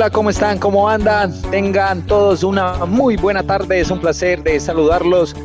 Hola, 0.00 0.08
¿cómo 0.08 0.30
están? 0.30 0.58
¿Cómo 0.58 0.88
andan? 0.88 1.30
Tengan 1.50 2.00
todos 2.06 2.42
una 2.42 2.86
muy 2.86 3.18
buena 3.18 3.42
tarde, 3.42 3.80
es 3.80 3.90
un 3.90 4.00
placer 4.00 4.42
de 4.42 4.58
saludarlos. 4.58 5.36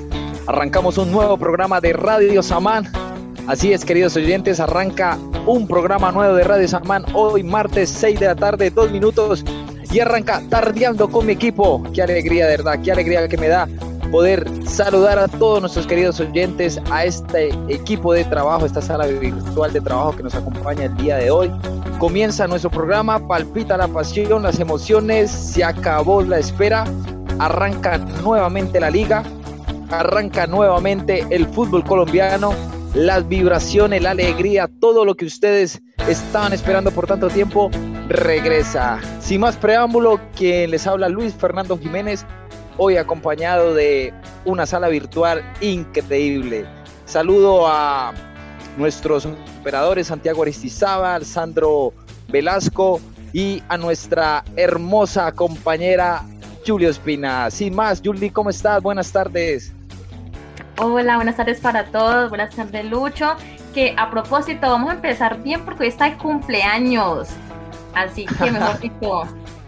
Arrancamos 0.48 0.98
un 0.98 1.12
nuevo 1.12 1.36
programa 1.36 1.82
de 1.82 1.92
Radio 1.92 2.42
Samán. 2.42 2.90
Así 3.48 3.74
es, 3.74 3.84
queridos 3.84 4.16
oyentes, 4.16 4.62
arranca 4.62 5.18
un 5.46 5.68
programa 5.68 6.10
nuevo 6.14 6.36
de 6.36 6.46
Radio 6.46 6.70
Samán 6.70 7.04
hoy 7.14 7.44
martes 7.44 7.90
6 7.90 8.18
de 8.18 8.28
la 8.28 8.36
tarde, 8.38 8.70
dos 8.70 8.90
minutos 8.92 9.44
y 9.92 10.00
arranca 10.00 10.42
tardeando 10.50 11.10
con 11.10 11.26
mi 11.26 11.34
equipo. 11.34 11.84
Qué 11.94 12.04
alegría, 12.04 12.46
de 12.46 12.56
verdad, 12.56 12.80
qué 12.82 12.94
alegría 12.94 13.28
que 13.28 13.38
me 13.38 13.50
da 13.50 13.68
poder 14.10 14.50
saludar 14.66 15.20
a 15.20 15.28
todos 15.28 15.60
nuestros 15.60 15.86
queridos 15.86 16.22
oyentes, 16.22 16.80
a 16.92 17.04
este 17.04 17.50
equipo 17.68 18.14
de 18.14 18.24
trabajo, 18.24 18.66
esta 18.66 18.82
sala 18.82 19.06
virtual 19.08 19.74
de 19.74 19.82
trabajo 19.82 20.16
que 20.16 20.24
nos 20.24 20.34
acompaña 20.34 20.86
el 20.86 20.96
día 20.96 21.18
de 21.18 21.30
hoy. 21.30 21.52
Comienza 22.00 22.46
nuestro 22.46 22.70
programa, 22.70 23.26
palpita 23.26 23.78
la 23.78 23.88
pasión, 23.88 24.44
las 24.44 24.60
emociones, 24.60 25.32
se 25.32 25.64
acabó 25.64 26.22
la 26.22 26.40
espera, 26.40 26.84
arranca 27.40 27.98
nuevamente 27.98 28.82
la 28.82 28.90
liga, 28.90 29.24
arranca 29.90 30.46
nuevamente 30.46 31.26
el 31.30 31.48
fútbol 31.48 31.86
colombiano, 31.86 32.54
las 32.94 33.26
vibraciones, 33.30 34.02
la 34.02 34.12
alegría, 34.12 34.70
todo 34.82 35.06
lo 35.06 35.16
que 35.16 35.26
ustedes 35.26 35.82
estaban 36.10 36.52
esperando 36.52 36.92
por 36.92 37.08
tanto 37.08 37.30
tiempo, 37.30 37.72
regresa. 38.10 39.00
Sin 39.22 39.40
más 39.40 39.56
preámbulo, 39.56 40.20
quien 40.36 40.72
les 40.72 40.86
habla 40.86 41.08
Luis 41.08 41.34
Fernando 41.34 41.78
Jiménez, 41.78 42.26
hoy 42.78 42.98
acompañado 42.98 43.74
de 43.74 44.14
una 44.44 44.66
sala 44.66 44.90
virtual 44.90 45.44
increíble. 45.62 46.66
Saludo 47.06 47.68
a 47.68 48.14
nuestros 48.78 49.28
operadores 49.66 50.06
Santiago 50.06 50.44
Aristizábal, 50.44 51.26
Sandro 51.26 51.92
Velasco 52.28 53.02
y 53.34 53.64
a 53.68 53.78
nuestra 53.78 54.44
hermosa 54.56 55.32
compañera 55.32 56.22
Julio 56.68 56.88
Espina. 56.88 57.50
Sin 57.50 57.76
más, 57.76 58.00
Juli, 58.06 58.30
¿cómo 58.30 58.52
estás? 58.52 58.84
Buenas 58.84 59.12
tardes. 59.12 59.74
Hola, 60.78 61.16
buenas 61.16 61.38
tardes 61.38 61.60
para 61.62 61.86
todos. 61.86 62.30
Buenas 62.30 62.56
tardes, 62.56 62.86
Lucho. 62.86 63.38
Que 63.74 63.96
a 63.98 64.12
propósito, 64.12 64.70
vamos 64.70 64.92
a 64.92 64.94
empezar 64.94 65.42
bien 65.42 65.66
porque 65.66 65.86
hoy 65.86 65.90
está 65.90 66.10
el 66.10 66.18
cumpleaños. 66.18 67.30
Así 67.96 68.28
que 68.28 68.52
mejor 68.52 68.80
dicho, 68.82 69.24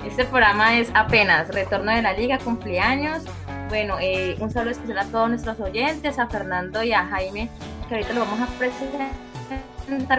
este 0.05 0.25
programa 0.25 0.77
es 0.77 0.91
apenas 0.93 1.47
retorno 1.47 1.91
de 1.91 2.03
la 2.03 2.13
liga, 2.13 2.37
cumpleaños. 2.37 3.23
Bueno, 3.69 3.95
eh, 3.99 4.37
un 4.39 4.51
saludo 4.51 4.73
especial 4.73 4.99
a 4.99 5.05
todos 5.05 5.29
nuestros 5.29 5.59
oyentes, 5.59 6.19
a 6.19 6.27
Fernando 6.27 6.83
y 6.83 6.93
a 6.93 7.03
Jaime, 7.07 7.49
que 7.89 7.95
ahorita 7.95 8.13
lo 8.13 8.19
vamos 8.19 8.41
a 8.41 8.45
presentar 8.59 9.26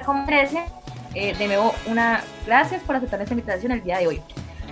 como 0.04 0.24
merece. 0.24 0.64
Eh, 1.14 1.34
de 1.34 1.46
nuevo, 1.46 1.74
una 1.86 2.22
gracias 2.46 2.82
por 2.82 2.96
aceptar 2.96 3.20
esta 3.20 3.34
invitación 3.34 3.72
el 3.72 3.82
día 3.82 3.98
de 3.98 4.06
hoy. 4.06 4.22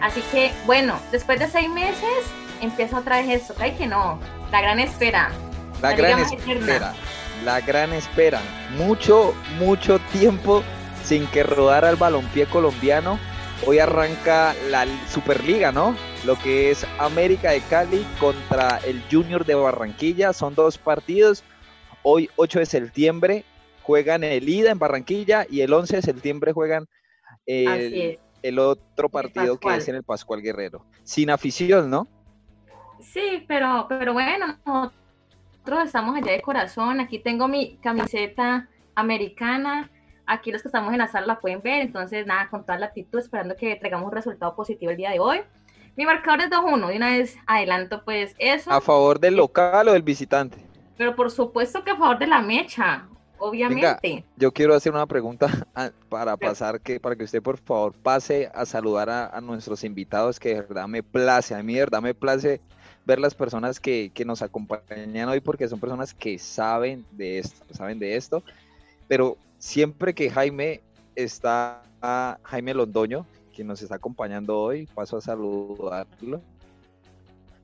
Así 0.00 0.22
que, 0.30 0.52
bueno, 0.66 0.98
después 1.11 1.39
de 1.39 1.48
seis 1.48 1.69
meses, 1.70 2.25
empieza 2.61 2.98
otra 2.98 3.20
vez 3.20 3.42
esto, 3.42 3.55
¿hay 3.58 3.73
que 3.73 3.86
no? 3.86 4.20
La 4.51 4.61
gran 4.61 4.79
espera. 4.79 5.30
La, 5.80 5.95
gran 5.95 6.20
espera. 6.20 6.95
La 7.45 7.61
gran 7.61 7.92
espera. 7.92 8.40
Mucho, 8.77 9.35
mucho 9.58 9.98
tiempo 10.12 10.62
sin 11.05 11.27
que 11.29 11.42
rodara 11.42 11.90
el 11.90 11.96
balompié 11.96 12.46
colombiano. 12.46 13.18
Hoy 13.67 13.79
arranca 13.79 14.55
la 14.68 14.86
Superliga, 15.08 15.73
¿no? 15.73 15.96
Lo 16.24 16.36
que 16.36 16.70
es 16.70 16.86
América 16.98 17.52
de 17.52 17.61
Cali 17.62 18.06
contra 18.20 18.79
el 18.85 19.02
Junior 19.11 19.45
de 19.46 19.55
Barranquilla. 19.55 20.33
Son 20.33 20.55
dos 20.55 20.77
partidos. 20.77 21.42
Hoy, 22.02 22.30
8 22.36 22.61
de 22.61 22.67
septiembre, 22.67 23.45
juegan 23.86 24.24
el 24.24 24.48
ida 24.48 24.70
en 24.70 24.79
Barranquilla 24.79 25.47
y 25.48 25.61
el 25.61 25.73
11 25.73 25.97
de 25.97 26.02
septiembre 26.02 26.52
juegan 26.52 26.86
el, 27.47 28.19
el 28.42 28.58
otro 28.58 29.08
partido 29.08 29.58
que 29.58 29.74
es 29.77 29.89
en 29.89 29.95
el 29.95 30.02
Pascual 30.02 30.42
Guerrero. 30.42 30.85
Sin 31.05 31.30
afición, 31.30 31.89
¿no? 31.89 32.07
Sí, 33.01 33.45
pero, 33.47 33.86
pero 33.89 34.13
bueno, 34.13 34.58
nosotros 34.67 35.85
estamos 35.85 36.17
allá 36.17 36.33
de 36.33 36.42
corazón. 36.42 37.01
Aquí 37.01 37.19
tengo 37.19 37.47
mi 37.47 37.77
camiseta 37.77 38.69
americana 38.95 39.91
Aquí 40.27 40.51
los 40.51 40.61
que 40.61 40.68
estamos 40.68 40.92
en 40.92 40.98
la 40.98 41.07
sala 41.07 41.27
la 41.27 41.41
pueden 41.41 41.63
ver, 41.63 41.83
entonces 41.83 42.27
nada, 42.27 42.48
con 42.51 42.63
toda 42.63 42.79
la 42.79 42.86
actitud, 42.86 43.20
esperando 43.20 43.55
que 43.55 43.77
traigamos 43.77 44.08
un 44.08 44.13
resultado 44.13 44.57
positivo 44.57 44.91
el 44.91 44.97
día 44.97 45.11
de 45.11 45.20
hoy. 45.20 45.41
Mi 45.97 46.05
marcador 46.05 46.41
es 46.41 46.51
2-1, 46.51 46.89
de 46.89 46.97
una 46.97 47.11
vez 47.13 47.39
adelanto 47.47 48.05
pues 48.05 48.35
eso. 48.39 48.70
¿A 48.73 48.80
favor 48.80 49.20
del 49.20 49.36
local 49.36 49.89
o 49.89 49.92
del 49.92 50.03
visitante? 50.03 50.58
Pero 50.98 51.14
por 51.14 51.30
supuesto 51.30 51.85
que 51.85 51.92
a 51.92 51.97
favor 51.97 52.18
de 52.18 52.27
la 52.27 52.42
mecha, 52.42 53.07
obviamente. 53.39 54.24
yo 54.36 54.52
quiero 54.52 54.74
hacer 54.74 54.92
una 54.92 55.07
pregunta 55.07 55.48
para 56.08 56.36
pasar, 56.36 56.80
que 56.80 57.01
para 57.01 57.17
que 57.17 57.24
usted 57.24 57.42
por 57.42 57.58
favor 57.58 57.95
pase 57.95 58.51
a 58.55 58.64
saludar 58.67 59.11
a, 59.11 59.41
nuestros 59.41 59.85
invitados, 59.85 60.41
que 60.41 60.51
de 60.51 60.61
verdad 60.63 60.89
me 60.89 61.02
place, 61.02 61.55
a 61.55 61.63
mí 61.63 61.74
de 61.74 61.80
verdad 61.80 62.02
me 62.02 62.14
place 62.14 62.61
ver 63.05 63.20
las 63.20 63.35
personas 63.35 63.79
que, 63.79 64.11
que 64.13 64.24
nos 64.24 64.42
acompañan 64.42 65.29
hoy, 65.29 65.41
porque 65.41 65.69
son 65.69 65.79
personas 65.79 66.13
que 66.13 66.39
saben 66.39 67.05
de 67.13 67.39
esto, 67.39 67.64
saben 67.73 67.98
de 67.98 68.17
esto, 68.17 68.42
pero 69.07 69.36
siempre 69.58 70.14
que 70.14 70.30
Jaime 70.30 70.80
está, 71.14 71.83
Jaime 72.42 72.74
Londoño, 72.74 73.27
quien 73.55 73.68
nos 73.68 73.80
está 73.83 73.97
acompañando 73.97 74.58
hoy, 74.58 74.86
paso 74.86 75.17
a 75.17 75.20
saludarlo. 75.20 76.42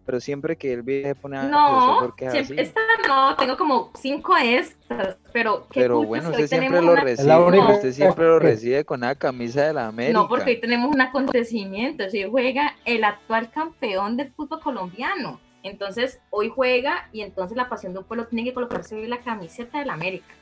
Pero 0.05 0.21
siempre 0.21 0.57
que 0.57 0.73
él 0.73 0.83
viene 0.83 1.15
pone 1.15 1.39
a 1.39 1.45
No, 1.45 2.13
siempre, 2.17 2.63
esta 2.63 2.81
no, 3.07 3.37
tengo 3.37 3.57
como 3.57 3.93
cinco 3.95 4.37
estas, 4.37 5.17
pero 5.33 5.67
Pero 5.73 6.03
bueno, 6.03 6.31
usted 6.31 6.49
siempre 6.49 6.83
lo 6.83 6.97
recibe, 6.97 7.73
usted 7.73 7.93
siempre 7.93 8.25
lo 8.25 8.39
recibe 8.39 8.85
con 8.85 9.01
la 9.01 9.15
camisa 9.15 9.67
de 9.67 9.73
la 9.75 9.87
América. 9.87 10.19
No, 10.19 10.29
porque 10.29 10.51
hoy 10.51 10.61
tenemos 10.61 10.93
un 10.93 11.01
acontecimiento, 11.01 12.11
si 12.11 12.25
juega 12.25 12.75
el 12.85 13.05
actual 13.05 13.51
campeón 13.51 14.17
del 14.17 14.33
fútbol 14.33 14.61
colombiano. 14.61 15.41
Entonces, 15.63 16.21
hoy 16.31 16.49
juega 16.49 17.09
y 17.13 17.21
entonces 17.21 17.57
la 17.57 17.69
pasión 17.69 17.93
de 17.93 18.01
un 18.01 18.05
pueblo 18.05 18.27
tiene 18.27 18.43
que 18.43 18.53
colocarse 18.53 18.97
hoy 18.97 19.07
la 19.07 19.21
camiseta 19.21 19.79
de 19.79 19.87
la 19.87 19.93
América 19.93 20.35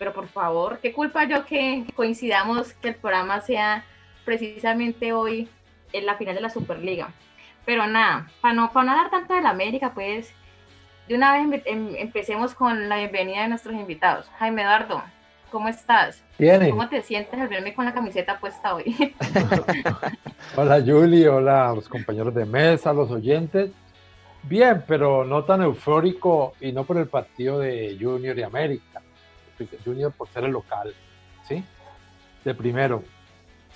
pero 0.00 0.14
por 0.14 0.28
favor, 0.28 0.78
qué 0.80 0.94
culpa 0.94 1.24
yo 1.24 1.44
que 1.44 1.84
coincidamos 1.94 2.72
que 2.72 2.88
el 2.88 2.94
programa 2.94 3.42
sea 3.42 3.84
precisamente 4.24 5.12
hoy 5.12 5.46
en 5.92 6.06
la 6.06 6.16
final 6.16 6.34
de 6.34 6.40
la 6.40 6.48
Superliga. 6.48 7.12
Pero 7.64 7.86
nada, 7.86 8.28
para 8.40 8.54
no, 8.54 8.72
para 8.72 8.86
no 8.86 8.92
hablar 8.92 9.10
tanto 9.10 9.34
de 9.34 9.42
la 9.42 9.50
América, 9.50 9.92
pues 9.94 10.32
de 11.08 11.14
una 11.14 11.32
vez 11.32 11.62
em, 11.66 11.94
empecemos 11.96 12.54
con 12.54 12.88
la 12.88 12.96
bienvenida 12.96 13.42
de 13.42 13.48
nuestros 13.48 13.74
invitados. 13.74 14.28
Jaime 14.38 14.62
Eduardo, 14.62 15.02
¿cómo 15.50 15.68
estás? 15.68 16.22
Bien. 16.38 16.70
¿Cómo 16.70 16.88
te 16.88 17.02
sientes 17.02 17.38
al 17.38 17.48
verme 17.48 17.74
con 17.74 17.84
la 17.84 17.94
camiseta 17.94 18.38
puesta 18.38 18.74
hoy? 18.74 19.14
hola 20.56 20.82
Julie, 20.84 21.28
hola 21.28 21.70
a 21.70 21.74
los 21.74 21.88
compañeros 21.88 22.34
de 22.34 22.44
mesa, 22.44 22.92
los 22.92 23.10
oyentes. 23.10 23.70
Bien, 24.42 24.82
pero 24.86 25.24
no 25.24 25.44
tan 25.44 25.62
eufórico 25.62 26.54
y 26.60 26.72
no 26.72 26.84
por 26.84 26.96
el 26.96 27.08
partido 27.08 27.58
de 27.58 27.96
Junior 28.00 28.38
y 28.38 28.42
América 28.42 29.02
Junior 29.84 30.12
por 30.12 30.28
ser 30.28 30.44
el 30.44 30.52
local, 30.52 30.94
¿sí? 31.46 31.64
De 32.44 32.54
primero, 32.54 33.02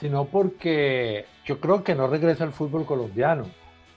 sino 0.00 0.24
porque 0.24 1.26
yo 1.44 1.60
creo 1.60 1.84
que 1.84 1.94
no 1.94 2.06
regresa 2.06 2.44
el 2.44 2.52
fútbol 2.52 2.86
colombiano. 2.86 3.46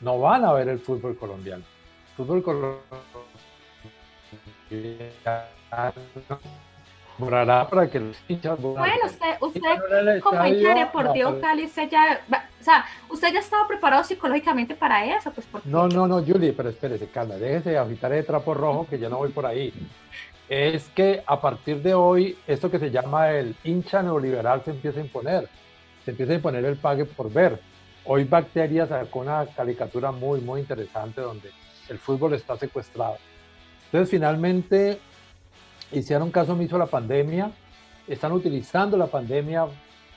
No 0.02 0.20
van 0.20 0.46
a 0.46 0.54
ver 0.54 0.70
el 0.70 0.80
fútbol 0.80 1.18
colombiano. 1.18 1.64
fútbol 2.16 2.44
colombiano 2.44 2.82
morará 7.18 7.68
para 7.68 7.90
que 7.90 8.00
los 8.00 8.18
hinchas 8.28 8.62
Bueno, 8.62 9.06
usted, 9.06 9.38
usted 9.42 10.22
como 10.22 10.46
hincha 10.46 10.74
de 10.74 10.80
Deportivo 10.82 11.40
Cali, 11.42 11.66
usted 11.66 11.90
ya, 11.90 12.22
o 12.30 12.64
sea, 12.64 12.86
usted 13.10 13.34
ya 13.34 13.40
estaba 13.40 13.68
preparado 13.68 14.04
psicológicamente 14.04 14.76
para 14.76 15.04
eso, 15.16 15.32
pues 15.32 15.48
No, 15.66 15.88
no, 15.88 16.08
no, 16.08 16.24
Julie, 16.24 16.54
pero 16.54 16.70
espérese, 16.70 17.08
calma, 17.08 17.36
déjese 17.36 17.72
de 17.72 17.78
agitar 17.80 18.14
el 18.14 18.26
trapo 18.26 18.54
rojo 18.54 18.86
que 18.88 19.00
ya 19.00 19.10
no 19.10 19.18
voy 19.18 19.30
por 19.30 19.48
ahí 19.48 19.74
es 20.50 20.88
que 20.90 21.24
a 21.26 21.42
partir 21.42 21.82
de 21.82 21.94
hoy, 21.94 22.38
esto 22.48 22.72
que 22.72 22.80
se 22.80 22.90
llama 22.90 23.32
el 23.32 23.56
hincha 23.64 24.02
neoliberal 24.02 24.62
se 24.64 24.72
empieza 24.72 25.00
a 25.00 25.04
imponer. 25.04 25.50
Se 26.06 26.12
empieza 26.12 26.34
a 26.34 26.36
imponer 26.36 26.64
el 26.64 26.78
pague 26.78 27.06
por 27.06 27.32
ver. 27.32 27.60
Hoy 28.10 28.24
Bacteria 28.24 28.88
sacó 28.88 29.20
una 29.20 29.46
caricatura 29.48 30.14
muy, 30.14 30.40
muy 30.40 30.62
interesante 30.62 31.20
donde 31.20 31.52
el 31.90 32.00
fútbol 32.00 32.34
está 32.34 32.56
secuestrado. 32.58 33.18
Entonces, 33.86 34.10
finalmente, 34.10 35.00
hicieron 35.92 36.32
caso 36.32 36.54
omiso 36.54 36.78
a 36.78 36.80
la 36.80 36.86
pandemia, 36.86 37.52
están 38.08 38.32
utilizando 38.32 38.96
la 38.96 39.08
pandemia 39.08 39.66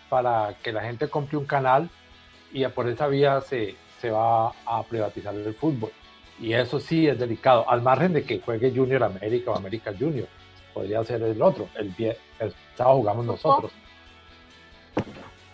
para 0.09 0.55
que 0.63 0.71
la 0.71 0.83
gente 0.83 1.09
compre 1.09 1.37
un 1.37 1.47
canal 1.47 1.91
y 2.53 2.65
por 2.69 2.89
esa 2.89 3.09
vía 3.09 3.41
se, 3.41 3.75
se 4.01 4.11
va 4.11 4.53
a 4.67 4.83
privatizar 4.89 5.35
el 5.35 5.55
fútbol. 5.55 5.91
Y 6.39 6.53
eso 6.53 6.79
sí 6.79 7.09
es 7.09 7.19
delicado, 7.19 7.69
al 7.69 7.83
margen 7.83 8.13
de 8.13 8.23
que 8.23 8.41
juegue 8.41 8.73
Junior 8.75 9.03
América 9.03 9.51
o 9.51 9.57
América 9.57 9.93
Junior. 9.99 10.29
Podría 10.73 11.03
ser 11.03 11.23
el 11.23 11.43
otro, 11.43 11.69
el, 11.77 11.93
el 12.39 12.55
sábado 12.77 12.99
jugamos 12.99 13.27
nosotros. 13.27 13.73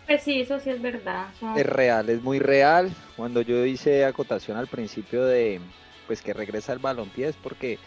Pues 0.07 0.23
sí, 0.23 0.41
eso 0.41 0.59
sí 0.61 0.71
es 0.71 0.81
verdad. 0.81 1.29
Es 1.57 1.67
real, 1.67 2.09
es 2.09 2.23
muy 2.23 2.39
real. 2.39 2.91
Cuando 3.17 3.41
yo 3.43 3.65
hice 3.65 4.05
acotación 4.05 4.57
al 4.57 4.69
principio 4.69 5.25
de 5.25 5.61
pues 6.07 6.23
que 6.23 6.33
regresa 6.33 6.73
el 6.73 6.79
balompié 6.79 7.29
es 7.29 7.37
porque 7.37 7.79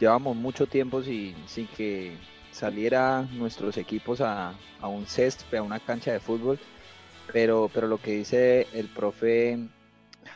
llevamos 0.00 0.36
mucho 0.36 0.66
tiempo 0.66 1.02
sin, 1.02 1.36
sin 1.46 1.68
que 1.68 2.16
saliera 2.50 3.22
nuestros 3.32 3.76
equipos 3.76 4.20
a, 4.20 4.54
a 4.80 4.88
un 4.88 5.06
césped, 5.06 5.58
a 5.58 5.62
una 5.62 5.78
cancha 5.78 6.12
de 6.12 6.18
fútbol. 6.18 6.58
pero, 7.32 7.70
pero 7.72 7.86
lo 7.86 7.98
que 7.98 8.12
dice 8.12 8.66
el 8.72 8.88
profe 8.88 9.68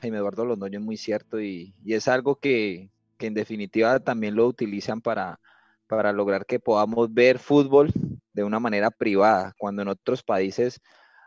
Jaime 0.00 0.18
Eduardo 0.18 0.44
Londoño 0.44 0.78
es 0.78 0.84
muy 0.84 0.96
cierto 0.96 1.40
y, 1.40 1.74
es 1.86 2.08
algo 2.08 2.36
que, 2.36 2.90
en 3.18 3.34
definitiva 3.34 4.00
también 4.00 4.34
lo 4.34 4.48
utilizan 4.48 5.00
para, 5.00 5.38
para 5.86 6.12
lograr 6.12 6.44
que 6.44 6.58
podamos 6.58 7.14
ver 7.14 7.38
fútbol 7.38 7.92
de 8.32 8.42
una 8.42 8.58
manera 8.58 8.90
privada, 8.90 9.54
cuando 9.58 9.82
en 9.82 9.88
otros 9.88 10.24
países 10.24 10.80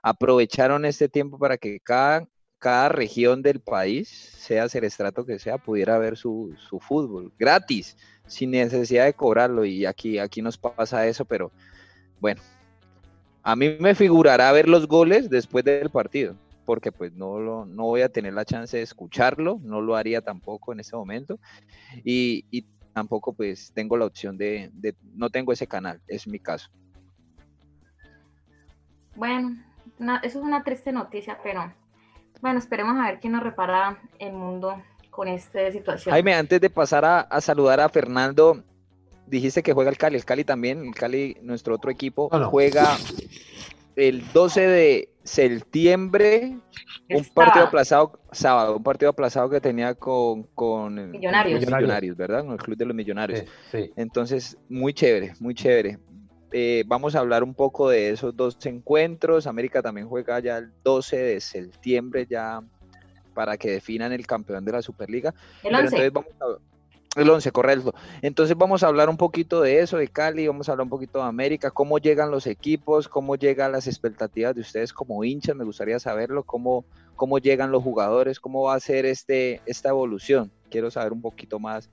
aprovecharon 0.06 0.86
este 0.86 1.10
tiempo 1.10 1.40
para 1.40 1.58
que 1.58 1.80
cada, 1.80 2.28
cada 2.60 2.90
región 2.90 3.42
del 3.42 3.60
país, 3.60 4.08
sea 4.08 4.68
el 4.72 4.84
estrato 4.84 5.26
que 5.26 5.40
sea, 5.40 5.58
pudiera 5.58 5.98
ver 5.98 6.16
su, 6.16 6.56
su, 6.70 6.80
fútbol 6.80 7.34
gratis, 7.40 7.98
sin 8.28 8.52
necesidad 8.52 9.06
de 9.06 9.16
cobrarlo. 9.16 9.66
Y 9.66 9.88
aquí, 9.88 10.20
aquí 10.20 10.44
nos 10.44 10.60
pasa 10.60 11.08
eso, 11.08 11.26
pero 11.26 11.52
bueno, 12.20 12.40
a 13.42 13.56
mí 13.56 13.78
me 13.80 13.96
figurará 13.96 14.52
ver 14.52 14.70
los 14.70 14.88
goles 14.88 15.28
después 15.28 15.66
del 15.66 15.90
partido, 15.90 16.36
porque 16.66 16.92
pues 16.92 17.12
no, 17.14 17.40
lo, 17.40 17.66
no 17.66 17.86
voy 17.86 18.02
a 18.02 18.10
tener 18.10 18.36
la 18.36 18.46
chance 18.46 18.78
de 18.78 18.84
escucharlo, 18.84 19.60
no 19.64 19.82
lo 19.82 19.96
haría 19.96 20.22
tampoco 20.22 20.72
en 20.72 20.82
ese 20.82 20.96
momento. 20.96 21.40
Y, 22.04 22.46
y 22.52 22.68
tampoco 22.94 23.34
pues 23.34 23.72
tengo 23.74 23.98
la 23.98 24.06
opción 24.06 24.38
de, 24.38 24.72
no 25.16 25.32
tengo 25.32 25.52
ese 25.52 25.66
canal, 25.66 26.00
es 26.08 26.28
mi 26.28 26.38
caso. 26.38 26.70
Bueno, 29.16 29.56
eso 30.00 30.40
es 30.40 30.46
una 30.46 30.64
triste 30.64 30.92
noticia, 30.92 31.40
pero 31.44 31.74
bueno, 32.42 32.60
esperemos 32.60 32.98
a 32.98 33.08
ver 33.08 33.20
quién 33.20 33.34
nos 33.34 33.44
repara 33.44 33.98
el 34.20 34.34
mundo 34.34 34.82
con 35.10 35.28
esta 35.28 35.72
situación. 35.72 36.14
Jaime, 36.14 36.34
antes 36.34 36.60
de 36.60 36.70
pasar 36.70 37.06
a, 37.06 37.42
saludar 37.42 37.80
a 37.80 37.90
Fernando, 37.90 38.64
dijiste 39.28 39.64
que 39.64 39.74
juega 39.74 39.90
el 39.90 39.98
Cali, 39.98 40.18
el 40.18 40.26
Cali 40.26 40.44
también, 40.44 40.86
el 40.86 40.94
Cali, 40.94 41.38
nuestro 41.42 41.76
otro 41.76 41.90
equipo, 41.90 42.30
juega 42.50 42.98
el 43.96 44.32
12 44.34 44.68
de 44.68 45.10
septiembre, 45.24 46.58
un 47.10 47.26
partido 47.34 47.66
aplazado, 47.66 48.20
sábado, 48.32 48.78
un 48.78 48.84
partido 48.84 49.10
aplazado 49.10 49.50
que 49.50 49.62
tenía 49.62 49.96
con, 49.96 50.44
con 50.44 51.12
millonarios. 51.12 52.16
¿verdad? 52.16 52.44
Con 52.44 52.54
el 52.54 52.60
Club 52.60 52.78
de 52.78 52.86
los 52.86 52.96
Millonarios. 52.96 53.46
Entonces, 53.96 54.58
muy 54.70 54.94
chévere, 54.94 55.34
muy 55.40 55.56
chévere. 55.56 55.98
Eh, 56.58 56.86
vamos 56.88 57.16
a 57.16 57.20
hablar 57.20 57.44
un 57.44 57.54
poco 57.54 57.90
de 57.90 58.12
esos 58.12 58.34
dos 58.34 58.66
encuentros. 58.66 59.46
América 59.46 59.82
también 59.82 60.08
juega 60.08 60.40
ya 60.40 60.60
el 60.60 60.72
12 60.86 61.18
de 61.18 61.42
septiembre 61.42 62.26
ya 62.30 62.62
para 63.34 63.58
que 63.58 63.72
definan 63.72 64.14
el 64.14 64.26
campeón 64.26 64.64
de 64.64 64.72
la 64.72 64.82
Superliga. 64.82 65.34
El 65.64 65.76
11. 65.76 66.14
el 67.18 67.30
11, 67.30 67.52
correcto. 67.52 67.94
Entonces 68.22 68.56
vamos 68.56 68.84
a 68.84 68.88
hablar 68.88 69.10
un 69.10 69.18
poquito 69.18 69.60
de 69.60 69.82
eso, 69.82 69.98
de 69.98 70.08
Cali, 70.08 70.48
vamos 70.48 70.70
a 70.70 70.72
hablar 70.72 70.86
un 70.86 70.92
poquito 70.92 71.20
de 71.20 71.26
América, 71.26 71.72
cómo 71.72 71.98
llegan 71.98 72.32
los 72.32 72.48
equipos, 72.48 73.10
cómo 73.10 73.36
llegan 73.36 73.74
las 73.74 73.88
expectativas 73.88 74.56
de 74.56 74.62
ustedes 74.62 74.94
como 74.94 75.26
hinchas, 75.26 75.58
me 75.58 75.66
gustaría 75.66 76.00
saberlo, 76.00 76.44
cómo, 76.44 76.86
cómo 77.18 77.38
llegan 77.38 77.74
los 77.74 77.84
jugadores, 77.84 78.40
cómo 78.40 78.64
va 78.64 78.76
a 78.76 78.80
ser 78.80 79.06
este, 79.06 79.60
esta 79.66 79.90
evolución. 79.90 80.54
Quiero 80.70 80.90
saber 80.90 81.12
un 81.12 81.22
poquito 81.22 81.60
más 81.60 81.90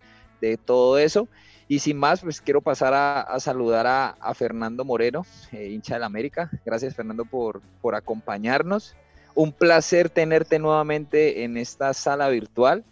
de 0.50 0.56
todo 0.56 0.98
eso. 0.98 1.28
Y 1.68 1.78
sin 1.78 1.96
más, 1.96 2.20
pues 2.20 2.40
quiero 2.40 2.60
pasar 2.60 2.92
a, 2.92 3.40
saludar 3.40 3.86
a, 3.86 4.34
Fernando 4.34 4.84
Moreno, 4.84 5.24
eh, 5.52 5.68
hincha 5.68 5.94
del 5.94 6.02
América. 6.02 6.50
Gracias, 6.66 6.94
Fernando, 6.94 7.24
por, 7.24 7.62
por 7.80 7.94
acompañarnos. 7.94 8.94
Un 9.34 9.52
placer 9.52 10.10
tenerte 10.10 10.58
nuevamente 10.58 11.44
en 11.44 11.56
esta 11.56 11.94
sala 11.94 12.28
virtual. 12.28 12.84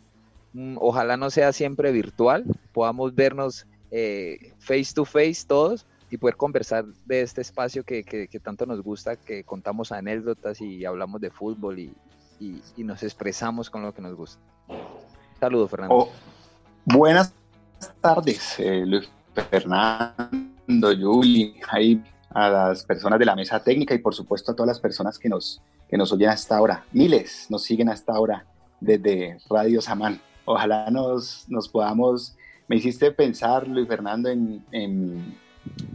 Mm, 0.55 0.79
ojalá 0.81 1.17
no 1.17 1.29
sea 1.31 1.53
siempre 1.53 1.93
virtual, 1.93 2.45
podamos 2.73 3.15
vernos 3.15 3.67
eh, 3.91 4.53
face 4.59 4.93
to 4.95 5.05
face 5.05 5.45
todos 5.47 5.87
y 6.11 6.17
poder 6.17 6.37
conversar 6.37 6.87
de 7.05 7.21
este 7.21 7.41
espacio 7.41 7.85
que, 7.85 8.29
tanto 8.43 8.67
nos 8.67 8.83
gusta, 8.83 9.17
que 9.17 9.45
contamos 9.45 9.93
anécdotas 9.93 10.61
y 10.61 10.85
hablamos 10.85 11.21
de 11.21 11.31
fútbol 11.31 11.79
y, 11.79 11.95
nos 12.79 13.03
expresamos 13.03 13.69
con 13.69 13.83
lo 13.83 13.93
que 13.93 14.01
nos 14.01 14.15
gusta. 14.15 14.41
Saludos, 15.39 15.71
Fernando. 15.71 15.95
Oh, 15.95 16.11
buenas 16.87 17.35
tardes, 18.01 18.59
eh, 18.59 18.85
Luis 18.87 19.09
Fernando, 19.51 20.93
Yuli, 20.93 21.55
ahí 21.69 22.03
a 22.31 22.49
las 22.49 22.85
personas 22.85 23.19
de 23.19 23.25
la 23.25 23.35
mesa 23.35 23.63
técnica 23.63 23.95
y 23.95 23.99
por 23.99 24.15
supuesto 24.15 24.53
a 24.53 24.55
todas 24.55 24.69
las 24.69 24.81
personas 24.81 25.19
que 25.19 25.29
nos, 25.29 25.61
que 25.89 25.97
nos 25.97 26.13
oyen 26.13 26.31
hasta 26.31 26.57
ahora. 26.57 26.85
Miles 26.93 27.47
nos 27.49 27.65
siguen 27.65 27.89
hasta 27.89 28.13
ahora 28.13 28.45
desde 28.81 29.39
Radio 29.49 29.81
Samán. 29.81 30.21
Ojalá 30.45 30.91
nos, 30.91 31.45
nos 31.49 31.69
podamos, 31.69 32.37
me 32.69 32.77
hiciste 32.77 33.11
pensar, 33.13 33.67
Luis 33.67 33.89
Fernando, 33.89 34.29
en, 34.29 34.65
en 34.73 35.37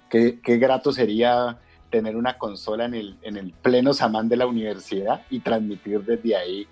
qué, 0.09 0.39
qué, 0.41 0.57
grato 0.57 0.91
sería 0.91 1.57
tener 1.89 2.15
una 2.15 2.37
consola 2.37 2.85
en 2.85 2.93
el, 2.93 3.17
en 3.21 3.37
el 3.37 3.53
pleno 3.53 3.93
Samán 3.93 4.27
de 4.29 4.37
la 4.37 4.47
universidad 4.47 5.21
y 5.29 5.39
transmitir 5.39 6.03
desde 6.03 6.35
ahí 6.35 6.67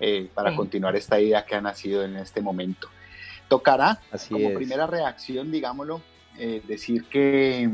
eh, 0.00 0.28
para 0.32 0.54
continuar 0.54 0.94
esta 0.96 1.20
idea 1.20 1.44
que 1.44 1.54
ha 1.54 1.60
nacido 1.60 2.04
en 2.04 2.16
este 2.16 2.40
momento. 2.40 2.88
Tocará, 3.48 4.00
como 4.28 4.54
primera 4.54 4.86
reacción, 4.86 5.50
digámoslo, 5.50 6.02
eh, 6.38 6.62
decir 6.68 7.04
que, 7.04 7.68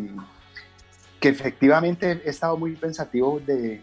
que 1.20 1.28
efectivamente 1.28 2.22
he 2.24 2.30
estado 2.30 2.56
muy 2.56 2.76
pensativo 2.76 3.40
de, 3.44 3.82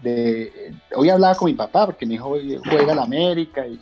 de, 0.00 0.74
Hoy 0.94 1.10
hablaba 1.10 1.34
con 1.34 1.46
mi 1.46 1.54
papá, 1.54 1.86
porque 1.86 2.06
mi 2.06 2.14
hijo 2.14 2.36
juega 2.68 2.94
la 2.94 3.02
América, 3.02 3.66
y, 3.66 3.78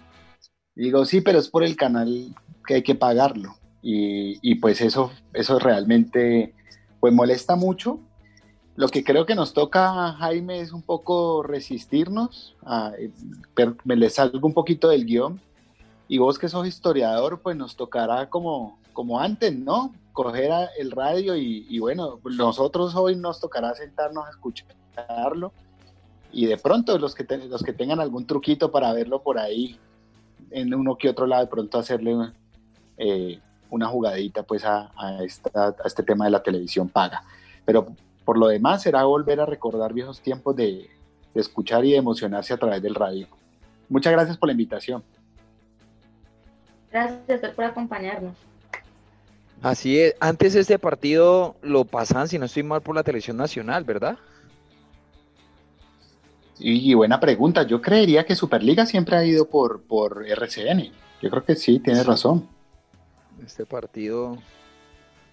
digo, 0.74 1.04
sí, 1.04 1.20
pero 1.20 1.38
es 1.38 1.48
por 1.48 1.64
el 1.64 1.76
canal 1.76 2.34
que 2.66 2.74
hay 2.74 2.82
que 2.82 2.94
pagarlo. 2.94 3.56
Y, 3.80 4.38
y, 4.42 4.56
pues 4.56 4.80
eso, 4.80 5.12
eso 5.32 5.58
realmente 5.58 6.54
pues 7.00 7.14
molesta 7.14 7.54
mucho. 7.56 8.00
Lo 8.74 8.88
que 8.88 9.04
creo 9.04 9.24
que 9.24 9.34
nos 9.34 9.54
toca, 9.54 10.12
Jaime, 10.14 10.60
es 10.60 10.72
un 10.72 10.82
poco 10.82 11.42
resistirnos. 11.42 12.56
A, 12.64 12.92
eh, 12.98 13.10
me 13.84 13.96
le 13.96 14.10
salgo 14.10 14.46
un 14.46 14.54
poquito 14.54 14.88
del 14.88 15.06
guion 15.06 15.40
y 16.08 16.18
vos 16.18 16.38
que 16.38 16.48
sos 16.48 16.66
historiador, 16.66 17.40
pues 17.40 17.56
nos 17.56 17.76
tocará 17.76 18.28
como, 18.28 18.78
como 18.92 19.20
antes, 19.20 19.56
¿no? 19.56 19.92
Coger 20.12 20.70
el 20.78 20.90
radio 20.90 21.36
y, 21.36 21.78
bueno, 21.78 22.20
nosotros 22.24 22.94
hoy 22.94 23.16
nos 23.16 23.40
tocará 23.40 23.74
sentarnos 23.74 24.26
a 24.26 24.30
escucharlo 24.30 25.52
y 26.32 26.46
de 26.46 26.56
pronto 26.56 26.98
los 26.98 27.14
que, 27.14 27.24
los 27.48 27.62
que 27.62 27.72
tengan 27.72 28.00
algún 28.00 28.26
truquito 28.26 28.70
para 28.70 28.92
verlo 28.92 29.22
por 29.22 29.38
ahí, 29.38 29.78
en 30.50 30.72
uno 30.74 30.96
que 30.96 31.10
otro 31.10 31.26
lado, 31.26 31.44
de 31.44 31.50
pronto 31.50 31.78
hacerle 31.78 32.14
eh, 32.96 33.40
una 33.70 33.88
jugadita 33.88 34.42
pues 34.42 34.64
a, 34.64 34.90
a 34.96 35.22
este 35.22 36.02
tema 36.02 36.24
de 36.24 36.30
la 36.30 36.42
televisión 36.42 36.88
paga. 36.88 37.22
Pero 37.64 37.88
por 38.24 38.38
lo 38.38 38.48
demás 38.48 38.82
será 38.82 39.04
volver 39.04 39.40
a 39.40 39.46
recordar 39.46 39.92
viejos 39.92 40.20
tiempos 40.20 40.56
de, 40.56 40.88
de 41.34 41.40
escuchar 41.40 41.84
y 41.84 41.90
de 41.90 41.98
emocionarse 41.98 42.54
a 42.54 42.56
través 42.56 42.80
del 42.80 42.94
radio. 42.94 43.28
Muchas 43.88 44.12
gracias 44.12 44.38
por 44.38 44.48
la 44.48 44.52
invitación. 44.52 45.02
Gracias 46.90 47.52
por 47.54 47.64
acompañarnos. 47.64 48.34
Así 49.62 49.98
es. 49.98 50.14
Antes 50.20 50.54
este 50.54 50.78
partido 50.78 51.56
lo 51.62 51.84
pasaban, 51.84 52.28
si 52.28 52.38
no 52.38 52.46
estoy 52.46 52.62
mal, 52.62 52.82
por 52.82 52.94
la 52.94 53.02
televisión 53.02 53.36
nacional, 53.36 53.84
¿verdad? 53.84 54.18
Y 56.58 56.94
buena 56.94 57.20
pregunta. 57.20 57.64
Yo 57.64 57.82
creería 57.82 58.24
que 58.24 58.34
Superliga 58.34 58.86
siempre 58.86 59.16
ha 59.16 59.24
ido 59.24 59.48
por, 59.48 59.82
por 59.82 60.26
RCN. 60.26 60.90
Yo 61.20 61.30
creo 61.30 61.44
que 61.44 61.54
sí, 61.54 61.78
tienes 61.80 62.06
razón. 62.06 62.48
Este 63.44 63.66
partido, 63.66 64.38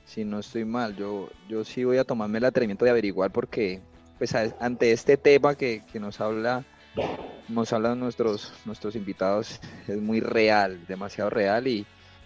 si 0.05 0.25
no 0.25 0.39
estoy 0.39 0.65
mal, 0.65 0.95
yo, 0.95 1.29
yo 1.47 1.63
sí 1.63 1.85
voy 1.85 1.97
a 1.97 2.03
tomarme 2.03 2.39
el 2.39 2.45
atrevimiento 2.45 2.83
de 2.83 2.91
averiguar 2.91 3.31
porque, 3.31 3.81
pues, 4.17 4.35
ante 4.35 4.91
este 4.91 5.15
tema 5.15 5.55
que, 5.55 5.83
que 5.91 5.99
nos 5.99 6.19
habla 6.19 6.65
nos 7.47 7.73
hablan 7.73 7.99
nuestros, 7.99 8.53
nuestros 8.65 8.95
invitados, 8.95 9.59
es 9.87 9.97
muy 9.97 10.19
real, 10.19 10.85
demasiado 10.87 11.29
real 11.29 11.67
y, 11.67 11.85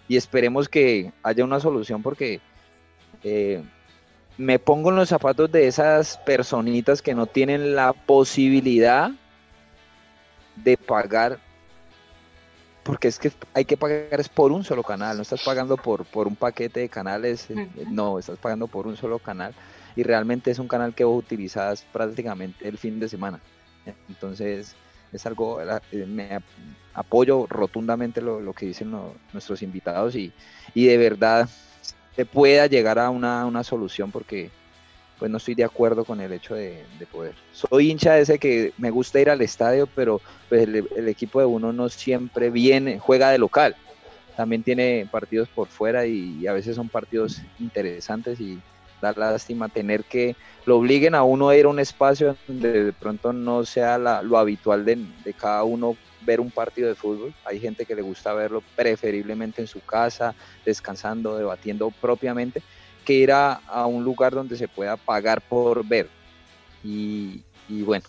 esperemos 0.10 0.70
que 0.70 1.12
haya 1.22 1.44
una 1.44 1.60
solución 1.60 2.02
porque 2.02 2.40
eh, 3.24 3.62
me 4.38 4.58
pongo 4.58 4.90
en 4.90 4.96
los 4.96 5.10
zapatos 5.10 5.52
de 5.52 5.68
esas 5.68 6.18
personitas 6.20 7.02
que 7.02 7.14
no 7.14 7.26
tienen 7.26 7.76
la 7.76 7.92
posibilidad 7.92 9.12
de 10.56 10.78
pagar, 10.78 11.40
porque 12.84 13.10
es 13.10 13.20
que 13.20 13.34
hay 13.54 13.66
que 13.66 13.76
pagar 13.76 14.20
es 14.22 14.30
por 14.30 14.54
un 14.54 14.64
solo 14.64 14.82
canal, 14.82 15.18
no 15.18 15.24
estás 15.24 15.44
pagando 15.44 15.76
por, 15.76 16.06
por 16.06 16.26
un 16.26 16.38
paquete 16.38 16.80
de 16.80 16.90
canales, 16.90 17.50
eh, 17.50 17.68
no, 17.90 18.18
estás 18.18 18.38
pagando 18.38 18.68
por 18.68 18.88
un 18.88 18.96
solo 18.96 19.20
canal 19.20 19.54
y 19.98 20.04
realmente 20.04 20.52
es 20.52 20.60
un 20.60 20.70
canal 20.70 20.94
que 20.94 21.04
vos 21.04 21.20
utilizas 21.20 21.86
prácticamente 21.92 22.66
el 22.66 22.78
fin 22.78 22.98
de 23.00 23.10
semana. 23.10 23.42
Entonces, 24.10 24.76
es 25.12 25.26
algo, 25.26 25.62
eh, 25.62 26.06
me 26.06 26.40
apoyo 26.94 27.46
rotundamente 27.48 28.22
lo, 28.22 28.54
que 28.54 28.66
dicen 28.66 28.92
nuestros 29.34 29.62
invitados 29.62 30.16
y, 30.16 30.32
de 30.74 30.98
verdad 30.98 31.50
se 32.16 32.26
pueda 32.26 32.66
llegar 32.66 32.98
a 32.98 33.12
una, 33.12 33.64
solución 33.64 34.12
porque 34.12 34.50
pues 35.20 35.30
no 35.30 35.38
estoy 35.38 35.56
de 35.56 35.64
acuerdo 35.64 36.04
con 36.06 36.20
el 36.22 36.32
hecho 36.34 36.56
de, 36.56 36.84
poder. 37.12 37.36
Soy 37.52 37.92
hincha 37.92 38.18
ese 38.18 38.40
que 38.40 38.74
me 38.78 38.90
gusta 38.90 39.20
ir 39.20 39.30
al 39.30 39.42
estadio, 39.42 39.88
pero 39.88 40.22
pues 40.50 40.64
el, 40.64 41.08
equipo 41.08 41.40
de 41.40 41.46
uno 41.46 41.74
no 41.74 41.90
siempre 41.90 42.50
viene, 42.50 43.00
juega 43.00 43.30
de 43.30 43.38
local. 43.38 43.76
También 44.36 44.64
tiene 44.64 45.08
partidos 45.12 45.48
por 45.50 45.68
fuera 45.68 46.06
y, 46.06 46.46
a 46.48 46.54
veces 46.54 46.76
son 46.76 46.90
partidos 46.90 47.42
interesantes 47.60 48.40
y, 48.40 48.60
da 49.02 49.14
lástima 49.14 49.70
tener 49.70 50.04
que 50.04 50.36
lo 50.66 50.78
obliguen 50.78 51.16
a 51.16 51.24
uno 51.24 51.50
a 51.50 51.56
ir 51.56 51.66
a 51.66 51.70
un 51.70 51.80
espacio 51.80 52.36
donde 52.48 52.86
de 52.86 52.94
pronto 52.94 53.32
no 53.32 53.66
sea 53.66 53.98
lo 53.98 54.38
habitual 54.38 54.84
de, 54.86 55.06
cada 55.38 55.64
uno 55.64 55.96
ver 56.22 56.42
un 56.42 56.52
partido 56.52 56.90
de 56.90 56.96
fútbol. 56.96 57.34
Hay 57.46 57.60
gente 57.60 57.86
que 57.86 57.96
le 57.96 58.02
gusta 58.02 58.34
verlo 58.34 58.62
preferiblemente 58.76 59.62
en 59.62 59.68
su 59.68 59.80
casa, 59.80 60.36
descansando, 60.66 61.38
debatiendo 61.38 61.90
propiamente, 62.02 62.62
que 63.06 63.14
ir 63.14 63.32
a, 63.32 63.62
un 63.86 64.04
lugar 64.04 64.34
donde 64.34 64.58
se 64.58 64.68
pueda 64.68 64.98
pagar 64.98 65.42
por 65.42 65.86
ver. 65.86 66.10
Y, 66.84 67.44
bueno, 67.70 68.06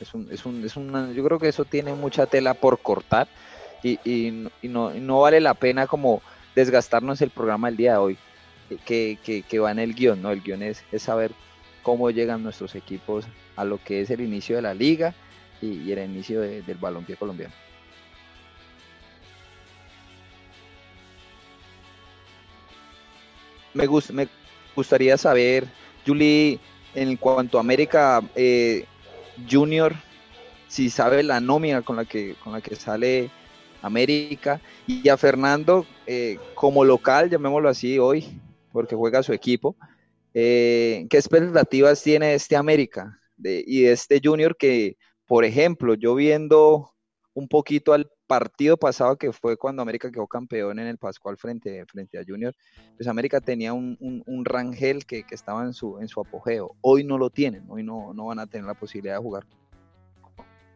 es 0.00 0.12
un, 0.12 0.28
es 0.30 0.44
un, 0.44 0.64
es 0.64 0.76
una, 0.76 1.12
yo 1.12 1.24
creo 1.24 1.38
que 1.38 1.48
eso 1.48 1.64
tiene 1.64 1.94
mucha 1.94 2.26
tela 2.26 2.54
por 2.54 2.78
cortar 2.80 3.28
y, 3.82 3.98
y, 4.04 4.68
no, 4.68 4.90
no, 4.90 5.20
vale 5.20 5.40
la 5.40 5.54
pena 5.54 5.86
como 5.86 6.22
desgastarnos 6.54 7.20
el 7.20 7.30
programa 7.30 7.68
del 7.68 7.76
día 7.76 7.92
de 7.92 7.98
hoy, 7.98 8.18
que, 8.84 9.18
que, 9.48 9.58
va 9.58 9.70
en 9.70 9.78
el 9.78 9.94
guion, 9.94 10.22
¿no? 10.22 10.30
El 10.30 10.42
guion 10.42 10.62
es, 10.62 10.84
es 10.92 11.02
saber 11.02 11.32
cómo 11.82 12.10
llegan 12.10 12.42
nuestros 12.42 12.74
equipos 12.74 13.26
a 13.56 13.64
lo 13.64 13.82
que 13.82 14.00
es 14.00 14.10
el 14.10 14.20
inicio 14.20 14.56
de 14.56 14.62
la 14.62 14.74
liga 14.74 15.14
y, 15.60 15.90
el 15.92 15.98
inicio 16.10 16.40
del 16.40 16.76
balompié 16.78 17.16
colombiano. 17.16 17.54
Me, 23.74 23.86
me 24.12 24.28
gustaría 24.74 25.16
saber, 25.16 25.66
Julie, 26.06 26.58
en 26.94 27.16
cuanto 27.16 27.58
a 27.58 27.60
América 27.60 28.22
eh, 28.34 28.84
Junior, 29.50 29.94
si 30.68 30.90
sabe 30.90 31.22
la 31.22 31.40
nómina 31.40 31.82
con 31.82 31.96
la 31.96 32.04
que, 32.04 32.34
con 32.42 32.52
la 32.52 32.60
que 32.60 32.76
sale 32.76 33.30
América 33.82 34.60
y 34.86 35.08
a 35.08 35.16
Fernando 35.16 35.86
eh, 36.06 36.38
como 36.54 36.84
local, 36.84 37.30
llamémoslo 37.30 37.68
así 37.68 37.98
hoy, 37.98 38.40
porque 38.72 38.96
juega 38.96 39.22
su 39.22 39.32
equipo. 39.32 39.76
Eh, 40.34 41.06
¿Qué 41.10 41.16
expectativas 41.16 42.02
tiene 42.02 42.34
este 42.34 42.56
América 42.56 43.20
de, 43.36 43.62
y 43.66 43.82
de 43.82 43.92
este 43.92 44.20
Junior 44.22 44.56
que, 44.56 44.96
por 45.26 45.44
ejemplo, 45.44 45.94
yo 45.94 46.14
viendo 46.14 46.92
un 47.34 47.48
poquito 47.48 47.92
al 47.92 48.10
partido 48.26 48.76
pasado 48.76 49.16
que 49.16 49.32
fue 49.32 49.56
cuando 49.56 49.82
América 49.82 50.10
quedó 50.10 50.26
campeón 50.26 50.78
en 50.78 50.86
el 50.86 50.98
Pascual 50.98 51.36
frente, 51.36 51.84
frente 51.86 52.18
a 52.18 52.24
Junior, 52.26 52.54
pues 52.96 53.06
América 53.06 53.40
tenía 53.40 53.72
un, 53.74 53.96
un, 54.00 54.44
Rangel 54.44 55.04
que, 55.04 55.22
que, 55.24 55.34
estaba 55.34 55.64
en 55.64 55.74
su, 55.74 55.98
en 55.98 56.08
su 56.08 56.20
apogeo. 56.20 56.74
Hoy 56.80 57.04
no 57.04 57.18
lo 57.18 57.30
tienen, 57.30 57.64
hoy 57.68 57.82
no, 57.82 58.14
no 58.14 58.26
van 58.26 58.38
a 58.38 58.46
tener 58.46 58.66
la 58.66 58.74
posibilidad 58.74 59.16
de 59.16 59.22
jugar 59.22 59.46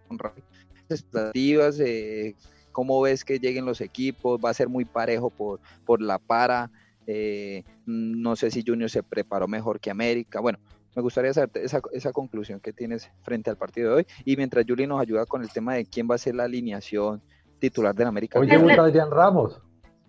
con 0.07 0.19
Rangel. 0.19 0.45
Expectativas, 0.89 1.81
eh, 1.81 2.37
¿cómo 2.73 3.01
ves 3.01 3.25
que 3.25 3.39
lleguen 3.39 3.65
los 3.65 3.81
equipos? 3.81 4.39
¿Va 4.45 4.51
a 4.51 4.55
ser 4.55 4.69
muy 4.69 4.85
parejo 4.85 5.31
por, 5.31 5.61
por 5.85 6.03
la 6.03 6.19
para? 6.19 6.71
Eh, 7.07 7.63
no 7.87 8.35
sé 8.37 8.51
si 8.51 8.65
Junior 8.67 8.91
se 8.91 9.03
preparó 9.03 9.47
mejor 9.47 9.81
que 9.81 9.91
América. 9.91 10.41
Bueno, 10.41 10.59
me 10.95 11.03
gustaría 11.03 11.33
saber 11.33 11.51
esa, 11.55 11.81
esa, 11.93 12.13
conclusión 12.13 12.59
que 12.59 12.73
tienes 12.73 13.11
frente 13.23 13.51
al 13.51 13.57
partido 13.57 13.91
de 13.91 13.97
hoy. 13.97 14.07
Y 14.25 14.37
mientras 14.37 14.65
Juli 14.67 14.87
nos 14.87 15.01
ayuda 15.01 15.27
con 15.27 15.43
el 15.43 15.51
tema 15.51 15.75
de 15.75 15.87
quién 15.87 16.09
va 16.11 16.17
a 16.17 16.19
ser 16.19 16.35
la 16.35 16.45
alineación 16.45 17.23
titular 17.59 17.95
del 17.95 18.09
América. 18.09 18.39
Hoy 18.39 18.47
debuta 18.47 18.83
Adrián 18.83 19.11
Ramos. 19.11 19.61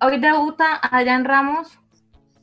Hoy 0.02 0.20
debuta 0.20 0.76
Adrián 0.76 1.26
Ramos. 1.26 1.80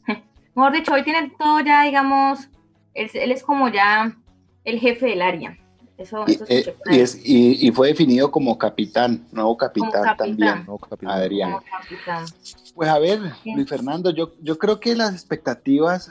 Mejor 0.55 0.73
dicho, 0.73 0.93
hoy 0.93 1.03
tiene 1.03 1.33
todo 1.39 1.61
ya, 1.61 1.83
digamos, 1.85 2.49
él, 2.95 3.33
es 3.33 3.43
como 3.43 3.69
ya 3.69 4.17
el 4.65 4.79
jefe 4.79 5.07
del 5.07 5.23
área. 5.23 5.57
Eso, 5.97 6.25
y, 6.27 6.33
eh, 6.49 6.77
es, 6.87 7.21
y, 7.25 7.71
fue 7.71 7.89
definido 7.89 8.29
como 8.31 8.59
capitán, 8.59 9.25
nuevo 9.31 9.57
capitán, 9.57 10.17
también, 10.17 10.67
Adrián. 11.07 11.55
Pues 12.75 12.89
a 12.89 12.99
ver, 12.99 13.21
Luis 13.45 13.69
Fernando, 13.69 14.11
yo, 14.11 14.33
yo 14.43 14.59
creo 14.59 14.81
que 14.81 14.97
las 14.97 15.13
expectativas, 15.13 16.11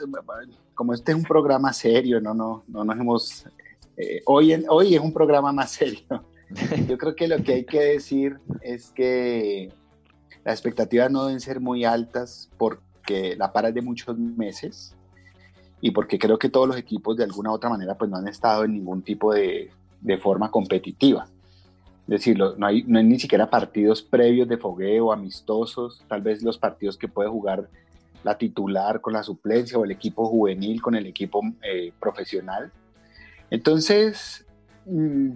como 0.74 0.94
este 0.94 1.12
es 1.12 1.18
un 1.18 1.24
programa 1.24 1.72
serio, 1.72 2.20
no, 2.20 2.32
no, 2.32 2.64
no 2.68 2.84
nos 2.84 2.96
hemos... 2.96 3.46
Eh, 3.96 4.22
hoy, 4.24 4.52
en, 4.52 4.64
hoy 4.68 4.94
es 4.94 5.00
un 5.00 5.12
programa 5.12 5.52
más 5.52 5.72
serio. 5.72 6.24
Yo 6.88 6.98
creo 6.98 7.14
que 7.14 7.28
lo 7.28 7.42
que 7.42 7.52
hay 7.54 7.64
que 7.64 7.80
decir 7.80 8.38
es 8.60 8.90
que 8.90 9.72
las 10.44 10.54
expectativas 10.54 11.10
no 11.10 11.26
deben 11.26 11.40
ser 11.40 11.60
muy 11.60 11.84
altas 11.84 12.50
porque 12.58 13.36
la 13.36 13.52
para 13.52 13.68
es 13.68 13.74
de 13.74 13.82
muchos 13.82 14.18
meses 14.18 14.94
y 15.80 15.90
porque 15.92 16.18
creo 16.18 16.38
que 16.38 16.48
todos 16.48 16.66
los 16.66 16.76
equipos 16.76 17.16
de 17.16 17.24
alguna 17.24 17.50
u 17.50 17.54
otra 17.54 17.70
manera 17.70 17.96
pues 17.96 18.10
no 18.10 18.16
han 18.16 18.26
estado 18.26 18.64
en 18.64 18.72
ningún 18.72 19.02
tipo 19.02 19.32
de, 19.32 19.70
de 20.00 20.18
forma 20.18 20.50
competitiva. 20.50 21.26
Es 22.04 22.08
decir, 22.08 22.38
no 22.38 22.66
hay, 22.66 22.82
no 22.82 22.98
hay 22.98 23.04
ni 23.04 23.18
siquiera 23.18 23.48
partidos 23.48 24.02
previos 24.02 24.46
de 24.48 24.58
fogueo, 24.58 25.12
amistosos, 25.12 26.04
tal 26.06 26.20
vez 26.20 26.42
los 26.42 26.58
partidos 26.58 26.98
que 26.98 27.08
puede 27.08 27.30
jugar 27.30 27.68
la 28.22 28.36
titular 28.36 29.00
con 29.00 29.12
la 29.12 29.22
suplencia 29.22 29.78
o 29.78 29.84
el 29.84 29.90
equipo 29.90 30.26
juvenil 30.26 30.82
con 30.82 30.94
el 30.94 31.06
equipo 31.06 31.40
eh, 31.62 31.92
profesional. 31.98 32.72
Entonces, 33.50 34.44
mm, 34.86 35.30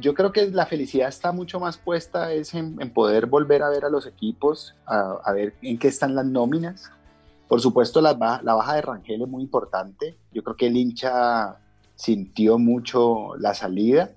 yo 0.00 0.14
creo 0.14 0.32
que 0.32 0.50
la 0.50 0.66
felicidad 0.66 1.08
está 1.08 1.32
mucho 1.32 1.60
más 1.60 1.76
puesta 1.76 2.32
es 2.32 2.54
en, 2.54 2.76
poder 2.90 3.26
volver 3.26 3.62
a 3.62 3.68
ver 3.68 3.84
a 3.84 3.90
los 3.90 4.06
equipos, 4.06 4.74
a, 4.86 5.32
ver 5.32 5.54
en 5.62 5.78
qué 5.78 5.88
están 5.88 6.14
las 6.14 6.26
nóminas, 6.26 6.90
por 7.48 7.60
supuesto, 7.60 8.00
la 8.00 8.40
la 8.42 8.54
baja 8.54 8.74
de 8.74 8.82
Rangel 8.82 9.22
es 9.22 9.28
muy 9.28 9.42
importante. 9.42 10.16
Yo 10.32 10.42
creo 10.42 10.56
que 10.56 10.66
el 10.66 10.76
hincha 10.76 11.58
sintió 11.94 12.58
mucho 12.58 13.36
la 13.36 13.54
salida. 13.54 14.10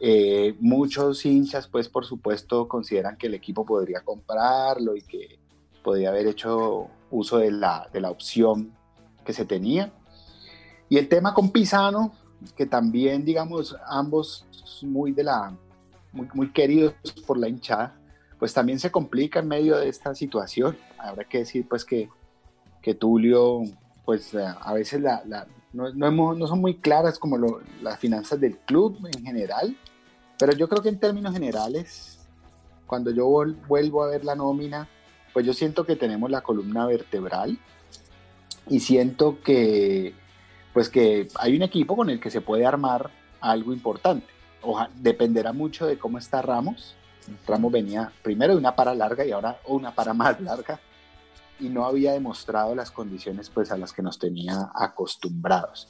Eh, 0.00 0.56
muchos 0.60 1.24
hinchas, 1.26 1.68
pues 1.68 1.88
por 1.88 2.06
supuesto, 2.06 2.66
consideran 2.66 3.16
que 3.16 3.26
el 3.26 3.34
equipo 3.34 3.66
podría 3.66 4.00
comprarlo 4.00 4.96
y 4.96 5.02
que 5.02 5.38
podría 5.82 6.08
haber 6.08 6.26
hecho 6.26 6.88
uso 7.10 7.38
de 7.38 7.50
la, 7.50 7.88
de 7.92 8.00
la 8.00 8.10
opción 8.10 8.72
que 9.24 9.32
se 9.32 9.44
tenía. 9.44 9.92
Y 10.88 10.96
el 10.96 11.08
tema 11.08 11.34
con 11.34 11.50
Pisano, 11.50 12.12
que 12.56 12.66
también, 12.66 13.24
digamos, 13.24 13.76
ambos 13.86 14.46
muy 14.82 15.12
de 15.12 15.24
la 15.24 15.54
muy, 16.12 16.28
muy 16.34 16.50
queridos 16.50 16.94
por 17.26 17.38
la 17.38 17.48
hinchada, 17.48 17.96
pues 18.38 18.54
también 18.54 18.80
se 18.80 18.90
complica 18.90 19.40
en 19.40 19.48
medio 19.48 19.76
de 19.76 19.88
esta 19.88 20.14
situación. 20.14 20.76
Habrá 20.98 21.24
que 21.24 21.38
decir, 21.38 21.68
pues, 21.68 21.84
que 21.84 22.08
que 22.80 22.94
Tulio, 22.94 23.62
pues 24.04 24.34
eh, 24.34 24.44
a 24.44 24.72
veces 24.72 25.00
la, 25.00 25.22
no, 25.72 25.92
no, 25.92 26.46
son 26.46 26.60
muy 26.60 26.76
claras 26.76 27.18
como 27.18 27.60
las 27.82 27.98
finanzas 27.98 28.40
del 28.40 28.58
club 28.58 28.98
en 29.14 29.24
general, 29.24 29.76
pero 30.40 30.54
yo 30.54 30.70
creo 30.70 30.82
que 30.82 30.88
en 30.88 30.98
términos 30.98 31.34
generales, 31.34 32.18
cuando 32.86 33.10
yo 33.10 33.28
vuelvo 33.68 34.02
a 34.02 34.08
ver 34.08 34.24
la 34.24 34.34
nómina, 34.34 34.88
pues 35.34 35.44
yo 35.44 35.52
siento 35.52 35.84
que 35.84 35.96
tenemos 35.96 36.30
la 36.30 36.40
columna 36.40 36.86
vertebral 36.86 37.58
y 38.66 38.80
siento 38.80 39.42
que 39.42 40.14
pues 40.72 40.88
que 40.88 41.28
hay 41.38 41.56
un 41.56 41.62
equipo 41.62 41.94
con 41.94 42.08
el 42.08 42.20
que 42.20 42.30
se 42.30 42.40
puede 42.40 42.64
armar 42.64 43.10
algo 43.42 43.74
importante. 43.74 44.26
dependerá 44.96 45.52
mucho 45.52 45.86
de 45.86 45.98
cómo 45.98 46.16
está 46.16 46.40
Ramos. 46.40 46.94
Ramos 47.46 47.70
venía 47.70 48.10
primero 48.22 48.54
de 48.54 48.60
una 48.60 48.74
para 48.74 48.94
larga 48.94 49.26
y 49.26 49.32
ahora 49.32 49.60
una 49.66 49.94
para 49.94 50.14
más 50.14 50.40
larga 50.40 50.80
y 51.58 51.68
no 51.68 51.84
había 51.84 52.12
demostrado 52.12 52.74
las 52.74 52.90
condiciones 52.90 53.50
pues 53.50 53.70
a 53.72 53.76
las 53.76 53.92
que 53.92 54.00
nos 54.00 54.18
tenía 54.18 54.70
acostumbrados. 54.74 55.86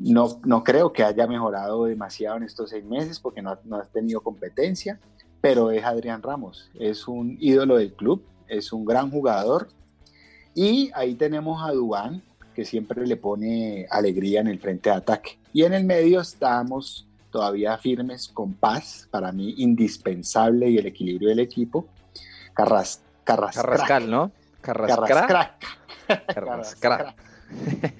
No, 0.00 0.40
no 0.44 0.64
creo 0.64 0.92
que 0.92 1.04
haya 1.04 1.26
mejorado 1.26 1.84
demasiado 1.84 2.38
en 2.38 2.42
estos 2.42 2.70
seis 2.70 2.84
meses 2.84 3.20
porque 3.20 3.42
no, 3.42 3.56
no 3.64 3.76
ha 3.76 3.84
tenido 3.84 4.22
competencia, 4.22 4.98
pero 5.40 5.70
es 5.70 5.84
Adrián 5.84 6.22
Ramos, 6.22 6.70
es 6.74 7.06
un 7.06 7.36
ídolo 7.38 7.76
del 7.76 7.92
club, 7.92 8.24
es 8.48 8.72
un 8.72 8.84
gran 8.84 9.10
jugador 9.10 9.68
y 10.54 10.90
ahí 10.94 11.14
tenemos 11.14 11.62
a 11.62 11.72
Dubán 11.72 12.22
que 12.54 12.64
siempre 12.64 13.06
le 13.06 13.16
pone 13.16 13.86
alegría 13.90 14.40
en 14.40 14.48
el 14.48 14.58
frente 14.58 14.90
de 14.90 14.96
ataque. 14.96 15.38
Y 15.52 15.62
en 15.62 15.72
el 15.72 15.84
medio 15.84 16.20
estamos 16.20 17.06
todavía 17.30 17.78
firmes 17.78 18.28
con 18.28 18.54
paz, 18.54 19.08
para 19.10 19.30
mí 19.32 19.54
indispensable 19.58 20.68
y 20.68 20.78
el 20.78 20.86
equilibrio 20.86 21.28
del 21.28 21.40
equipo. 21.40 21.86
Carras, 22.52 23.02
Carrascal, 23.24 24.10
¿no? 24.10 24.32
Carrascra. 24.60 25.56
Carrascra. 26.26 27.14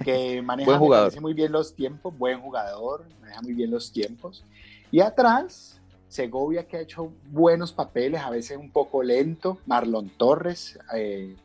Que 0.04 0.42
maneja 0.42 0.78
muy 1.21 1.35
bien 1.35 1.52
los 1.52 1.75
tiempos, 1.75 2.16
buen 2.16 2.40
jugador, 2.40 3.04
maneja 3.21 3.42
muy 3.42 3.54
bien 3.54 3.71
los 3.71 3.92
tiempos. 3.92 4.45
Y 4.90 5.00
atrás, 5.00 5.80
Segovia 6.09 6.66
que 6.66 6.76
ha 6.76 6.80
hecho 6.80 7.12
buenos 7.30 7.73
papeles, 7.73 8.21
a 8.21 8.30
veces 8.30 8.59
un 8.59 8.71
poco 8.71 9.02
lento, 9.02 9.59
Marlon 9.66 10.09
Torres. 10.11 10.78
Eh, 10.95 11.37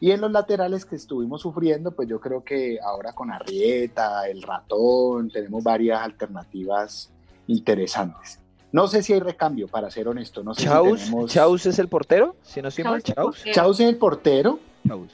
y 0.00 0.12
en 0.12 0.20
los 0.20 0.30
laterales 0.32 0.86
que 0.86 0.96
estuvimos 0.96 1.42
sufriendo, 1.42 1.92
pues 1.92 2.08
yo 2.08 2.20
creo 2.20 2.42
que 2.42 2.78
ahora 2.82 3.12
con 3.12 3.30
Arrieta, 3.30 4.26
el 4.28 4.42
ratón, 4.42 5.30
tenemos 5.30 5.62
varias 5.62 6.00
alternativas 6.00 7.10
interesantes. 7.46 8.38
No 8.72 8.86
sé 8.86 9.02
si 9.02 9.12
hay 9.12 9.20
recambio, 9.20 9.68
para 9.68 9.90
ser 9.90 10.08
honesto. 10.08 10.42
No 10.42 10.54
sé 10.54 10.64
Chaus, 11.26 11.66
es 11.66 11.78
el 11.78 11.88
portero, 11.88 12.36
si 12.42 12.62
no 12.62 12.68
estoy 12.68 12.84
mal, 12.84 13.02
Chaus. 13.02 13.44
Chaus 13.52 13.80
es 13.80 13.88
el 13.88 13.96
portero. 13.96 14.58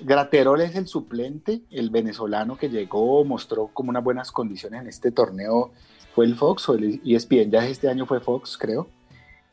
Graterol 0.01 0.61
es 0.61 0.75
el 0.77 0.87
suplente, 0.87 1.63
el 1.71 1.91
venezolano 1.91 2.57
que 2.57 2.69
llegó, 2.69 3.25
mostró 3.25 3.69
como 3.69 3.91
unas 3.91 4.05
buenas 4.05 4.33
condiciones 4.33 4.81
en 4.81 4.89
este 4.89 5.11
torneo. 5.11 5.73
Fue 6.15 6.25
el 6.25 6.37
Fox 6.37 6.69
o 6.69 6.75
el 6.75 7.01
ESPN, 7.05 7.51
ya 7.51 7.67
este 7.67 7.89
año 7.89 8.07
fue 8.07 8.21
Fox, 8.21 8.57
creo. 8.57 8.89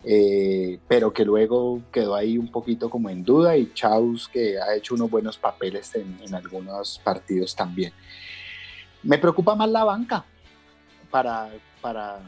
Eh, 0.06 0.80
pero 0.88 1.14
que 1.14 1.24
luego 1.24 1.82
quedó 1.92 2.16
ahí 2.16 2.38
un 2.38 2.52
poquito 2.52 2.90
como 2.90 3.10
en 3.10 3.24
duda 3.24 3.56
y 3.56 3.72
Chaus 3.74 4.28
que 4.28 4.60
ha 4.60 4.76
hecho 4.76 4.96
unos 4.96 5.10
buenos 5.10 5.38
papeles 5.38 5.96
en, 5.96 6.20
en 6.22 6.36
algunos 6.36 7.00
partidos 7.04 7.56
también. 7.56 7.94
Me 9.02 9.18
preocupa 9.18 9.56
más 9.56 9.70
la 9.70 9.84
banca 9.84 10.26
para, 11.10 11.50
para, 11.82 12.20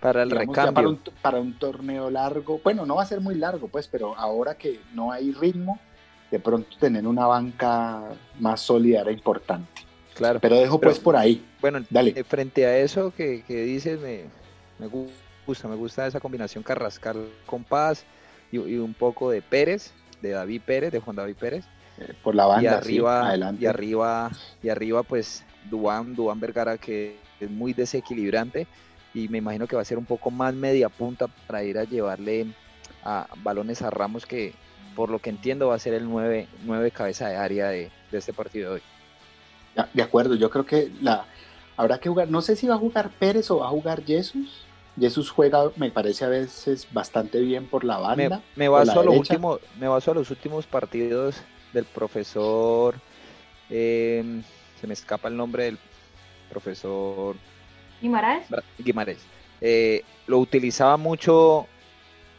para 0.00 0.22
el 0.22 0.30
recambio. 0.30 0.98
Para 1.22 1.40
un, 1.40 1.54
torneo 1.58 2.10
largo. 2.10 2.60
Bueno, 2.64 2.84
no 2.84 2.96
va 2.96 3.02
a 3.02 3.06
ser 3.06 3.20
muy 3.20 3.36
largo, 3.36 3.68
pues, 3.68 3.86
pero 3.86 4.16
ahora 4.16 4.56
que 4.56 4.80
no 4.94 5.12
hay 5.12 5.32
ritmo, 5.32 5.78
de 6.30 6.38
pronto 6.38 6.76
tener 6.78 7.06
una 7.06 7.26
banca 7.26 8.02
más 8.38 8.60
sólida 8.60 9.00
era 9.00 9.12
importante. 9.12 9.82
Claro. 10.14 10.38
Pero 10.40 10.56
dejo 10.56 10.80
pues 10.80 10.98
por 10.98 11.16
ahí. 11.16 11.44
Bueno, 11.60 11.80
Dale. 11.88 12.12
Eh, 12.16 12.24
frente 12.24 12.66
a 12.66 12.78
eso 12.78 13.12
que, 13.16 13.42
dices, 13.48 14.00
me, 14.00 14.24
me, 14.78 14.86
gusta, 14.86 15.68
me 15.68 15.76
gusta 15.76 16.06
esa 16.06 16.20
combinación 16.20 16.62
Carrascal 16.62 17.26
con 17.46 17.64
Paz 17.64 18.04
y, 18.52 18.58
un 18.58 18.94
poco 18.94 19.30
de 19.30 19.42
Pérez, 19.42 19.92
de 20.20 20.30
David 20.30 20.62
Pérez, 20.64 20.92
de 20.92 21.00
Juan 21.00 21.16
David 21.16 21.36
Pérez. 21.36 21.64
Eh, 21.98 22.12
por 22.22 22.34
la 22.34 22.46
banda, 22.46 22.62
y 22.62 22.66
arriba, 22.66 23.28
adelante. 23.28 23.64
Y 23.64 23.66
arriba, 23.66 24.30
y 24.62 24.68
arriba, 24.68 25.02
pues, 25.02 25.44
Duan, 25.70 26.14
Duan 26.14 26.40
Vergara, 26.40 26.78
que 26.78 27.16
es 27.40 27.50
muy 27.50 27.72
desequilibrante 27.72 28.66
y 29.14 29.28
me 29.28 29.38
imagino 29.38 29.66
que 29.66 29.76
va 29.76 29.82
a 29.82 29.84
ser 29.84 29.98
un 29.98 30.04
poco 30.04 30.30
más 30.30 30.54
media 30.54 30.88
punta 30.88 31.26
para 31.46 31.64
ir 31.64 31.78
a 31.78 31.84
llevarle 31.84 32.46
a 33.02 33.26
balones 33.42 33.82
a 33.82 33.90
Ramos 33.90 34.26
que 34.26 34.52
por 34.94 35.10
lo 35.10 35.18
que 35.18 35.30
entiendo 35.30 35.68
va 35.68 35.74
a 35.74 35.78
ser 35.78 35.94
el 35.94 36.08
9, 36.08 36.48
cabeza 36.92 37.28
de 37.28 37.36
área 37.36 37.68
de, 37.68 37.90
este 38.12 38.32
partido 38.32 38.70
de 38.70 38.74
hoy. 38.76 38.82
De 39.94 40.02
acuerdo, 40.02 40.34
yo 40.34 40.50
creo 40.50 40.66
que 40.66 40.90
la 41.00 41.26
habrá 41.76 41.98
que 41.98 42.08
jugar, 42.08 42.28
no 42.28 42.42
sé 42.42 42.56
si 42.56 42.66
va 42.66 42.74
a 42.74 42.78
jugar 42.78 43.10
Pérez 43.10 43.50
o 43.50 43.58
va 43.58 43.66
a 43.66 43.70
jugar 43.70 44.04
Jesús. 44.04 44.66
Jesús 44.98 45.30
juega, 45.30 45.70
me 45.76 45.90
parece 45.90 46.24
a 46.24 46.28
veces 46.28 46.86
bastante 46.92 47.40
bien 47.40 47.66
por 47.66 47.84
la 47.84 47.98
banda. 47.98 48.42
Me, 48.56 48.68
baso, 48.68 49.00
a 49.00 49.04
los 49.04 49.16
últimos, 49.16 49.60
me 49.78 49.86
a 49.86 50.14
los 50.14 50.30
últimos 50.30 50.66
partidos 50.66 51.36
del 51.72 51.84
profesor, 51.84 52.96
em, 53.70 54.42
se 54.80 54.86
me 54.86 54.92
escapa 54.92 55.28
el 55.28 55.36
nombre 55.36 55.64
del 55.64 55.78
profesor 56.50 57.36
Guimaraes. 58.00 58.46
Guimaraes. 58.78 59.20
Eh, 59.60 60.02
lo 60.26 60.38
utilizaba 60.38 60.96
mucho 60.96 61.66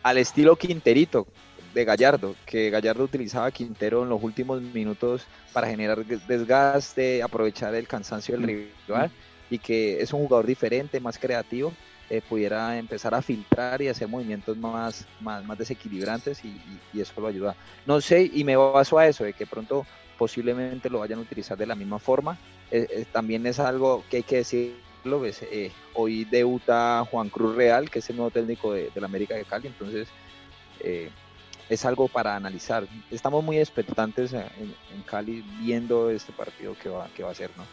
al 0.04 0.18
estilo 0.18 0.56
Quinterito 0.56 1.28
de 1.74 1.86
Gallardo, 1.86 2.36
que 2.46 2.70
Gallardo 2.70 3.04
utilizaba 3.04 3.48
a 3.48 3.52
Quintero 3.52 4.04
en 4.04 4.10
los 4.10 4.22
últimos 4.22 4.62
minutos 4.62 5.26
para 5.54 5.68
generar 5.68 6.06
desgaste, 6.06 7.24
aprovechar 7.24 7.76
el 7.76 7.88
cansancio 7.88 8.38
del 8.38 8.70
rival 8.88 9.12
y 9.50 9.60
que 9.60 10.02
es 10.02 10.14
un 10.14 10.22
jugador 10.22 10.46
diferente, 10.46 11.00
más 11.00 11.18
creativo, 11.18 11.74
eh, 12.10 12.22
pudiera 12.28 12.78
empezar 12.78 13.14
a 13.14 13.22
filtrar 13.22 13.82
y 13.82 13.88
hacer 13.88 14.08
movimientos 14.08 14.58
más, 14.58 15.06
más, 15.20 15.44
más 15.46 15.58
desequilibrantes 15.58 16.44
y, 16.44 17.00
eso 17.00 17.20
lo 17.22 17.28
ayuda. 17.28 17.56
No 17.86 18.02
sé, 18.02 18.30
y 18.34 18.44
me 18.44 18.56
baso 18.56 18.98
a 18.98 19.08
eso, 19.08 19.24
de 19.24 19.34
que 19.34 19.46
pronto 19.46 19.86
posiblemente 20.18 20.90
lo 20.90 21.00
vayan 21.00 21.20
a 21.20 21.24
utilizar 21.24 21.58
de 21.58 21.66
la 21.66 21.76
misma 21.76 22.00
forma. 22.00 22.38
Eh, 22.70 23.06
también 23.12 23.46
es 23.48 23.60
algo 23.60 24.04
que 24.10 24.18
hay 24.18 24.24
que 24.24 24.38
decir 24.38 24.76
lo 25.04 25.26
eh, 25.26 25.72
hoy 25.94 26.26
debuta 26.26 27.06
Juan 27.10 27.30
Cruz 27.30 27.56
Real, 27.56 27.90
que 27.90 28.00
es 28.00 28.10
el 28.10 28.18
nuevo 28.18 28.32
técnico 28.32 28.74
de, 28.74 28.92
la 28.96 29.06
América 29.06 29.36
de 29.36 29.46
Cali, 29.46 29.68
entonces 29.68 30.08
eh, 30.80 31.10
es 31.72 31.86
algo 31.86 32.10
para 32.10 32.36
analizar. 32.36 32.86
Estamos 33.10 33.44
muy 33.46 33.58
expectantes 33.58 34.34
en, 34.34 34.74
Cali 35.06 35.42
viendo 35.62 36.10
este 36.10 36.34
partido 36.34 36.76
que 36.82 36.90
va, 36.90 37.08
que 37.16 37.24
va 37.24 37.32
a 37.32 37.36
ser, 37.36 37.50
¿no? 37.58 37.64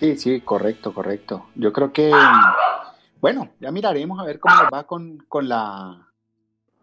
Sí, 0.00 0.16
sí, 0.16 0.40
correcto, 0.40 0.92
correcto. 0.92 1.46
Yo 1.54 1.72
creo 1.72 1.92
que, 1.92 2.10
bueno, 3.20 3.52
ya 3.60 3.70
miraremos 3.70 4.18
a 4.18 4.24
ver 4.24 4.40
cómo 4.40 4.56
va 4.72 4.84
con, 4.84 5.18
con, 5.28 5.48
la, 5.48 6.08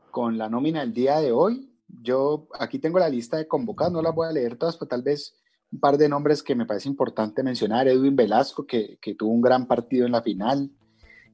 con 0.10 0.38
la 0.38 0.48
nómina 0.48 0.80
del 0.80 0.94
día 0.94 1.20
de 1.20 1.34
hoy. 1.34 1.70
Yo 2.02 2.48
aquí 2.58 2.80
tengo 2.80 2.98
la 2.98 3.10
lista 3.10 3.36
de 3.36 3.50
convocados, 3.50 3.92
no 3.92 4.02
las 4.02 4.16
voy 4.16 4.30
a 4.30 4.32
leer 4.32 4.56
todas, 4.56 4.78
pero 4.78 4.88
tal 4.88 5.02
vez 5.02 5.38
un 5.70 5.82
par 5.82 5.98
de 5.98 6.08
nombres 6.08 6.42
que 6.42 6.56
me 6.56 6.66
parece 6.66 6.88
importante 6.88 7.44
mencionar. 7.44 7.90
Edwin 7.90 8.16
Velasco, 8.16 8.66
que, 8.66 8.98
tuvo 9.20 9.32
un 9.32 9.42
gran 9.42 9.68
partido 9.68 10.06
en 10.06 10.14
la 10.14 10.22
final. 10.22 10.72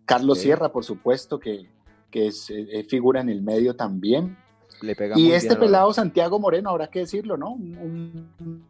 Carlos 0.05 0.39
Sierra, 0.39 0.71
por 0.71 0.83
supuesto, 0.83 1.39
que, 1.39 1.67
es, 2.12 2.51
figura 2.89 3.21
en 3.21 3.29
el 3.29 3.43
medio 3.43 3.75
también. 3.75 4.36
Le 4.81 4.95
pega 4.95 5.17
y 5.17 5.31
este 5.31 5.55
pelado 5.55 5.93
Santiago 5.93 6.39
Moreno, 6.39 6.69
habrá 6.69 6.87
que 6.87 6.99
decirlo, 6.99 7.37
¿no? 7.37 7.51
Un, 7.51 8.63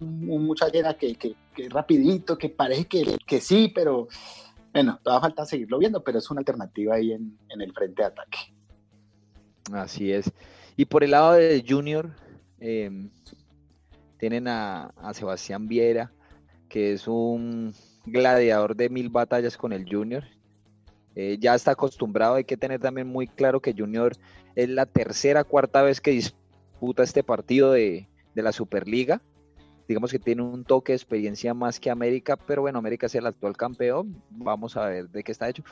un, 0.00 0.46
muchacho 0.46 0.72
que, 0.98 1.14
que, 1.14 1.34
que, 1.54 1.68
rapidito, 1.68 2.36
que 2.36 2.48
parece 2.48 2.86
que, 2.86 3.16
que 3.26 3.40
sí, 3.40 3.70
pero 3.74 4.08
bueno, 4.72 4.98
todavía 5.02 5.28
falta 5.28 5.44
seguirlo 5.44 5.78
viendo, 5.78 6.02
pero 6.02 6.18
es 6.18 6.30
una 6.30 6.40
alternativa 6.40 6.94
ahí 6.94 7.12
en, 7.12 7.38
en 7.48 7.60
el 7.60 7.72
frente 7.72 8.02
de 8.02 8.08
ataque. 8.08 8.38
Así 9.72 10.12
es. 10.12 10.32
Y 10.76 10.86
por 10.86 11.04
el 11.04 11.10
lado 11.10 11.32
de 11.32 11.64
Junior, 11.66 12.10
eh, 12.60 12.90
tienen 14.18 14.48
a, 14.48 14.92
Sebastián 15.14 15.66
Viera, 15.66 16.12
que 16.68 16.92
es 16.92 17.08
un 17.08 17.74
gladiador 18.04 18.76
de 18.76 18.88
mil 18.88 19.08
batallas 19.08 19.56
con 19.56 19.72
el 19.72 19.86
Junior. 19.90 20.24
Eh, 21.16 21.38
ya 21.40 21.54
está 21.54 21.72
acostumbrado, 21.72 22.36
hay 22.36 22.44
que 22.44 22.56
tener 22.56 22.80
también 22.80 23.08
muy 23.08 23.26
claro 23.26 23.60
que 23.60 23.74
Junior 23.76 24.12
es 24.54 24.68
la 24.68 24.86
tercera, 24.86 25.44
cuarta 25.44 25.82
vez 25.82 26.00
que 26.00 26.12
disputa 26.12 27.02
este 27.02 27.22
partido 27.22 27.72
de, 27.72 28.08
la 28.34 28.52
Superliga. 28.52 29.20
Digamos 29.86 30.12
que 30.12 30.18
tiene 30.18 30.42
un 30.42 30.64
toque 30.64 30.92
de 30.92 30.96
experiencia 30.96 31.52
más 31.52 31.78
que 31.80 31.90
América, 31.90 32.36
pero 32.36 32.62
bueno, 32.62 32.78
América 32.78 33.06
es 33.06 33.14
el 33.16 33.26
actual 33.26 33.56
campeón. 33.56 34.22
Vamos 34.30 34.76
a 34.76 34.86
ver 34.86 35.10
de 35.10 35.22
qué 35.22 35.32
está 35.32 35.48
hecho. 35.48 35.64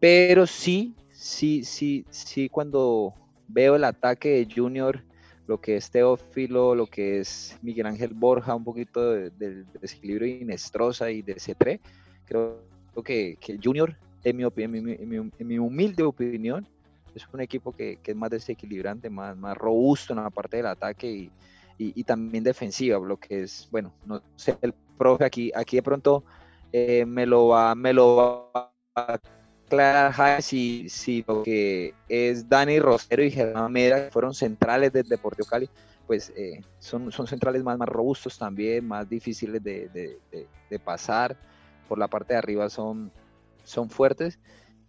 Pero 0.00 0.46
sí, 0.46 0.94
sí, 1.12 1.64
sí, 1.64 2.04
sí, 2.10 2.48
cuando 2.48 3.14
veo 3.48 3.76
el 3.76 3.84
ataque 3.84 4.30
de 4.30 4.48
Junior 4.54 5.02
lo 5.50 5.60
que 5.60 5.76
es 5.76 5.90
Teófilo, 5.90 6.76
lo 6.76 6.86
que 6.86 7.18
es 7.18 7.58
Miguel 7.60 7.86
Ángel 7.86 8.14
Borja, 8.14 8.54
un 8.54 8.62
poquito 8.62 9.10
del 9.10 9.66
desequilibrio 9.80 10.28
de 10.28 10.42
Inestrosa 10.42 11.10
y 11.10 11.22
de 11.22 11.34
C3. 11.34 11.80
Creo 12.24 12.62
que, 13.04 13.36
que 13.40 13.58
Junior, 13.60 13.96
en 14.24 14.36
mi, 14.36 14.44
en, 14.44 15.48
mi, 15.48 15.58
humilde 15.58 16.02
opinión, 16.02 16.66
es 17.14 17.26
un 17.32 17.40
equipo 17.40 17.72
que, 17.72 17.98
es 18.04 18.16
más 18.16 18.30
desequilibrante, 18.30 19.10
más, 19.10 19.36
más 19.36 19.56
robusto 19.56 20.12
en 20.12 20.22
la 20.22 20.30
parte 20.30 20.58
del 20.58 20.66
ataque 20.66 21.30
y, 21.78 22.04
también 22.04 22.44
defensiva, 22.44 22.98
lo 22.98 23.16
que 23.16 23.42
es, 23.42 23.68
bueno, 23.70 23.92
no 24.04 24.22
sé, 24.36 24.56
el 24.60 24.74
profe 24.98 25.24
aquí, 25.24 25.50
aquí 25.54 25.76
de 25.76 25.82
pronto 25.82 26.24
eh, 26.72 27.06
me 27.06 27.24
lo 27.24 27.48
va, 27.48 27.74
me 27.74 27.94
lo 27.94 28.50
va 28.54 28.72
a 28.94 29.18
Clara 29.70 30.42
si, 30.42 30.88
si 30.88 31.24
lo 31.26 31.44
que 31.44 31.94
es 32.08 32.48
Dani 32.48 32.80
Rosero 32.80 33.22
y 33.22 33.30
Germán 33.30 33.72
Meda, 33.72 34.04
que 34.04 34.10
fueron 34.10 34.34
centrales 34.34 34.92
del 34.92 35.08
Deportivo 35.08 35.48
Cali, 35.48 35.70
pues 36.08 36.32
eh, 36.36 36.60
son, 36.80 37.12
son 37.12 37.28
centrales 37.28 37.62
más, 37.62 37.78
más 37.78 37.88
robustos 37.88 38.36
también, 38.36 38.86
más 38.86 39.08
difíciles 39.08 39.62
de, 39.62 40.18
pasar. 40.84 41.36
Por 41.88 41.98
la 41.98 42.08
parte 42.08 42.34
de 42.34 42.38
arriba 42.38 42.68
son, 42.68 43.12
son 43.70 43.90
fuertes, 43.90 44.38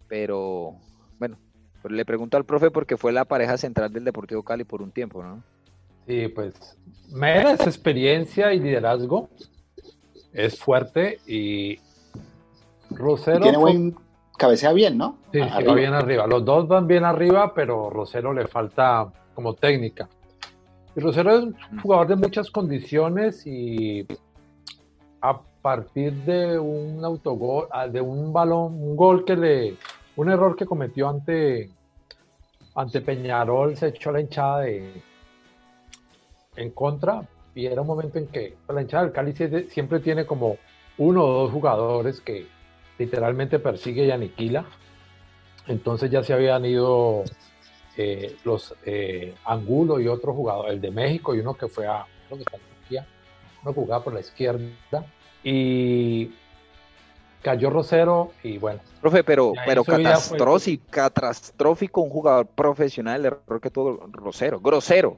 pero 0.08 0.76
bueno, 1.18 1.38
pues 1.80 1.92
le 1.92 2.04
pregunto 2.04 2.36
al 2.36 2.44
profe 2.44 2.70
porque 2.70 2.96
fue 2.96 3.12
la 3.12 3.24
pareja 3.24 3.56
central 3.56 3.92
del 3.92 4.04
Deportivo 4.04 4.42
Cali 4.42 4.64
por 4.64 4.82
un 4.82 4.92
tiempo, 4.92 5.22
¿no? 5.22 5.42
Sí, 6.06 6.28
pues 6.28 6.54
Meda 7.10 7.52
es 7.52 7.60
experiencia 7.66 8.52
y 8.52 8.60
liderazgo, 8.60 9.30
es 10.32 10.58
fuerte 10.58 11.20
y 11.26 11.78
Rosero. 12.90 13.40
Tiene 13.40 13.58
buen, 13.58 13.96
cabecea 14.36 14.72
bien, 14.72 14.98
¿no? 14.98 15.18
Sí, 15.32 15.38
va 15.38 15.74
bien 15.74 15.94
arriba. 15.94 16.26
Los 16.26 16.44
dos 16.44 16.66
van 16.66 16.86
bien 16.86 17.04
arriba, 17.04 17.54
pero 17.54 17.90
Rosero 17.90 18.32
le 18.32 18.46
falta 18.46 19.12
como 19.34 19.54
técnica. 19.54 20.08
Y 20.96 21.00
Rosero 21.00 21.38
es 21.38 21.44
un 21.44 21.80
jugador 21.80 22.08
de 22.08 22.16
muchas 22.16 22.50
condiciones 22.50 23.46
y 23.46 24.06
partir 25.62 26.12
de 26.24 26.58
un 26.58 27.04
autogol, 27.04 27.68
ah, 27.70 27.86
de 27.86 28.00
un 28.00 28.32
balón, 28.32 28.74
un 28.74 28.96
gol 28.96 29.24
que 29.24 29.36
le, 29.36 29.76
un 30.16 30.30
error 30.30 30.56
que 30.56 30.66
cometió 30.66 31.08
ante, 31.08 31.70
ante 32.74 33.00
Peñarol, 33.00 33.76
se 33.76 33.88
echó 33.88 34.10
la 34.10 34.20
hinchada 34.20 34.60
de, 34.62 35.02
en 36.56 36.70
contra 36.70 37.22
y 37.54 37.66
era 37.66 37.80
un 37.80 37.86
momento 37.86 38.18
en 38.18 38.26
que 38.26 38.56
la 38.68 38.82
hinchada 38.82 39.04
del 39.04 39.12
Cali 39.12 39.34
siempre 39.68 40.00
tiene 40.00 40.26
como 40.26 40.56
uno 40.98 41.24
o 41.24 41.42
dos 41.42 41.52
jugadores 41.52 42.20
que 42.20 42.46
literalmente 42.98 43.58
persigue 43.58 44.04
y 44.04 44.10
aniquila. 44.10 44.64
Entonces 45.68 46.10
ya 46.10 46.24
se 46.24 46.32
habían 46.32 46.64
ido 46.64 47.22
eh, 47.96 48.36
los 48.44 48.74
eh, 48.84 49.34
Angulo 49.44 50.00
y 50.00 50.08
otro 50.08 50.34
jugador, 50.34 50.70
el 50.70 50.80
de 50.80 50.90
México 50.90 51.34
y 51.34 51.38
uno 51.38 51.54
que 51.54 51.68
fue 51.68 51.86
a, 51.86 52.04
creo 52.26 52.38
que 52.38 52.42
está 52.42 52.56
en 52.56 52.62
Turquía, 52.62 53.06
uno 53.62 53.72
jugaba 53.72 54.02
por 54.02 54.12
la 54.12 54.20
izquierda 54.20 55.06
y 55.42 56.30
cayó 57.42 57.70
Rosero 57.70 58.32
y 58.42 58.58
bueno. 58.58 58.80
Profe, 59.00 59.24
pero, 59.24 59.52
pero 59.66 59.84
catastrófico, 59.84 60.84
catastrófico 60.90 62.00
un 62.02 62.10
jugador 62.10 62.46
profesional, 62.46 63.20
el 63.20 63.26
error 63.26 63.60
que 63.60 63.70
tuvo 63.70 64.08
Rosero, 64.12 64.60
grosero. 64.60 65.16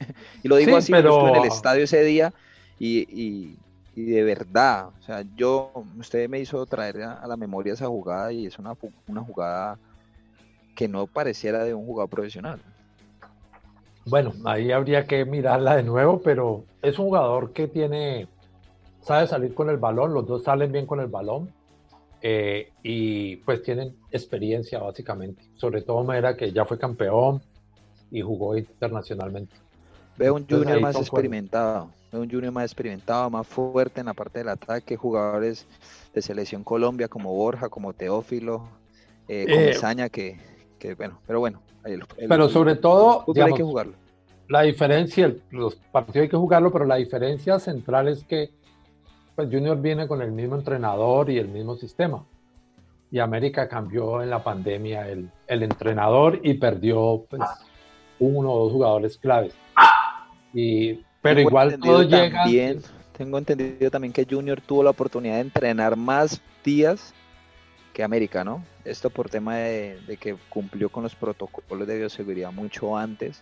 y 0.42 0.48
lo 0.48 0.56
digo 0.56 0.76
así, 0.76 0.92
pero... 0.92 1.28
en 1.28 1.36
el 1.36 1.44
estadio 1.44 1.84
ese 1.84 2.02
día 2.02 2.32
y 2.78 3.56
y 3.94 4.04
de 4.04 4.22
verdad, 4.22 4.88
o 5.00 5.02
sea, 5.02 5.24
yo, 5.36 5.72
usted 5.98 6.28
me 6.28 6.38
hizo 6.38 6.64
traer 6.66 7.02
a, 7.02 7.26
la 7.26 7.36
memoria 7.36 7.72
esa 7.72 7.86
jugada 7.86 8.32
y 8.32 8.46
es 8.46 8.58
una, 8.58 8.76
una 9.06 9.22
jugada 9.22 9.78
que 10.74 10.88
no 10.88 11.06
pareciera 11.06 11.64
de 11.64 11.74
un 11.74 11.84
jugador 11.84 12.08
profesional. 12.08 12.60
Bueno, 14.06 14.32
ahí 14.44 14.72
habría 14.72 15.06
que 15.06 15.24
mirarla 15.24 15.76
de 15.76 15.82
nuevo, 15.82 16.22
pero 16.22 16.64
es 16.82 16.98
un 16.98 17.06
jugador 17.06 17.52
que 17.52 17.68
tiene 17.68 18.28
sabe 19.10 19.26
salir 19.26 19.54
con 19.54 19.68
el 19.68 19.76
balón, 19.76 20.14
los 20.14 20.24
dos 20.24 20.44
salen 20.44 20.70
bien 20.70 20.86
con 20.86 21.00
el 21.00 21.08
balón 21.08 21.52
eh, 22.22 22.70
y 22.84 23.36
pues 23.38 23.60
tienen 23.60 23.96
experiencia 24.12 24.78
básicamente, 24.78 25.42
sobre 25.56 25.82
todo 25.82 26.04
Mera 26.04 26.36
que 26.36 26.52
ya 26.52 26.64
fue 26.64 26.78
campeón 26.78 27.42
y 28.12 28.20
jugó 28.20 28.56
internacionalmente. 28.56 29.52
Veo 30.16 30.34
un 30.34 30.46
junior 30.48 30.80
más 30.80 30.94
experimentado, 30.94 31.90
veo 32.12 32.20
un 32.20 32.30
junior 32.30 32.52
más 32.52 32.66
experimentado, 32.66 33.28
más 33.30 33.48
fuerte 33.48 33.98
en 33.98 34.06
la 34.06 34.14
parte 34.14 34.38
del 34.38 34.48
ataque, 34.48 34.96
jugadores 34.96 35.66
de 36.14 36.22
selección 36.22 36.62
Colombia 36.62 37.08
como 37.08 37.34
Borja, 37.34 37.68
como 37.68 37.92
Teófilo, 37.92 38.68
eh, 39.26 39.44
como 39.48 39.98
eh, 39.98 40.10
que, 40.10 40.38
que, 40.78 40.94
bueno, 40.94 41.18
pero 41.26 41.40
bueno. 41.40 41.60
pero 42.28 42.48
sobre 42.48 42.76
todo, 42.76 43.24
hay 43.34 43.54
que 43.54 43.64
jugarlo. 43.64 43.94
La 44.46 44.62
diferencia, 44.62 45.34
los 45.50 45.74
partidos 45.74 46.22
hay 46.22 46.28
que 46.28 46.36
jugarlo, 46.36 46.70
pero 46.70 46.84
la 46.84 46.94
diferencia 46.94 47.58
central 47.58 48.06
es 48.06 48.22
que 48.22 48.59
pues 49.40 49.50
Junior 49.50 49.80
viene 49.80 50.06
con 50.06 50.20
el 50.20 50.32
mismo 50.32 50.56
entrenador 50.56 51.30
y 51.30 51.38
el 51.38 51.48
mismo 51.48 51.74
sistema. 51.74 52.22
Y 53.10 53.20
América 53.20 53.68
cambió 53.68 54.22
en 54.22 54.28
la 54.28 54.44
pandemia 54.44 55.08
el, 55.08 55.30
el 55.46 55.62
entrenador 55.62 56.40
y 56.42 56.54
perdió 56.54 57.24
pues, 57.30 57.40
uno 58.18 58.52
o 58.52 58.64
dos 58.64 58.72
jugadores 58.72 59.16
claves. 59.16 59.54
Y, 60.52 61.00
pero 61.22 61.40
igual 61.40 61.78
todo 61.80 62.02
llega. 62.02 62.44
tengo 63.16 63.38
entendido 63.38 63.90
también 63.90 64.12
que 64.12 64.26
Junior 64.28 64.60
tuvo 64.60 64.82
la 64.82 64.90
oportunidad 64.90 65.36
de 65.36 65.40
entrenar 65.40 65.96
más 65.96 66.42
días 66.62 67.14
que 67.94 68.04
América, 68.04 68.44
¿no? 68.44 68.62
Esto 68.84 69.08
por 69.08 69.30
tema 69.30 69.56
de, 69.56 70.18
que 70.20 70.36
cumplió 70.50 70.90
con 70.90 71.02
los 71.02 71.14
protocolos 71.14 71.88
de 71.88 71.96
bioseguridad 71.96 72.52
mucho 72.52 72.94
antes 72.94 73.40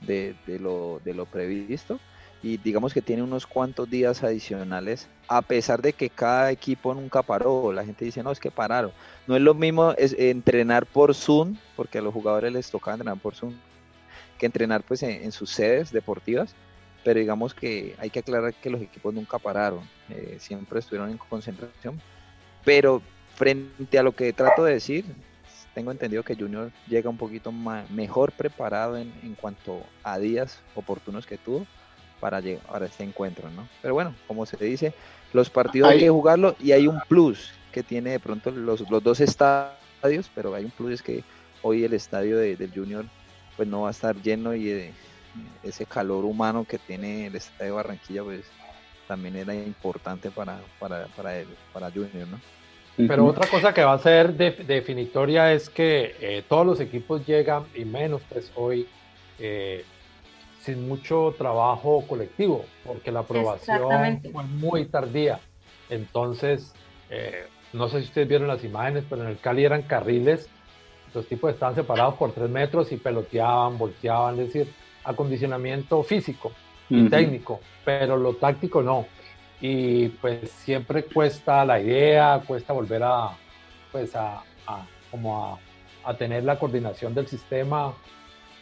de, 0.00 0.36
lo, 0.60 1.00
de 1.04 1.12
lo 1.12 1.26
previsto 1.26 1.98
y 2.44 2.58
digamos 2.58 2.92
que 2.92 3.00
tiene 3.00 3.22
unos 3.22 3.46
cuantos 3.46 3.88
días 3.88 4.22
adicionales, 4.22 5.08
a 5.28 5.40
pesar 5.40 5.80
de 5.80 5.94
que 5.94 6.10
cada 6.10 6.50
equipo 6.50 6.92
nunca 6.92 7.22
paró. 7.22 7.72
La 7.72 7.86
gente 7.86 8.04
dice, 8.04 8.22
no, 8.22 8.30
es 8.30 8.38
que 8.38 8.50
pararon. 8.50 8.92
No 9.26 9.34
es 9.34 9.40
lo 9.40 9.54
mismo 9.54 9.94
es, 9.96 10.14
entrenar 10.18 10.84
por 10.84 11.14
Zoom, 11.14 11.56
porque 11.74 11.96
a 11.96 12.02
los 12.02 12.12
jugadores 12.12 12.52
les 12.52 12.70
toca 12.70 12.92
entrenar 12.92 13.16
por 13.16 13.34
Zoom, 13.34 13.54
que 14.38 14.44
entrenar 14.44 14.82
pues 14.82 15.02
en, 15.02 15.32
sus 15.32 15.48
sedes 15.48 15.90
deportivas. 15.90 16.54
Pero 17.02 17.18
digamos 17.18 17.54
que 17.54 17.96
hay 17.98 18.10
que 18.10 18.18
aclarar 18.18 18.52
que 18.52 18.68
los 18.68 18.82
equipos 18.82 19.14
nunca 19.14 19.38
pararon, 19.38 19.80
eh, 20.10 20.36
siempre 20.38 20.80
estuvieron 20.80 21.08
en 21.08 21.16
concentración. 21.16 21.98
Pero 22.62 23.00
frente 23.36 23.98
a 23.98 24.02
lo 24.02 24.12
que 24.12 24.34
trato 24.34 24.64
de 24.64 24.74
decir, 24.74 25.06
tengo 25.72 25.90
entendido 25.90 26.22
que 26.22 26.36
Junior 26.36 26.70
llega 26.88 27.08
un 27.08 27.16
poquito 27.16 27.50
mejor 27.52 28.32
preparado 28.32 28.98
en, 28.98 29.14
en 29.22 29.34
cuanto 29.34 29.82
a 30.02 30.18
días 30.18 30.60
oportunos 30.74 31.24
que 31.24 31.38
tuvo 31.38 31.66
para, 32.20 32.40
llegar, 32.40 32.82
a 32.82 32.86
este 32.86 33.04
encuentro, 33.04 33.50
¿no? 33.50 33.68
Pero 33.82 33.94
bueno, 33.94 34.14
como 34.26 34.46
se 34.46 34.56
dice, 34.56 34.94
los 35.32 35.50
partidos 35.50 35.90
hay, 35.90 36.00
que 36.00 36.10
jugarlo 36.10 36.56
y 36.60 36.72
hay 36.72 36.86
un 36.86 37.00
plus 37.08 37.52
que 37.72 37.82
tiene 37.82 38.10
de 38.10 38.20
pronto 38.20 38.50
los, 38.50 38.88
los 38.88 39.02
dos 39.02 39.20
estadios, 39.20 40.30
pero 40.34 40.54
hay 40.54 40.64
un 40.64 40.70
plus 40.70 40.92
es 40.92 41.02
que 41.02 41.24
hoy 41.62 41.84
el 41.84 41.94
estadio 41.94 42.36
de, 42.36 42.56
del 42.56 42.72
Junior 42.72 43.04
pues 43.56 43.68
no 43.68 43.82
va 43.82 43.88
a 43.88 43.92
estar 43.92 44.14
lleno 44.16 44.54
y 44.54 44.64
de, 44.64 44.92
ese 45.62 45.86
calor 45.86 46.24
humano 46.24 46.64
que 46.64 46.78
tiene 46.78 47.26
el 47.26 47.36
estadio 47.36 47.72
de 47.72 47.76
Barranquilla 47.76 48.22
pues 48.22 48.44
también 49.08 49.36
era 49.36 49.54
importante 49.54 50.30
para, 50.30 50.60
para, 50.78 51.06
para, 51.08 51.38
él, 51.38 51.48
para 51.72 51.90
Junior, 51.90 52.26
¿no? 52.28 52.40
Pero 52.96 53.26
otra 53.26 53.48
cosa 53.48 53.74
que 53.74 53.82
va 53.82 53.94
a 53.94 53.98
ser 53.98 54.34
definitoria 54.34 55.52
es 55.52 55.68
que 55.68 56.14
eh, 56.20 56.44
todos 56.48 56.64
los 56.64 56.80
equipos 56.80 57.26
llegan, 57.26 57.64
y 57.74 57.84
menos 57.84 58.22
pues 58.28 58.52
hoy, 58.54 58.86
eh, 59.40 59.84
sin 60.64 60.88
mucho 60.88 61.34
trabajo 61.36 62.04
colectivo, 62.08 62.64
porque 62.86 63.12
la 63.12 63.20
aprobación 63.20 64.22
fue 64.32 64.44
muy 64.44 64.86
tardía. 64.86 65.38
Entonces, 65.90 66.72
eh, 67.10 67.46
no 67.74 67.88
sé 67.88 68.00
si 68.00 68.06
ustedes 68.06 68.28
vieron 68.28 68.48
las 68.48 68.64
imágenes, 68.64 69.04
pero 69.08 69.22
en 69.22 69.28
el 69.28 69.38
Cali 69.38 69.64
eran 69.64 69.82
carriles, 69.82 70.48
los 71.12 71.26
tipos 71.28 71.52
estaban 71.52 71.74
separados 71.74 72.14
por 72.14 72.32
tres 72.32 72.48
metros 72.48 72.90
y 72.92 72.96
peloteaban, 72.96 73.76
volteaban, 73.76 74.40
es 74.40 74.52
decir, 74.52 74.72
acondicionamiento 75.04 76.02
físico 76.02 76.52
y 76.88 77.08
técnico, 77.08 77.60
pero 77.84 78.16
lo 78.16 78.34
táctico 78.34 78.82
no. 78.82 79.06
Y 79.60 80.08
pues 80.08 80.50
siempre 80.50 81.04
cuesta 81.04 81.64
la 81.64 81.78
idea, 81.78 82.42
cuesta 82.46 82.72
volver 82.72 83.02
a, 83.04 83.30
pues 83.92 84.16
a, 84.16 84.42
como 85.10 85.46
a, 85.46 85.58
a 86.04 86.16
tener 86.16 86.42
la 86.44 86.58
coordinación 86.58 87.14
del 87.14 87.26
sistema 87.26 87.94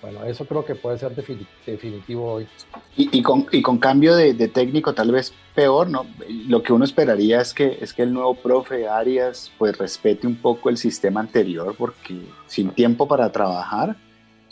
bueno, 0.02 0.24
eso 0.24 0.44
creo 0.44 0.64
que 0.64 0.74
puede 0.74 0.98
ser 0.98 1.14
definitivo 1.14 2.32
hoy. 2.32 2.48
Y, 2.96 3.22
con, 3.22 3.46
y 3.52 3.62
con, 3.62 3.78
cambio 3.78 4.16
de, 4.16 4.34
técnico 4.48 4.94
tal 4.94 5.12
vez 5.12 5.32
peor, 5.54 5.88
¿no? 5.88 6.06
Lo 6.48 6.60
que 6.60 6.72
uno 6.72 6.84
esperaría 6.84 7.40
es 7.40 7.54
que, 7.54 7.78
es 7.80 7.94
que 7.94 8.02
el 8.02 8.12
nuevo 8.12 8.34
profe 8.34 8.88
Arias 8.88 9.52
pues 9.58 9.78
respete 9.78 10.26
un 10.26 10.36
poco 10.36 10.68
el 10.70 10.76
sistema 10.76 11.20
anterior 11.20 11.76
porque 11.78 12.20
sin 12.46 12.70
tiempo 12.70 13.06
para 13.06 13.30
trabajar, 13.30 13.96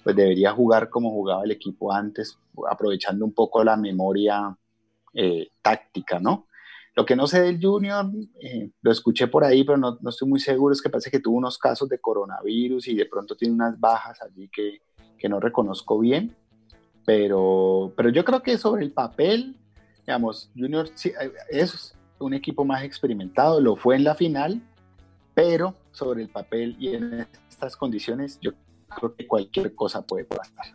pues 0.04 0.14
debería 0.14 0.52
jugar 0.52 0.88
como 0.88 1.10
jugaba 1.10 1.42
el 1.42 1.50
equipo 1.50 1.92
antes, 1.92 2.38
aprovechando 2.70 3.24
un 3.24 3.34
poco 3.34 3.64
la 3.64 3.76
memoria 3.76 4.56
eh, 5.14 5.48
táctica, 5.60 6.20
¿no? 6.20 6.46
Lo 6.94 7.04
que 7.04 7.16
no 7.16 7.26
sé 7.26 7.40
del 7.42 7.60
Junior, 7.60 8.06
eh, 8.40 8.70
lo 8.82 8.92
escuché 8.92 9.26
por 9.26 9.42
ahí, 9.42 9.64
pero 9.64 9.78
no, 9.78 9.98
no, 10.00 10.10
estoy 10.10 10.28
muy 10.28 10.38
seguro, 10.38 10.72
es 10.72 10.82
que 10.82 10.90
parece 10.90 11.10
que 11.10 11.20
tuvo 11.20 11.36
unos 11.36 11.58
casos 11.58 11.88
de 11.88 12.00
coronavirus 12.00 12.88
y 12.88 12.94
de 12.94 13.06
pronto 13.06 13.36
tiene 13.36 13.54
unas 13.54 13.78
bajas 13.78 14.20
allí 14.22 14.48
que, 14.48 14.82
que 15.20 15.28
no 15.28 15.38
reconozco 15.38 15.98
bien, 15.98 16.34
pero, 17.04 17.92
pero 17.96 18.08
yo 18.08 18.24
creo 18.24 18.42
que 18.42 18.58
sobre 18.58 18.84
el 18.84 18.90
papel, 18.90 19.54
digamos, 20.06 20.50
Junior 20.56 20.88
es 21.50 21.94
un 22.18 22.34
equipo 22.34 22.64
más 22.64 22.82
experimentado, 22.82 23.60
lo 23.60 23.76
fue 23.76 23.96
en 23.96 24.04
la 24.04 24.14
final, 24.14 24.62
pero 25.34 25.74
sobre 25.92 26.22
el 26.22 26.28
papel 26.28 26.74
y 26.80 26.94
en 26.94 27.26
estas 27.48 27.76
condiciones, 27.76 28.38
yo 28.40 28.52
creo 28.88 29.14
que 29.14 29.26
cualquier 29.26 29.74
cosa 29.74 30.02
puede 30.02 30.24
pasar. 30.24 30.74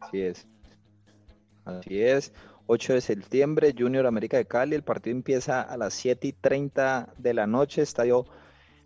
Así 0.00 0.20
es. 0.20 0.46
Así 1.64 2.00
es. 2.00 2.32
8 2.66 2.94
de 2.94 3.00
septiembre, 3.00 3.74
Junior 3.76 4.06
América 4.06 4.36
de 4.36 4.46
Cali. 4.46 4.74
El 4.74 4.82
partido 4.82 5.16
empieza 5.16 5.62
a 5.62 5.76
las 5.76 5.94
7 5.94 6.28
y 6.28 6.32
30 6.32 7.14
de 7.16 7.34
la 7.34 7.46
noche, 7.46 7.82
estadio 7.82 8.26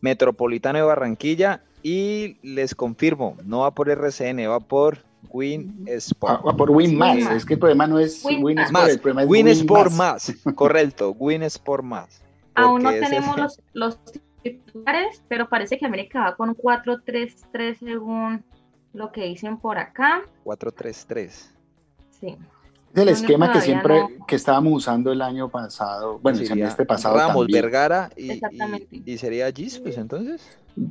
Metropolitano 0.02 0.78
de 0.78 0.84
Barranquilla. 0.84 1.64
Y 1.82 2.36
les 2.42 2.74
confirmo, 2.74 3.36
no 3.44 3.60
va 3.60 3.70
por 3.70 3.88
RCN, 3.88 4.48
va 4.48 4.60
por 4.60 4.98
Win 5.30 5.84
Sport. 5.86 6.46
Va, 6.46 6.56
por 6.56 6.70
Win 6.70 6.96
más, 6.96 7.18
es 7.18 7.44
que 7.44 7.54
el 7.54 7.60
problema 7.60 7.86
no 7.86 7.98
es 7.98 8.24
Win, 8.24 8.58
Sport, 8.58 8.88
el 8.90 9.00
problema 9.00 9.22
es 9.22 9.28
Win, 9.28 9.48
Sport 9.48 9.92
más. 9.92 10.32
correcto, 10.54 11.10
Win 11.18 11.42
Sport 11.44 11.84
más. 11.84 12.22
Aún 12.54 12.82
no 12.82 12.90
tenemos 12.90 13.36
los, 13.36 13.60
los 13.72 13.98
titulares, 14.42 15.22
pero 15.28 15.48
parece 15.48 15.78
que 15.78 15.86
América 15.86 16.20
va 16.20 16.36
con 16.36 16.54
4-3-3 16.54 17.78
según 17.78 18.44
lo 18.92 19.12
que 19.12 19.24
dicen 19.24 19.58
por 19.58 19.78
acá. 19.78 20.22
4-3-3. 20.44 21.30
Sí. 22.10 22.36
Es 22.92 23.02
el 23.02 23.08
esquema 23.08 23.52
que 23.52 23.60
siempre 23.60 24.02
que 24.26 24.34
estábamos 24.36 24.72
usando 24.72 25.12
el 25.12 25.22
año 25.22 25.48
pasado, 25.48 26.18
bueno, 26.18 26.40
el 26.40 26.62
este 26.62 26.84
pasado 26.84 27.16
Ramos, 27.16 27.46
Vergara 27.46 28.10
y, 28.16 28.40
y, 28.90 29.18
sería 29.18 29.50
Gis, 29.52 29.78
pues 29.78 29.96
entonces. 29.96 30.42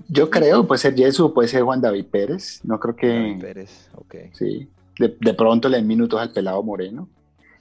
Yo 0.08 0.30
creo, 0.30 0.66
puede 0.66 0.80
ser 0.80 0.96
Jesús, 0.96 1.32
puede 1.34 1.50
ser 1.50 1.64
Juan 1.64 1.82
David 1.82 2.06
Pérez, 2.06 2.62
no 2.64 2.80
creo 2.80 2.96
que... 2.96 3.08
David 3.08 3.42
Pérez, 3.42 3.90
ok. 3.96 4.16
Sí, 4.34 4.70
de, 4.98 5.34
pronto 5.34 5.70
le 5.70 5.78
den 5.78 5.88
minutos 5.88 6.20
al 6.20 6.32
pelado 6.32 6.62
Moreno. 6.64 7.10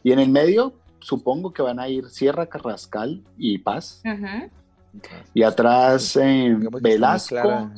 Y 0.03 0.12
en 0.12 0.18
el 0.18 0.29
medio, 0.29 0.74
supongo 1.01 1.53
que 1.53 1.62
van 1.62 1.79
a 1.79 1.88
ir 1.88 2.09
Sierra 2.09 2.46
Carrascal 2.46 3.22
y 3.37 3.59
Paz. 3.59 4.03
Y 5.35 5.42
atrás 5.42 6.16
eh, 6.16 6.57
Velasco, 6.81 7.70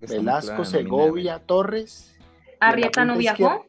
Velasco, 0.00 0.64
Segovia, 0.64 1.38
Torres. 1.38 2.14
¿Arrieta 2.60 3.04
no 3.04 3.16
viajó? 3.16 3.66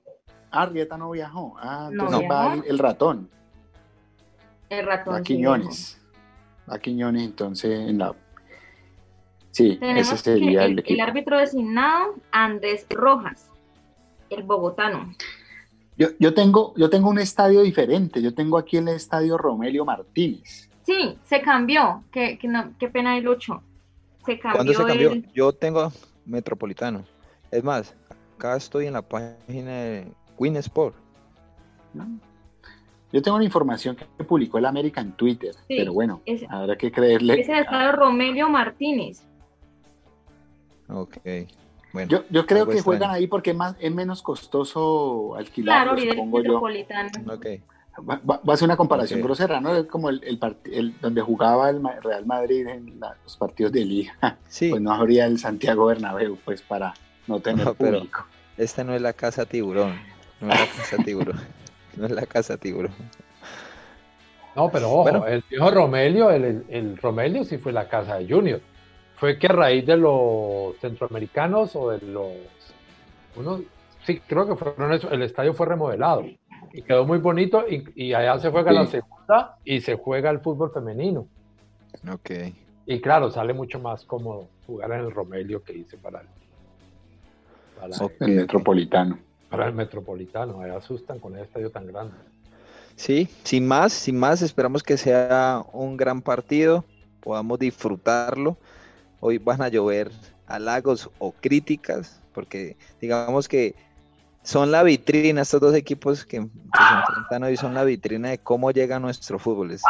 Ah, 0.51 0.63
Arrieta 0.63 0.97
no 0.97 1.11
viajó. 1.11 1.55
Ah, 1.59 1.89
entonces 1.91 2.19
va 2.29 2.53
el, 2.65 2.79
ratón. 2.79 3.29
El 4.69 4.85
ratón. 4.85 5.15
A 5.15 5.21
Quiñones. 5.21 6.01
A 6.67 6.79
Quiñones, 6.79 7.23
entonces 7.23 7.89
en 7.89 7.97
la. 7.99 8.15
Sí, 9.51 9.79
ese 9.81 10.17
sería 10.17 10.65
el, 10.65 10.83
el, 10.85 10.99
árbitro 10.99 11.39
designado, 11.39 12.15
Andrés 12.31 12.85
Rojas, 12.89 13.49
el 14.29 14.43
bogotano. 14.43 15.11
Yo, 15.97 16.09
yo, 16.19 16.35
tengo, 16.35 16.75
yo 16.77 16.91
tengo 16.91 17.09
un 17.09 17.17
estadio 17.17 17.63
diferente. 17.63 18.21
Yo 18.21 18.35
tengo 18.35 18.57
aquí 18.59 18.77
el 18.77 18.87
estadio 18.89 19.35
Romelio 19.35 19.83
Martínez. 19.83 20.69
Sí, 20.83 21.17
se 21.23 21.41
cambió. 21.41 22.03
Qué, 22.11 22.37
no, 22.43 22.71
qué 22.77 22.87
pena 22.87 23.15
de 23.15 23.21
Lucho. 23.21 23.63
Se 24.25 24.37
cambió. 24.37 24.57
¿Cuándo 24.57 24.73
se 24.73 24.85
cambió? 24.85 25.13
Yo 25.33 25.51
tengo 25.53 25.91
Metropolitano. 26.25 27.03
Es 27.49 27.63
más, 27.63 27.95
acá 28.35 28.55
estoy 28.57 28.85
en 28.85 28.93
la 28.93 29.01
página 29.01 29.71
de 29.71 30.07
Win 30.37 30.57
Sport. 30.57 30.95
Yo 33.11 33.21
tengo 33.21 33.37
una 33.37 33.45
información 33.45 33.95
que 33.95 34.23
publicó 34.23 34.57
el 34.57 34.65
América 34.65 35.01
en 35.01 35.13
Twitter, 35.13 35.55
pero 35.67 35.93
bueno, 35.93 36.21
habrá 36.49 36.77
que 36.77 36.91
creerle. 36.91 37.39
Es 37.39 37.49
el 37.49 37.59
estado 37.59 37.93
Romelio 37.93 38.49
Martínez. 38.49 39.23
Ok. 40.89 41.17
Bueno, 41.93 42.09
yo, 42.09 42.23
yo 42.29 42.45
creo 42.45 42.67
que 42.67 42.81
juegan 42.81 43.11
ahí 43.11 43.27
porque 43.27 43.51
es, 43.51 43.55
más, 43.55 43.75
es 43.79 43.93
menos 43.93 44.21
costoso 44.21 45.35
alquilar. 45.35 45.95
Claro, 45.95 46.11
supongo 46.11 46.41
yo. 46.41 46.61
Okay. 47.35 47.63
Va, 47.97 48.53
a 48.53 48.57
ser 48.57 48.65
una 48.65 48.77
comparación 48.77 49.21
grosera, 49.21 49.59
¿no? 49.59 49.75
Es 49.75 49.87
como 49.87 50.09
el, 50.09 50.21
el, 50.23 50.99
donde 51.01 51.21
jugaba 51.21 51.69
el 51.69 51.81
Real 52.03 52.25
Madrid 52.25 52.67
en 52.67 52.99
los 53.23 53.37
partidos 53.37 53.71
de 53.71 53.85
liga. 53.85 54.13
Sí. 54.47 54.69
Pues 54.69 54.81
no 54.81 54.93
habría 54.93 55.25
el 55.25 55.39
Santiago 55.39 55.87
Bernabéu, 55.87 56.37
pues 56.43 56.61
para 56.61 56.93
no 57.27 57.39
tener 57.39 57.73
público. 57.73 58.25
esta 58.57 58.83
no 58.83 58.93
es 58.93 59.01
la 59.01 59.13
casa 59.13 59.45
tiburón. 59.45 59.95
No 60.41 60.53
es 60.53 60.59
la 60.59 60.67
casa 60.67 60.97
tiburón. 61.03 61.39
no 61.95 62.05
es 62.05 62.11
la 62.11 62.25
casa 62.25 62.57
tiburón. 62.57 62.93
No, 64.55 64.69
pero 64.71 64.91
ojo, 64.91 65.25
el 65.27 65.43
viejo 65.49 65.69
Romelio, 65.69 66.31
el, 66.31 66.65
el, 66.69 66.97
Romelio 66.97 67.43
sí 67.43 67.57
fue 67.57 67.71
la 67.71 67.87
casa 67.87 68.17
de 68.17 68.27
Junior. 68.27 68.59
Fue 69.15 69.37
que 69.37 69.47
a 69.47 69.51
raíz 69.51 69.85
de 69.85 69.97
los 69.97 70.75
centroamericanos 70.79 71.75
o 71.75 71.91
de 71.91 72.01
los. 72.07 72.33
Uno, 73.35 73.61
sí, 74.03 74.19
creo 74.27 74.47
que 74.47 74.55
fueron 74.55 74.93
eso, 74.93 75.11
el 75.11 75.21
estadio 75.21 75.53
fue 75.53 75.67
remodelado 75.67 76.25
y 76.73 76.81
quedó 76.81 77.05
muy 77.05 77.19
bonito 77.19 77.65
y, 77.67 78.13
allá 78.13 78.39
se 78.39 78.49
juega 78.49 78.71
la 78.71 78.85
segunda 78.87 79.57
y 79.63 79.81
se 79.81 79.95
juega 79.95 80.29
el 80.29 80.39
fútbol 80.39 80.71
femenino. 80.71 81.27
Ok. 82.11 82.31
Y 82.85 83.01
claro, 83.01 83.29
sale 83.29 83.53
mucho 83.53 83.79
más 83.79 84.05
cómodo 84.05 84.47
jugar 84.65 84.91
en 84.93 85.01
el 85.01 85.11
Romelio 85.11 85.63
que 85.63 85.73
hice 85.73 85.97
para 85.97 86.21
el, 86.21 86.27
el 88.21 88.35
Metropolitano. 88.35 89.19
Para 89.49 89.67
el 89.67 89.73
Metropolitano, 89.73 90.61
ahí 90.61 90.71
asustan 90.71 91.19
con 91.19 91.35
el 91.35 91.43
estadio 91.43 91.71
tan 91.71 91.87
grande. 91.87 92.13
Sí, 92.95 93.29
sin 93.43 93.67
más, 93.67 93.93
sin 93.93 94.17
más, 94.17 94.41
esperamos 94.41 94.83
que 94.83 94.97
sea 94.97 95.63
un 95.71 95.97
gran 95.97 96.21
partido, 96.21 96.83
podamos 97.21 97.59
disfrutarlo. 97.59 98.57
Hoy 99.19 99.37
van 99.37 99.61
a 99.61 99.69
llover 99.69 100.11
halagos 100.47 101.09
o 101.19 101.31
críticas, 101.31 102.21
porque 102.33 102.75
digamos 102.99 103.47
que 103.47 103.75
son 104.43 104.71
la 104.71 104.81
vitrina, 104.81 105.41
estos 105.41 105.59
dos 105.59 105.75
equipos 105.75 106.25
que, 106.25 106.37
se 106.37 106.41
enfrentan 106.41 107.43
hoy 107.43 107.57
son 107.57 107.73
la 107.73 107.83
vitrina 107.83 108.29
de 108.29 108.37
cómo 108.37 108.71
llega 108.71 108.99
nuestro 108.99 109.37
fútbol. 109.37 109.71
Es, 109.71 109.81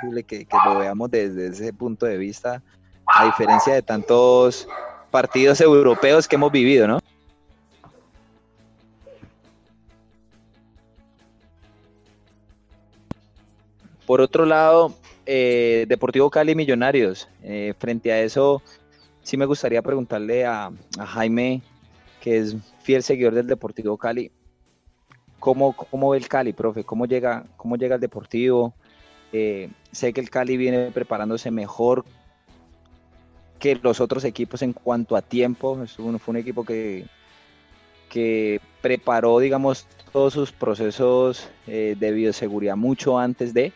posible 0.00 0.24
que, 0.24 0.46
lo 0.64 0.78
veamos 0.78 1.10
desde 1.10 1.48
ese 1.48 1.72
punto 1.72 2.06
de 2.06 2.16
vista, 2.16 2.62
a 3.06 3.26
diferencia 3.26 3.74
de 3.74 3.82
tantos 3.82 4.66
partidos 5.10 5.60
europeos 5.60 6.26
que 6.26 6.36
hemos 6.36 6.50
vivido, 6.50 6.88
¿no? 6.88 7.00
Por 14.08 14.22
otro 14.22 14.46
lado, 14.46 14.94
eh, 15.26 15.84
Deportivo 15.86 16.30
Cali 16.30 16.54
Millonarios. 16.54 17.28
Eh, 17.42 17.74
frente 17.78 18.10
a 18.10 18.22
eso, 18.22 18.62
sí 19.22 19.36
me 19.36 19.44
gustaría 19.44 19.82
preguntarle 19.82 20.46
a, 20.46 20.72
Jaime, 20.98 21.60
que 22.18 22.38
es 22.38 22.56
fiel 22.80 23.02
seguidor 23.02 23.34
del 23.34 23.46
Deportivo 23.46 23.98
Cali. 23.98 24.32
¿Cómo, 25.38 25.76
cómo 25.76 26.08
ve 26.08 26.16
el 26.16 26.26
Cali, 26.26 26.54
profe? 26.54 26.84
¿Cómo 26.84 27.04
llega, 27.04 27.44
cómo 27.58 27.76
llega 27.76 27.96
el 27.96 28.00
Deportivo? 28.00 28.72
Eh, 29.30 29.68
sé 29.92 30.14
que 30.14 30.22
el 30.22 30.30
Cali 30.30 30.56
viene 30.56 30.90
preparándose 30.90 31.50
mejor 31.50 32.06
que 33.58 33.74
los 33.74 34.00
otros 34.00 34.24
equipos 34.24 34.62
en 34.62 34.72
cuanto 34.72 35.16
a 35.16 35.20
tiempo. 35.20 35.84
Fue 35.86 36.32
un 36.32 36.36
equipo 36.38 36.64
que, 36.64 37.04
que 38.08 38.58
preparó, 38.80 39.38
digamos, 39.38 39.86
todos 40.14 40.32
sus 40.32 40.50
procesos 40.50 41.50
de 41.66 42.12
bioseguridad 42.12 42.74
mucho 42.74 43.18
antes 43.18 43.52
de, 43.52 43.74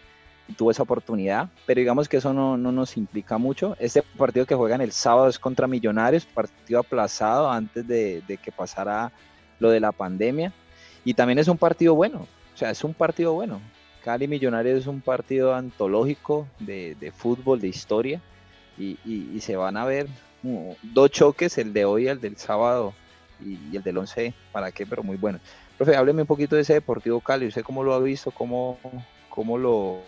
tuvo 0.53 0.71
esa 0.71 0.83
oportunidad, 0.83 1.49
pero 1.67 1.81
digamos 1.81 2.09
que 2.09 2.19
eso 2.19 2.33
no, 2.33 2.57
no, 2.57 2.73
nos 2.73 2.97
implica 2.97 3.39
mucho. 3.39 3.77
Este 3.79 4.03
partido 4.03 4.47
que 4.47 4.55
juegan 4.55 4.81
el 4.81 4.93
sábado 4.93 5.29
es 5.29 5.39
contra 5.39 5.67
Millonarios, 5.67 6.25
partido 6.25 6.81
aplazado 6.81 7.51
antes 7.51 7.87
de, 7.87 8.23
que 8.43 8.53
pasara 8.53 9.13
lo 9.59 9.71
de 9.71 9.81
la 9.81 9.93
pandemia, 9.93 10.53
y 11.05 11.15
también 11.15 11.39
es 11.39 11.49
un 11.49 11.59
partido 11.59 11.95
bueno, 11.95 12.27
o 12.55 12.57
sea, 12.57 12.71
es 12.71 12.85
un 12.85 12.95
partido 12.95 13.33
bueno. 13.33 13.61
Cali 14.05 14.27
Millonarios 14.27 14.81
es 14.81 14.87
un 14.87 15.01
partido 15.01 15.55
antológico 15.55 16.49
de, 16.59 16.97
de 16.99 17.13
fútbol, 17.13 17.61
de 17.61 17.69
historia, 17.69 18.21
y, 18.79 18.99
y, 19.05 19.39
se 19.41 19.55
van 19.55 19.77
a 19.77 19.85
ver 19.85 20.09
dos 20.83 21.11
choques, 21.11 21.59
el 21.59 21.73
de 21.73 21.85
hoy, 21.85 22.09
el 22.09 22.21
del 22.21 22.37
sábado 22.37 22.95
y, 23.39 23.59
y 23.71 23.77
el 23.77 23.83
del 23.83 23.99
11, 23.99 24.35
¿para 24.51 24.73
qué? 24.73 24.87
Pero 24.87 25.03
muy 25.03 25.17
bueno. 25.17 25.39
Profe, 25.77 25.97
hábleme 25.97 26.23
un 26.23 26.27
poquito 26.27 26.57
de 26.57 26.63
ese 26.63 26.75
Deportivo 26.75 27.21
Cali, 27.21 27.47
¿usted 27.47 27.63
cómo 27.63 27.83
lo 27.83 27.95
ha 27.95 27.99
visto? 27.99 28.31
¿Cómo, 28.31 28.79
cómo 29.29 29.59
lo, 29.59 30.03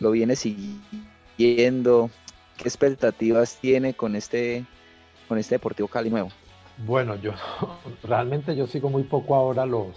lo 0.00 0.10
viene 0.10 0.36
siguiendo? 0.36 2.10
¿Qué 2.56 2.64
expectativas 2.64 3.58
tiene 3.60 3.94
con 3.94 4.16
este, 4.16 4.64
con 5.28 5.38
este 5.38 5.56
Deportivo 5.56 5.88
Cali 5.88 6.10
nuevo? 6.10 6.30
Bueno, 6.78 7.16
yo 7.16 7.32
realmente 8.02 8.54
yo 8.56 8.66
sigo 8.66 8.90
muy 8.90 9.04
poco 9.04 9.34
ahora 9.34 9.66
los 9.66 9.94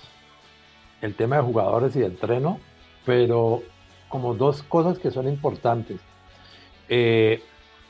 el 1.01 1.15
tema 1.15 1.37
de 1.37 1.43
jugadores 1.43 1.95
y 1.95 1.99
del 1.99 2.11
entreno, 2.11 2.59
pero 3.05 3.63
como 4.09 4.33
dos 4.33 4.63
cosas 4.63 4.99
que 4.99 5.11
son 5.11 5.27
importantes. 5.27 6.01
Eh, 6.89 7.41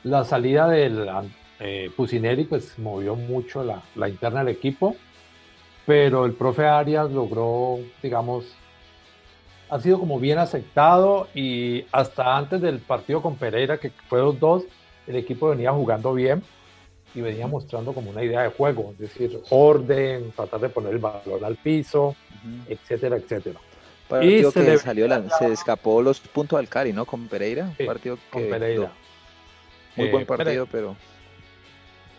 la 0.04 0.24
salida 0.26 0.68
del 0.68 1.10
eh, 1.60 1.90
Pusineri 1.96 2.44
pues 2.44 2.78
movió 2.78 3.16
mucho 3.16 3.64
la, 3.64 3.82
la, 3.96 4.10
interna 4.10 4.44
del 4.44 4.56
equipo, 4.56 4.96
pero 5.86 6.26
el 6.26 6.34
profe 6.34 6.68
Arias 6.68 7.10
logró, 7.12 7.80
digamos, 8.04 8.46
ha 9.70 9.80
sido 9.80 10.00
como 10.00 10.20
bien 10.20 10.40
aceptado 10.40 11.28
y 11.34 11.86
hasta 11.92 12.38
antes 12.38 12.62
del 12.62 12.80
partido 12.80 13.22
con 13.22 13.36
Pereira, 13.36 13.78
que 13.78 13.92
fue 14.08 14.22
2-2, 14.22 14.66
el 15.08 15.16
equipo 15.16 15.50
venía 15.50 15.72
jugando 15.72 16.14
bien 16.14 16.44
y 17.14 17.22
venía 17.22 17.48
mostrando 17.48 17.94
como 17.94 18.12
una 18.12 18.24
idea 18.24 18.44
de 18.44 18.50
juego, 18.50 18.92
es 18.94 19.00
decir, 19.00 19.40
orden, 19.50 20.32
tratar 20.32 20.60
de 20.60 20.70
poner 20.70 20.94
el 20.94 21.00
balón 21.00 21.44
al 21.44 21.56
piso, 21.56 22.16
etcétera, 22.68 23.18
etcétera. 23.18 23.60
y 24.22 24.44
se 24.44 24.64
le... 24.64 24.78
salió 24.78 25.08
se 25.38 25.52
escapó 25.52 26.02
los 26.02 26.20
puntos 26.20 26.60
al 26.60 26.68
Cari, 26.68 26.94
¿no? 26.94 27.06
Con 27.06 27.28
Pereira, 27.28 27.74
partido 27.86 28.18
con 28.30 28.44
Pereira. 28.44 28.92
Muy 29.96 30.10
buen 30.10 30.24
eh, 30.24 30.26
partido, 30.26 30.68
pero... 30.72 30.96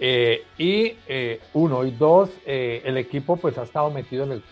Eh, 0.03 0.45
y 0.57 0.95
eh, 1.09 1.41
uno 1.53 1.85
y 1.85 1.91
dos, 1.91 2.31
el 2.47 2.97
equipo 2.97 3.37
pues 3.37 3.59
ha 3.59 3.65
estado 3.65 3.91
metido 3.91 4.25
en 4.25 4.33
el, 4.33 4.43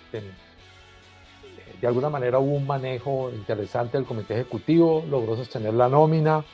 de 1.80 1.86
alguna 1.86 2.08
manera 2.10 2.38
hubo 2.38 2.56
un 2.56 2.66
manejo 2.66 3.30
interesante 3.30 3.96
del 3.96 4.06
comité 4.06 4.34
ejecutivo, 4.34 5.04
logró 5.08 5.36
sostener 5.36 5.74
la 5.74 5.88
nómina, 5.88 6.44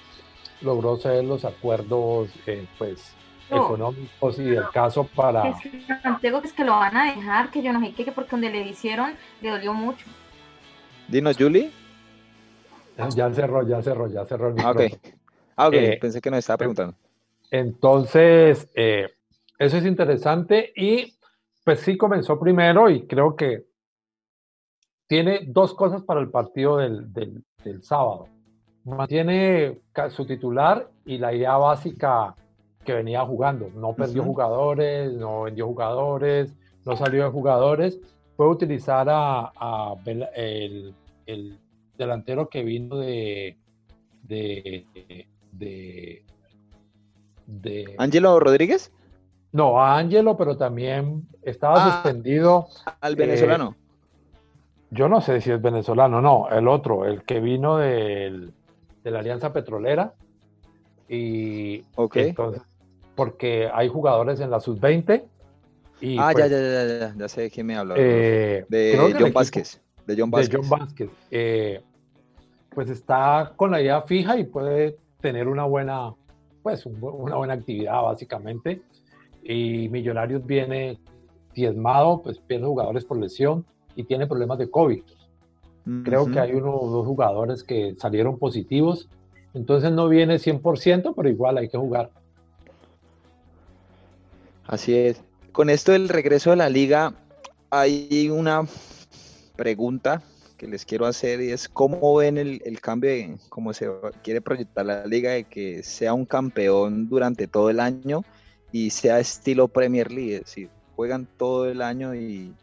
logró 0.61 0.95
hacer 0.95 1.25
los 1.25 1.45
acuerdos 1.45 2.31
eh, 2.47 2.67
pues 2.79 3.15
económicos 3.51 4.39
y 4.39 4.45
del 4.45 4.69
caso 4.71 5.05
para... 5.05 5.55
Santiago 6.03 6.41
que 6.41 6.49
es 6.49 6.53
que 6.53 6.65
lo 6.65 6.73
van 6.73 6.97
a 6.97 7.15
dejar, 7.15 7.51
que 7.51 7.63
yo 7.63 7.73
no 7.73 7.81
sé 7.81 7.93
qué, 7.93 8.11
porque 8.13 8.33
donde 8.33 8.51
le 8.51 8.63
hicieron 8.63 9.15
le 9.41 9.51
dolió 9.51 9.75
mucho. 9.75 10.07
Dinos, 11.09 11.37
Julie. 11.39 11.71
Ya 13.15 13.31
cerró, 13.33 13.67
ya 13.67 13.83
cerró, 13.83 14.09
ya 14.09 14.25
cerró 14.25 14.49
el 14.49 14.61
ah, 14.61 14.71
ok, 14.71 14.81
ah, 15.57 15.69
okay. 15.69 15.85
Eh, 15.85 15.99
pensé 16.01 16.21
que 16.21 16.31
nos 16.31 16.39
estaba 16.39 16.59
preguntando. 16.59 16.95
Entonces, 17.51 18.69
eh, 18.75 19.09
eso 19.59 19.77
es 19.77 19.85
interesante 19.85 20.73
y 20.77 21.15
pues 21.65 21.81
sí 21.81 21.97
comenzó 21.97 22.39
primero 22.39 22.89
y 22.89 23.07
creo 23.07 23.35
que 23.37 23.65
tiene 25.15 25.43
dos 25.47 25.75
cosas 25.75 26.03
para 26.03 26.19
el 26.19 26.29
partido 26.29 26.79
del, 26.79 27.13
del, 27.13 27.83
sábado. 27.85 28.27
Mantiene 28.83 29.79
su 30.11 30.27
titular 30.27 30.91
y 31.07 31.19
la 31.19 31.33
idea 31.33 31.57
básica 31.57 32.35
que 32.85 32.95
venía 32.95 33.25
jugando. 33.25 33.71
No 33.77 33.93
perdió 33.95 34.25
jugadores, 34.25 35.13
no 35.13 35.43
vendió 35.43 35.69
jugadores, 35.69 36.53
no 36.85 36.97
salió 36.97 37.23
de 37.23 37.31
jugadores. 37.31 38.01
Puede 38.35 38.51
utilizar 38.51 39.07
a, 39.09 39.95
el, 40.05 40.93
el, 41.27 41.61
delantero 41.97 42.49
que 42.49 42.65
vino 42.65 42.97
de, 42.97 43.57
de, 44.25 44.85
de, 45.53 46.25
de 47.47 47.95
¿Ángelo 47.99 48.41
Rodríguez? 48.41 48.93
No, 49.53 49.81
a 49.81 49.97
Ángelo, 49.97 50.37
pero 50.37 50.57
también 50.57 51.29
estaba 51.43 51.77
ah, 51.77 52.03
suspendido. 52.03 52.67
Al 53.01 53.15
venezolano. 53.15 53.77
Yo 54.91 55.09
no 55.09 55.21
sé 55.21 55.41
si 55.41 55.51
es 55.51 55.61
venezolano, 55.61 56.21
no, 56.21 56.49
el 56.51 56.69
otro, 56.69 57.05
el 57.05 57.25
que 57.25 57.41
vino 57.41 57.79
de 57.79 58.51
la 59.03 59.19
Alianza 59.19 59.53
Petrolera. 59.53 60.15
Y 61.09 61.85
entonces, 62.15 62.63
porque 63.15 63.69
hay 63.73 63.89
jugadores 63.89 64.41
en 64.41 64.51
la 64.51 64.61
sub-20. 64.61 65.25
ah, 66.19 66.31
pues, 66.33 66.51
ya, 66.51 66.57
ya, 66.57 66.61
ya, 66.61 66.99
ya, 66.99 67.15
ya 67.17 67.29
sé 67.29 67.43
de 67.43 67.51
quién 67.51 67.67
me 67.67 67.77
habla. 67.77 67.95
Eh, 67.97 68.65
de, 68.69 69.15
John 69.19 69.33
Vázquez, 69.33 69.81
de 70.07 70.17
John 70.19 70.31
Vázquez. 70.31 70.51
De 70.51 70.69
John 70.69 70.79
Vázquez. 70.79 71.11
Eh, 71.31 71.83
pues 72.75 72.91
está 72.91 73.53
con 73.57 73.71
la 73.71 73.81
idea 73.81 74.03
fija 74.03 74.37
y 74.37 74.45
puede 74.45 74.97
tener 75.21 75.49
una 75.49 75.65
buena, 75.65 76.13
pues, 76.63 76.85
una 76.87 77.37
buena 77.37 77.55
actividad 77.55 78.03
básicamente. 78.03 78.83
Y 79.43 79.89
Millonarios 79.91 80.45
viene 80.45 80.99
diezmado, 81.55 82.23
pues 82.23 82.39
pierde 82.39 82.67
jugadores 82.67 83.05
por 83.05 83.19
lesión 83.19 83.65
y 83.97 84.05
tiene 84.05 84.27
problemas 84.27 84.59
de 84.59 84.71
COVID. 84.71 85.03
Creo 86.03 86.31
que 86.31 86.41
hay 86.41 86.53
uno 86.53 86.75
o 86.75 86.91
dos 86.91 87.07
jugadores 87.07 87.63
que 87.63 87.95
salieron 87.99 88.39
positivos, 88.39 89.09
entonces 89.53 89.93
no 89.93 90.09
viene 90.09 90.37
100%, 90.37 91.13
pero 91.15 91.29
igual 91.29 91.59
hay 91.59 91.69
que 91.69 91.77
jugar. 91.77 92.11
Así 94.67 94.97
es. 94.97 95.23
Con 95.53 95.69
esto 95.69 95.93
del 95.93 96.09
regreso 96.09 96.51
de 96.51 96.57
la 96.57 96.71
liga, 96.71 97.13
hay 97.69 98.31
una 98.31 98.67
pregunta 99.57 100.23
que 100.57 100.67
les 100.67 100.87
quiero 100.87 101.05
hacer 101.05 101.43
y 101.43 101.51
es 101.51 101.69
cómo 101.69 102.15
ven 102.17 102.39
el, 102.39 102.63
el 102.65 102.81
cambio, 102.81 103.11
de, 103.11 103.37
cómo 103.51 103.75
se 103.75 103.91
quiere 104.23 104.41
proyectar 104.41 104.87
la 104.87 105.07
liga 105.07 105.33
de 105.33 105.45
que 105.45 105.83
sea 105.83 106.15
un 106.15 106.25
campeón 106.25 107.09
durante 107.11 107.47
todo 107.47 107.69
el 107.69 107.79
año 107.79 108.23
y 108.73 108.91
sea 108.91 109.21
estilo 109.21 109.69
Premier 109.69 110.11
League, 110.11 110.37
es 110.37 110.41
decir, 110.41 110.71
juegan 110.97 111.29
todo 111.37 111.69
el 111.69 111.83
año 111.83 112.15
y, 112.15 112.55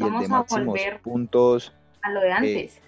y 0.00 0.06
el 0.06 0.20
de 0.20 0.28
máximos 0.28 0.80
puntos. 1.02 1.72
A 2.02 2.10
lo 2.10 2.20
de 2.20 2.28
eh, 2.28 2.32
antes. 2.32 2.80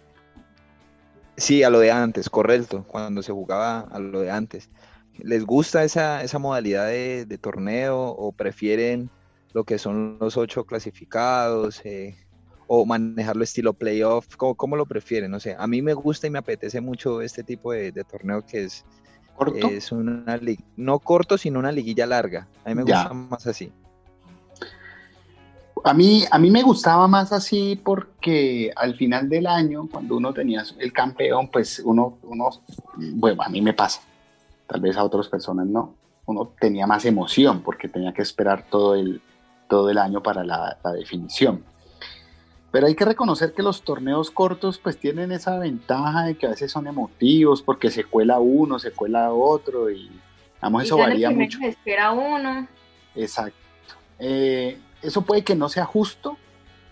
sí, 1.36 1.62
a 1.62 1.70
lo 1.70 1.80
de 1.80 1.90
antes, 1.90 2.30
correcto, 2.30 2.84
cuando 2.86 3.22
se 3.22 3.32
jugaba 3.32 3.80
a 3.80 3.98
lo 3.98 4.20
de 4.20 4.30
antes. 4.30 4.70
¿Les 5.18 5.44
gusta 5.44 5.84
esa, 5.84 6.22
esa 6.22 6.38
modalidad 6.38 6.86
de, 6.86 7.26
de 7.26 7.38
torneo 7.38 8.00
o 8.00 8.32
prefieren 8.32 9.10
lo 9.52 9.64
que 9.64 9.78
son 9.78 10.16
los 10.20 10.36
ocho 10.36 10.64
clasificados? 10.64 11.82
Eh, 11.84 12.16
o 12.74 12.86
manejarlo 12.86 13.44
estilo 13.44 13.74
playoff, 13.74 14.34
¿cómo, 14.36 14.54
¿cómo, 14.54 14.76
lo 14.76 14.86
prefieren? 14.86 15.30
No 15.30 15.40
sé, 15.40 15.54
a 15.58 15.66
mí 15.66 15.82
me 15.82 15.92
gusta 15.92 16.26
y 16.26 16.30
me 16.30 16.38
apetece 16.38 16.80
mucho 16.80 17.20
este 17.20 17.42
tipo 17.42 17.72
de, 17.72 17.92
torneo 18.04 18.46
que 18.46 18.64
es, 18.64 18.86
¿Corto? 19.36 19.68
es 19.68 19.92
una 19.92 20.40
no 20.76 20.98
corto, 20.98 21.36
sino 21.36 21.58
una 21.58 21.70
liguilla 21.70 22.06
larga. 22.06 22.48
A 22.64 22.70
mí 22.70 22.76
me 22.76 22.82
gusta 22.84 23.12
más 23.12 23.46
así. 23.46 23.70
A 25.84 25.94
mí, 25.94 26.24
a 26.30 26.38
mí 26.38 26.50
me 26.50 26.62
gustaba 26.62 27.08
más 27.08 27.32
así 27.32 27.80
porque 27.82 28.72
al 28.76 28.94
final 28.94 29.28
del 29.28 29.46
año, 29.48 29.88
cuando 29.90 30.16
uno 30.16 30.32
tenía 30.32 30.62
el 30.78 30.92
campeón, 30.92 31.48
pues 31.48 31.80
uno, 31.84 32.18
uno, 32.22 32.50
bueno, 32.96 33.42
a 33.42 33.48
mí 33.48 33.60
me 33.60 33.72
pasa, 33.72 34.00
tal 34.68 34.80
vez 34.80 34.96
a 34.96 35.02
otras 35.02 35.28
personas 35.28 35.66
no, 35.66 35.94
uno 36.26 36.52
tenía 36.60 36.86
más 36.86 37.04
emoción 37.04 37.62
porque 37.62 37.88
tenía 37.88 38.12
que 38.12 38.22
esperar 38.22 38.64
todo 38.70 38.94
el, 38.94 39.20
todo 39.68 39.90
el 39.90 39.98
año 39.98 40.22
para 40.22 40.44
la, 40.44 40.78
la 40.84 40.92
definición. 40.92 41.64
Pero 42.70 42.86
hay 42.86 42.94
que 42.94 43.04
reconocer 43.04 43.52
que 43.52 43.62
los 43.62 43.82
torneos 43.82 44.30
cortos 44.30 44.78
pues 44.78 44.96
tienen 44.96 45.30
esa 45.30 45.58
ventaja 45.58 46.24
de 46.24 46.36
que 46.36 46.46
a 46.46 46.50
veces 46.50 46.72
son 46.72 46.86
emotivos 46.86 47.60
porque 47.60 47.90
se 47.90 48.04
cuela 48.04 48.38
uno, 48.38 48.78
se 48.78 48.92
cuela 48.92 49.30
otro 49.32 49.90
y 49.90 50.10
vamos, 50.60 50.84
eso 50.84 50.96
varía 50.96 51.30
mucho. 51.30 51.58
espera 51.60 52.12
uno. 52.12 52.66
Exacto. 53.14 53.58
Eh, 54.18 54.78
eso 55.02 55.22
puede 55.22 55.42
que 55.42 55.54
no 55.54 55.68
sea 55.68 55.84
justo, 55.84 56.36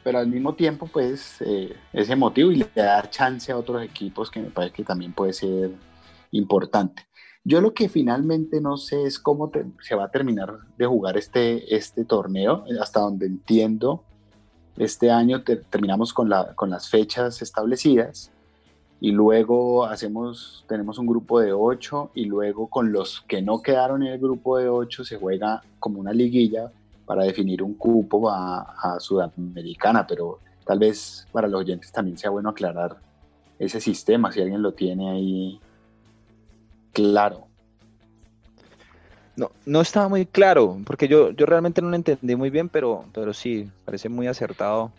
pero 0.03 0.18
al 0.18 0.27
mismo 0.27 0.55
tiempo 0.55 0.87
pues 0.87 1.40
eh, 1.40 1.77
es 1.92 2.11
emotivo 2.11 2.51
y 2.51 2.57
le 2.57 2.70
da 2.75 3.09
chance 3.09 3.53
a 3.53 3.57
otros 3.57 3.83
equipos 3.83 4.31
que 4.31 4.40
me 4.40 4.51
parece 4.51 4.75
que 4.75 4.85
también 4.85 5.12
puede 5.12 5.33
ser 5.33 5.70
importante. 6.33 7.07
Yo 7.42 7.61
lo 7.61 7.73
que 7.73 7.88
finalmente 7.88 8.61
no 8.61 8.77
sé 8.77 9.05
es 9.05 9.18
cómo 9.18 9.51
se 9.81 9.94
va 9.94 10.05
a 10.05 10.11
terminar 10.11 10.59
de 10.77 10.87
jugar 10.87 11.16
este, 11.16 11.75
este 11.75 12.05
torneo, 12.05 12.64
hasta 12.81 13.01
donde 13.01 13.27
entiendo 13.27 14.05
este 14.77 15.11
año 15.11 15.42
terminamos 15.42 16.12
con, 16.12 16.29
la, 16.29 16.55
con 16.55 16.70
las 16.70 16.88
fechas 16.88 17.42
establecidas 17.42 18.31
y 19.01 19.12
luego 19.12 19.87
hacemos, 19.87 20.64
tenemos 20.68 20.99
un 20.99 21.07
grupo 21.07 21.40
de 21.40 21.53
ocho 21.53 22.11
y 22.14 22.27
luego 22.27 22.68
con 22.68 22.92
los 22.92 23.23
que 23.23 23.40
no 23.40 23.62
quedaron 23.62 24.03
en 24.03 24.12
el 24.12 24.18
grupo 24.18 24.59
de 24.59 24.68
ocho 24.68 25.05
se 25.05 25.16
juega 25.16 25.62
como 25.79 26.01
una 26.01 26.12
liguilla 26.12 26.70
para 27.11 27.25
definir 27.25 27.61
un 27.61 27.75
cupo 27.75 28.31
a, 28.31 28.61
a 28.81 29.01
Sudamericana, 29.01 30.07
pero 30.07 30.38
tal 30.64 30.79
vez 30.79 31.27
para 31.33 31.49
los 31.49 31.59
oyentes 31.59 31.90
también 31.90 32.16
sea 32.16 32.31
bueno 32.31 32.51
aclarar 32.51 32.99
ese 33.59 33.81
sistema, 33.81 34.31
si 34.31 34.40
alguien 34.40 34.62
lo 34.62 34.75
tiene 34.75 35.11
ahí 35.11 35.61
claro. 36.92 37.49
No, 39.35 39.51
no 39.66 39.81
estaba 39.81 40.09
muy 40.09 40.25
claro, 40.25 40.79
porque 40.87 41.09
yo, 41.09 41.33
yo 41.33 41.46
realmente 41.46 41.83
no 41.83 41.90
lo 41.90 41.96
entendí 41.96 42.37
muy 42.37 42.49
bien, 42.49 42.68
pero, 42.68 43.05
pero 43.12 43.35
sí, 43.35 43.68
parece 43.85 44.09
muy 44.09 44.29
acertado. 44.29 44.92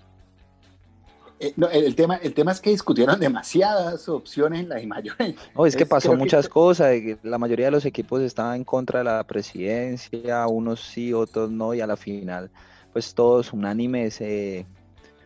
Eh, 1.41 1.53
el, 1.71 1.95
tema, 1.95 2.17
el 2.17 2.33
tema 2.35 2.51
es 2.51 2.61
que 2.61 2.69
discutieron 2.69 3.19
demasiadas 3.19 4.07
opciones 4.07 4.61
en 4.61 4.69
la 4.69 4.81
mayores. 4.85 5.35
No, 5.55 5.65
es 5.65 5.75
que 5.75 5.87
pasó 5.87 6.15
muchas 6.15 6.47
cosas. 6.47 6.93
La 7.23 7.39
mayoría 7.39 7.65
de 7.65 7.71
los 7.71 7.85
equipos 7.85 8.21
estaban 8.21 8.57
en 8.57 8.63
contra 8.63 8.99
de 8.99 9.05
la 9.05 9.23
presidencia, 9.23 10.47
unos 10.47 10.81
sí, 10.81 11.13
otros 11.13 11.49
no, 11.49 11.73
y 11.73 11.81
a 11.81 11.87
la 11.87 11.97
final, 11.97 12.51
pues 12.93 13.15
todos 13.15 13.53
unánimes 13.53 14.15
se 14.15 14.65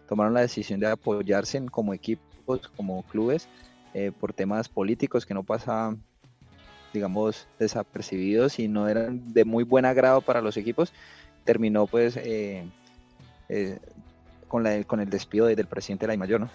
tomaron 0.08 0.34
la 0.34 0.42
decisión 0.42 0.80
de 0.80 0.88
apoyarse 0.88 1.64
como 1.66 1.94
equipos, 1.94 2.72
como 2.78 3.04
clubes, 3.04 3.50
eh, 3.94 4.12
por 4.18 4.32
temas 4.32 4.70
políticos 4.70 5.26
que 5.26 5.34
no 5.34 5.44
pasaban 5.44 6.02
digamos, 6.96 7.46
desapercibidos 7.60 8.58
y 8.58 8.68
no 8.70 8.88
eran 8.88 9.34
de 9.34 9.44
muy 9.44 9.64
buen 9.66 9.84
agrado 9.84 10.22
para 10.22 10.42
los 10.42 10.56
equipos, 10.56 10.94
terminó 11.44 11.86
pues 11.88 12.18
eh, 12.18 12.64
eh, 13.50 13.78
con, 14.48 14.64
la, 14.64 14.84
con 14.84 15.00
el 15.00 15.10
despido 15.10 15.48
del 15.48 15.68
presidente 15.68 16.06
de 16.06 16.14
la 16.14 16.18
Mayor, 16.18 16.42
¿no? 16.42 16.50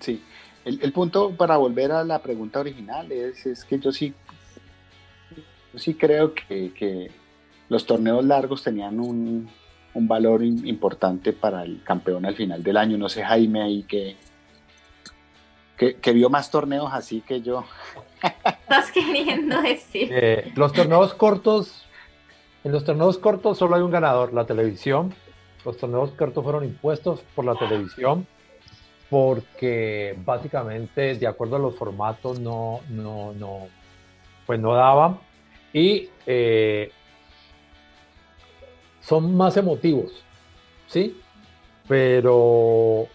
Sí, 0.00 0.22
el, 0.64 0.92
punto 0.92 1.30
para 1.36 1.56
volver 1.56 1.92
a 1.92 2.04
la 2.04 2.20
pregunta 2.20 2.60
original 2.60 3.10
es, 3.12 3.46
es 3.46 3.64
que 3.64 3.78
yo 3.78 3.92
sí, 3.92 4.14
yo 5.72 5.78
sí 5.78 5.94
creo 5.94 6.34
que, 6.34 6.72
que 6.74 7.10
los 7.68 7.86
torneos 7.86 8.24
largos 8.24 8.62
tenían 8.62 9.00
un, 9.00 9.48
un 9.96 10.06
valor 10.06 10.44
importante 10.44 11.32
para 11.32 11.62
el 11.62 11.82
campeón 11.82 12.26
al 12.26 12.34
final 12.34 12.62
del 12.62 12.76
año. 12.76 12.98
No 12.98 13.08
sé, 13.08 13.24
Jaime, 13.24 13.62
ahí 13.62 13.82
que, 13.84 14.16
que, 15.76 16.12
vio 16.12 16.28
más 16.28 16.50
torneos 16.50 16.90
así 16.92 17.22
que 17.22 17.40
yo. 17.40 17.64
Estás 18.22 18.92
queriendo 18.92 19.60
decir. 19.62 20.10
Eh, 20.12 20.52
los 20.54 20.72
torneos 20.74 21.14
cortos, 21.14 21.86
en 22.62 22.72
los 22.72 22.84
torneos 22.84 23.16
cortos 23.18 23.56
solo 23.56 23.76
hay 23.76 23.82
un 23.82 23.90
ganador, 23.90 24.34
la 24.34 24.44
televisión. 24.44 25.14
Los 25.66 25.76
torneos 25.76 26.12
cortos 26.12 26.42
fueron 26.42 26.64
impuestos 26.64 27.22
por 27.34 27.44
la 27.44 27.54
televisión 27.56 28.26
porque 29.10 30.16
básicamente 30.24 31.16
de 31.16 31.26
acuerdo 31.26 31.56
a 31.56 31.58
los 31.58 31.76
formatos 31.76 32.40
no, 32.40 32.80
no, 32.88 33.34
no, 33.34 33.68
pues 34.46 34.58
no 34.58 34.74
daban 34.74 35.18
y 35.72 36.08
eh, 36.24 36.90
son 39.00 39.36
más 39.36 39.56
emotivos, 39.56 40.24
¿sí? 40.86 41.20
Pero 41.86 43.08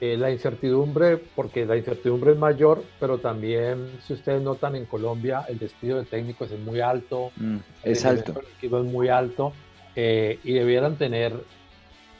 eh, 0.00 0.16
la 0.16 0.30
incertidumbre, 0.30 1.18
porque 1.18 1.66
la 1.66 1.76
incertidumbre 1.76 2.32
es 2.32 2.38
mayor, 2.38 2.82
pero 2.98 3.18
también, 3.18 3.90
si 4.06 4.14
ustedes 4.14 4.40
notan, 4.40 4.76
en 4.76 4.86
Colombia 4.86 5.44
el 5.48 5.58
despido 5.58 5.98
de 5.98 6.04
técnicos 6.04 6.50
es 6.50 6.60
muy 6.60 6.80
alto. 6.80 7.32
Mm, 7.36 7.56
es 7.84 8.04
alto. 8.04 8.40
El 8.62 8.74
es 8.74 8.84
muy 8.84 9.08
alto 9.08 9.52
eh, 9.94 10.38
y 10.42 10.54
debieran 10.54 10.96
tener, 10.96 11.34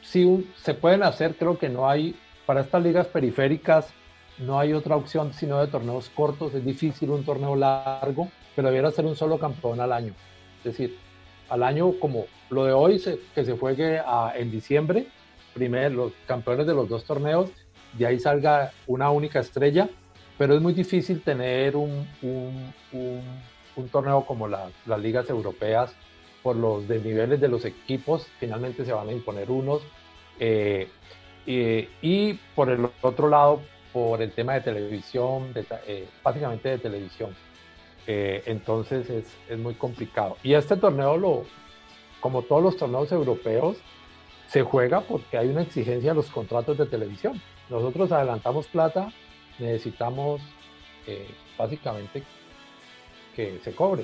sí, 0.01 0.51
se 0.57 0.73
pueden 0.73 1.03
hacer, 1.03 1.35
creo 1.35 1.57
que 1.57 1.69
no 1.69 1.89
hay, 1.89 2.15
para 2.45 2.61
estas 2.61 2.83
ligas 2.83 3.07
periféricas, 3.07 3.93
no 4.37 4.59
hay 4.59 4.73
otra 4.73 4.95
opción 4.95 5.33
sino 5.33 5.59
de 5.59 5.67
torneos 5.67 6.09
cortos. 6.09 6.53
Es 6.53 6.65
difícil 6.65 7.09
un 7.11 7.23
torneo 7.23 7.55
largo, 7.55 8.29
pero 8.55 8.67
debiera 8.67 8.91
ser 8.91 9.05
un 9.05 9.15
solo 9.15 9.37
campeón 9.37 9.79
al 9.79 9.91
año. 9.91 10.13
Es 10.59 10.63
decir, 10.63 10.97
al 11.49 11.63
año 11.63 11.93
como 11.99 12.25
lo 12.49 12.65
de 12.65 12.73
hoy, 12.73 13.01
que 13.35 13.45
se 13.45 13.57
juegue 13.57 14.01
en 14.35 14.51
diciembre, 14.51 15.07
primero 15.53 15.89
los 15.89 16.13
campeones 16.25 16.65
de 16.65 16.73
los 16.73 16.87
dos 16.87 17.03
torneos 17.03 17.51
de 17.93 18.05
ahí 18.05 18.19
salga 18.19 18.71
una 18.87 19.11
única 19.11 19.39
estrella, 19.39 19.89
pero 20.37 20.55
es 20.55 20.61
muy 20.61 20.73
difícil 20.73 21.21
tener 21.21 21.75
un, 21.75 22.07
torneo 23.91 24.25
como 24.25 24.47
las 24.47 24.99
ligas 24.99 25.29
europeas 25.29 25.93
por 26.43 26.55
los 26.55 26.87
desniveles 26.87 27.39
de 27.39 27.47
los 27.47 27.65
equipos, 27.65 28.27
finalmente 28.39 28.85
se 28.85 28.93
van 28.93 29.09
a 29.09 29.11
imponer 29.11 29.51
unos, 29.51 29.81
eh, 30.39 30.87
y 31.45 32.33
por 32.55 32.69
el 32.69 32.89
otro 33.01 33.27
lado, 33.27 33.61
por 33.93 34.21
el 34.21 34.31
tema 34.31 34.53
de 34.53 34.61
televisión, 34.61 35.53
eh, 35.87 36.07
básicamente 36.23 36.69
de 36.69 36.77
televisión. 36.77 37.35
Eh, 38.07 38.43
entonces 38.45 39.09
es, 39.09 39.37
es, 39.49 39.59
muy 39.59 39.75
complicado. 39.75 40.37
Y 40.43 40.53
este 40.53 40.75
torneo, 40.75 41.17
lo, 41.17 41.43
como 42.19 42.41
todos 42.43 42.63
los 42.63 42.77
torneos 42.77 43.11
europeos, 43.11 43.77
se 44.47 44.63
juega 44.63 45.01
porque 45.01 45.37
hay 45.37 45.49
una 45.49 45.61
exigencia 45.61 46.11
a 46.11 46.15
los 46.15 46.29
contratos 46.29 46.77
de 46.77 46.85
televisión 46.85 47.39
nosotros 47.71 48.11
adelantamos 48.11 48.67
plata, 48.67 49.13
necesitamos 49.57 50.41
eh, 51.07 51.29
básicamente 51.57 52.21
que 53.33 53.59
se 53.63 53.73
cobre, 53.73 54.03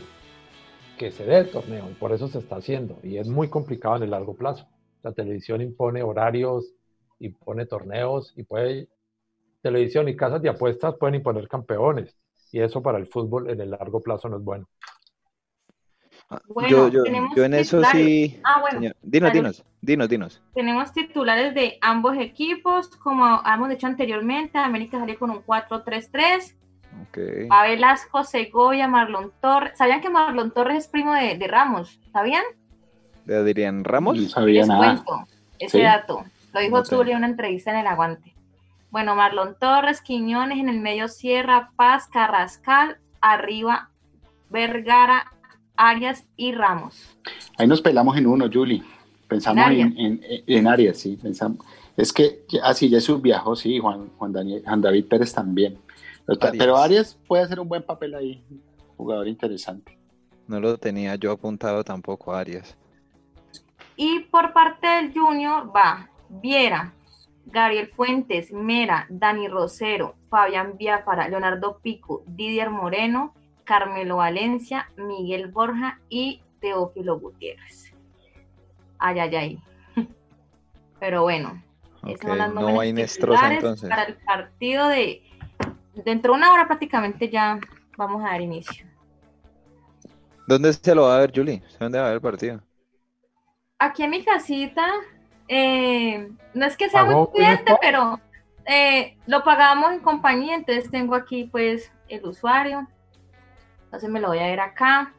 que 0.98 1.12
se 1.12 1.26
dé 1.26 1.38
el 1.38 1.50
torneo, 1.50 1.89
y 1.89 1.93
por 1.93 2.12
eso 2.12 2.28
se 2.28 2.39
está 2.39 2.58
haciendo, 2.58 3.00
y 3.04 3.18
es 3.18 3.28
muy 3.28 3.50
complicado 3.50 3.98
en 3.98 4.04
el 4.04 4.12
largo 4.12 4.36
plazo. 4.36 4.68
La 5.04 5.14
televisión 5.14 5.62
impone 5.62 6.04
horarios, 6.04 6.74
impone 7.20 7.66
torneos, 7.66 8.34
y 8.36 8.43
puede, 8.43 8.89
televisión 9.62 10.10
y 10.10 10.16
casas 10.16 10.41
de 10.41 10.50
apuestas 10.50 10.95
pueden 10.95 11.16
imponer 11.16 11.48
campeones, 11.48 12.18
y 12.52 12.60
eso 12.60 12.82
para 12.82 12.98
el 12.98 13.08
fútbol 13.08 13.50
en 13.50 13.62
el 13.62 13.72
largo 13.72 14.02
plazo 14.02 14.28
no 14.30 14.38
es 14.38 14.43
bueno. 14.43 14.68
Ah, 16.30 16.41
yo, 16.68 16.89
yo, 16.89 17.06
yo, 17.36 17.43
en 17.45 17.54
eso 17.54 17.82
sí. 17.86 18.38
Ah, 18.43 18.60
bueno. 18.60 18.93
Dinos, 19.02 19.32
dinos, 19.32 19.64
dinos, 19.80 20.10
dinos. 20.10 20.41
Tenemos 20.54 20.91
titulares 20.91 21.54
de 21.56 21.78
ambos 21.80 22.18
equipos, 22.18 22.89
como 22.98 23.41
hemos 23.45 23.70
dicho 23.70 23.88
anteriormente, 23.88 24.58
América 24.58 25.00
salió 25.00 25.18
con 25.18 25.30
un 25.30 25.41
4-3-3. 25.45 26.57
Okay. 27.10 27.48
A 27.50 27.64
Velasco, 27.64 28.24
Segovia, 28.24 28.88
Marlon 28.88 29.32
Torres. 29.42 29.78
¿Sabían 29.78 30.02
que 30.02 30.10
Marlon 30.10 30.52
Torres 30.52 30.78
es 30.78 30.88
primo 30.88 31.14
de, 31.14 31.38
de 31.38 31.48
Ramos? 31.48 32.00
¿Sabían? 32.12 32.44
¿De 33.26 33.44
dirían 33.44 33.84
Ramos? 33.84 34.18
No 34.18 34.30
sabía 34.30 34.66
nada. 34.66 35.04
ese 35.60 35.82
dato. 35.82 36.24
Lo 36.54 36.60
dijo 36.60 36.84
Tulio 36.84 37.14
en 37.14 37.20
una 37.20 37.28
entrevista 37.28 37.72
en 37.72 37.78
El 37.78 37.88
Aguante. 37.88 38.34
Bueno, 38.90 39.16
Marlon 39.16 39.56
Torres, 39.60 40.02
Quiñones, 40.02 40.60
en 40.60 40.70
el 40.70 40.80
medio 40.80 41.08
Sierra, 41.08 41.72
Paz, 41.76 42.08
Carrascal, 42.08 42.98
arriba 43.22 43.90
Vergara, 44.50 45.32
Arias 45.76 46.26
y 46.38 46.54
Ramos. 46.54 47.18
Ahí 47.58 47.68
nos 47.68 47.82
pelamos 47.82 48.18
en 48.18 48.28
uno, 48.28 48.50
Julie. 48.52 48.84
Pensamos 49.28 49.66
en, 49.70 50.22
en, 50.48 50.68
Arias, 50.68 50.98
sí. 50.98 51.18
Pensamos. 51.22 51.66
Es 51.98 52.14
que, 52.14 52.46
así, 52.64 52.88
ah, 52.88 52.90
Jesús 52.90 53.22
viajó, 53.22 53.56
sí, 53.56 53.80
Juan, 53.80 54.10
Juan, 54.18 54.32
Daniel, 54.32 54.64
Juan 54.66 54.82
David 54.82 55.06
Pérez 55.06 55.34
también. 55.34 55.78
Pero 56.28 56.78
Arias 56.78 57.17
puede 57.28 57.43
hacer 57.43 57.59
un 57.59 57.69
buen 57.69 57.84
papel 57.84 58.15
ahí, 58.15 58.43
jugador 58.97 59.28
interesante. 59.28 59.97
No 60.47 60.59
lo 60.59 60.78
tenía 60.78 61.15
yo 61.15 61.32
apuntado 61.32 61.84
tampoco, 61.84 62.34
Arias. 62.34 62.78
Y 63.95 64.19
por 64.21 64.53
parte 64.53 64.88
del 64.88 65.13
Junior 65.13 65.71
va 65.75 66.09
Viera, 66.30 66.93
Gabriel 67.45 67.88
Fuentes, 67.88 68.51
Mera, 68.51 69.07
Dani 69.09 69.47
Rosero, 69.47 70.15
Fabián 70.30 70.78
Biafara, 70.78 71.30
Leonardo 71.30 71.80
Pico, 71.82 72.23
Didier 72.28 72.69
Moreno, 72.69 73.34
Carmelo 73.63 74.17
Valencia, 74.17 74.89
Miguel 74.97 75.47
Borja 75.47 75.99
y 76.09 76.41
Teófilo 76.59 77.19
Gutiérrez. 77.19 77.93
Ay, 78.99 79.19
ay, 79.19 79.36
ay. 79.36 79.59
Pero 80.99 81.23
bueno, 81.23 81.61
no 82.53 82.80
hay 82.80 82.89
entonces. 82.89 83.89
Para 83.89 84.03
el 84.03 84.15
partido 84.17 84.88
de 84.89 85.23
dentro 86.04 86.34
de 86.34 86.39
una 86.39 86.52
hora 86.52 86.68
prácticamente 86.68 87.30
ya 87.30 87.60
vamos 87.98 88.24
a 88.24 88.30
dar 88.30 88.41
inicio. 88.41 88.86
¿Dónde 90.48 90.72
se 90.72 90.95
lo 90.95 91.04
va 91.04 91.18
a 91.18 91.20
ver, 91.20 91.32
Julie? 91.36 91.62
¿Dónde 91.80 92.00
va 92.00 92.06
a 92.06 92.08
ver 92.08 92.16
el 92.16 92.22
partido? 92.22 92.62
Aquí 93.80 94.04
en 94.04 94.12
mi 94.12 94.24
casita, 94.24 94.88
eh, 95.48 96.30
no 96.54 96.66
es 96.66 96.78
que 96.78 96.89
sea 96.89 97.04
muy 97.04 97.28
cliente, 97.28 97.76
pero 97.82 98.20
eh, 98.66 99.18
lo 99.28 99.43
pagamos 99.43 99.91
en 99.91 100.00
compañía, 100.00 100.56
entonces 100.56 100.89
tengo 100.89 101.16
aquí 101.16 101.45
pues 101.45 101.91
el 102.08 102.26
usuario. 102.26 102.88
Entonces 103.86 104.10
me 104.10 104.20
lo 104.20 104.30
voy 104.30 104.39
a 104.39 104.48
ver 104.48 104.60
acá. 104.60 105.14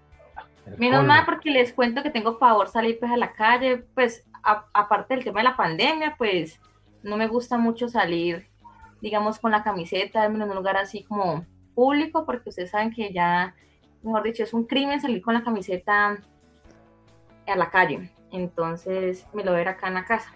Menos 0.76 1.04
mal 1.04 1.24
porque 1.24 1.50
les 1.50 1.72
cuento 1.72 2.02
que 2.02 2.10
tengo 2.10 2.38
favor 2.38 2.68
salir 2.68 2.98
pues 2.98 3.10
a 3.10 3.16
la 3.16 3.32
calle, 3.32 3.84
pues 3.94 4.24
aparte 4.42 5.14
del 5.14 5.24
tema 5.24 5.40
de 5.40 5.44
la 5.44 5.56
pandemia, 5.56 6.14
pues 6.18 6.60
no 7.02 7.16
me 7.16 7.26
gusta 7.26 7.56
mucho 7.56 7.88
salir, 7.88 8.48
digamos, 9.00 9.38
con 9.38 9.50
la 9.50 9.62
camiseta 9.62 10.24
en 10.24 10.40
un 10.40 10.54
lugar 10.54 10.76
así 10.76 11.02
como 11.04 11.44
público, 11.74 12.24
porque 12.26 12.50
ustedes 12.50 12.70
saben 12.70 12.92
que 12.92 13.12
ya, 13.12 13.54
mejor 14.02 14.22
dicho, 14.22 14.42
es 14.42 14.52
un 14.52 14.64
crimen 14.64 15.00
salir 15.00 15.22
con 15.22 15.34
la 15.34 15.44
camiseta 15.44 16.18
a 17.46 17.56
la 17.56 17.70
calle. 17.70 18.10
Entonces 18.32 19.26
me 19.32 19.44
lo 19.44 19.52
ver 19.52 19.68
acá 19.68 19.88
en 19.88 19.94
la 19.94 20.04
casa. 20.04 20.32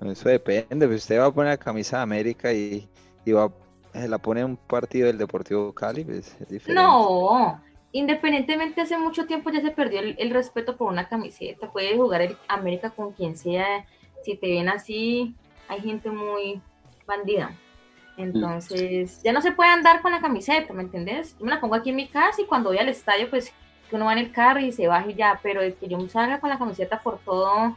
Eso 0.00 0.28
depende, 0.28 0.86
pues 0.86 1.02
usted 1.02 1.20
va 1.20 1.26
a 1.26 1.32
poner 1.32 1.52
la 1.52 1.56
camisa 1.56 1.98
de 1.98 2.02
América 2.02 2.52
y, 2.52 2.88
va 3.28 3.50
se 3.92 4.08
la 4.08 4.18
pone 4.18 4.40
en 4.40 4.46
un 4.46 4.56
partido 4.56 5.06
del 5.06 5.18
Deportivo 5.18 5.72
Cali, 5.72 6.04
pues 6.04 6.36
es 6.40 6.48
diferente. 6.48 6.74
No, 6.74 7.62
independientemente 7.92 8.80
hace 8.80 8.98
mucho 8.98 9.24
tiempo 9.26 9.50
ya 9.50 9.60
se 9.60 9.70
perdió 9.70 10.00
el, 10.00 10.30
respeto 10.30 10.76
por 10.76 10.90
una 10.90 11.08
camiseta. 11.08 11.70
Puede 11.70 11.96
jugar 11.96 12.22
el 12.22 12.36
América 12.48 12.90
con 12.90 13.12
quien 13.12 13.36
sea. 13.36 13.86
Si 14.24 14.36
te 14.36 14.48
ven 14.48 14.68
así, 14.68 15.36
hay 15.68 15.80
gente 15.80 16.10
muy 16.10 16.60
bandida. 17.06 17.56
Entonces, 18.16 19.20
ya 19.22 19.32
no 19.32 19.40
se 19.40 19.52
puede 19.52 19.70
andar 19.70 20.00
con 20.00 20.12
la 20.12 20.20
camiseta, 20.20 20.72
¿me 20.72 20.82
entendés? 20.82 21.36
Yo 21.38 21.44
me 21.44 21.50
la 21.50 21.60
pongo 21.60 21.74
aquí 21.74 21.90
en 21.90 21.96
mi 21.96 22.08
casa 22.08 22.40
y 22.40 22.46
cuando 22.46 22.70
voy 22.70 22.78
al 22.78 22.88
estadio, 22.88 23.28
pues 23.28 23.52
que 23.90 23.96
uno 23.96 24.04
va 24.04 24.12
en 24.12 24.18
el 24.18 24.32
carro 24.32 24.60
y 24.60 24.72
se 24.72 24.86
baja 24.86 25.10
y 25.10 25.14
ya, 25.14 25.40
pero 25.42 25.60
es 25.60 25.74
que 25.74 25.88
yo 25.88 25.98
me 25.98 26.08
salga 26.08 26.40
con 26.40 26.50
la 26.50 26.58
camiseta 26.58 27.00
por 27.02 27.18
todo, 27.18 27.76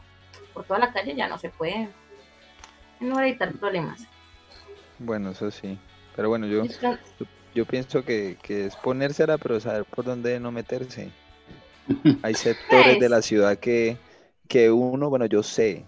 por 0.54 0.64
toda 0.64 0.78
la 0.78 0.92
calle, 0.92 1.14
ya 1.16 1.28
no 1.28 1.38
se 1.38 1.50
puede. 1.50 1.88
No 3.00 3.16
va 3.16 3.22
a 3.22 3.28
evitar 3.28 3.52
problemas. 3.54 4.06
Bueno, 4.98 5.30
eso 5.30 5.50
sí. 5.50 5.78
Pero 6.14 6.28
bueno, 6.28 6.46
yo, 6.46 6.64
yo 7.54 7.66
pienso 7.66 8.04
que, 8.04 8.36
es 8.48 8.76
ponérsela, 8.76 9.38
pero 9.38 9.60
saber 9.60 9.84
por 9.84 10.04
dónde 10.04 10.38
no 10.40 10.52
meterse. 10.52 11.10
Hay 12.22 12.34
sectores 12.34 13.00
de 13.00 13.08
la 13.08 13.22
ciudad 13.22 13.58
que, 13.58 13.96
que 14.46 14.70
uno, 14.70 15.10
bueno, 15.10 15.26
yo 15.26 15.42
sé, 15.42 15.84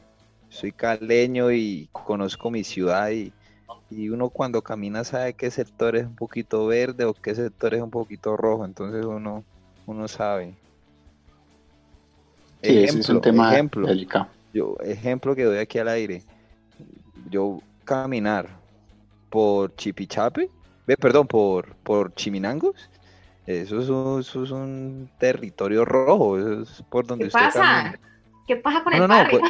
soy 0.50 0.72
caleño 0.72 1.50
y 1.50 1.88
conozco 1.92 2.50
mi 2.50 2.64
ciudad 2.64 3.10
y, 3.10 3.32
uno 4.08 4.28
cuando 4.28 4.62
camina 4.62 5.02
sabe 5.02 5.34
qué 5.34 5.50
sector 5.50 5.96
es 5.96 6.06
un 6.06 6.14
poquito 6.14 6.64
verde 6.68 7.04
o 7.04 7.12
qué 7.12 7.34
sector 7.34 7.74
es 7.74 7.82
un 7.82 7.90
poquito 7.90 8.36
rojo, 8.36 8.64
entonces 8.64 9.04
uno, 9.04 9.42
uno 9.86 10.06
sabe. 10.06 10.54
ejemplo, 12.62 13.00
es 13.00 13.08
un 13.08 13.20
tema 13.20 13.52
ejemplo, 13.52 13.88
delicado. 13.88 14.28
Yo, 14.54 14.76
ejemplo 14.80 15.34
que 15.34 15.42
doy 15.42 15.58
aquí 15.58 15.78
al 15.78 15.88
aire. 15.88 16.22
Yo 17.30 17.60
caminar 17.84 18.48
por 19.28 19.74
Chipichape 19.74 20.48
perdón, 20.96 21.26
por, 21.26 21.74
por 21.76 22.14
Chiminangos, 22.14 22.88
eso 23.46 24.18
es, 24.20 24.50
un, 24.50 25.10
territorio 25.18 25.84
rojo, 25.84 26.38
eso 26.38 26.62
es 26.62 26.82
por 26.88 27.06
donde 27.06 27.26
¿Qué 27.26 27.30
pasa? 27.30 27.98
¿Qué 28.50 28.56
pasa 28.56 28.82
con 28.82 28.92
el 28.92 29.06
no, 29.06 29.24
pues, 29.30 29.42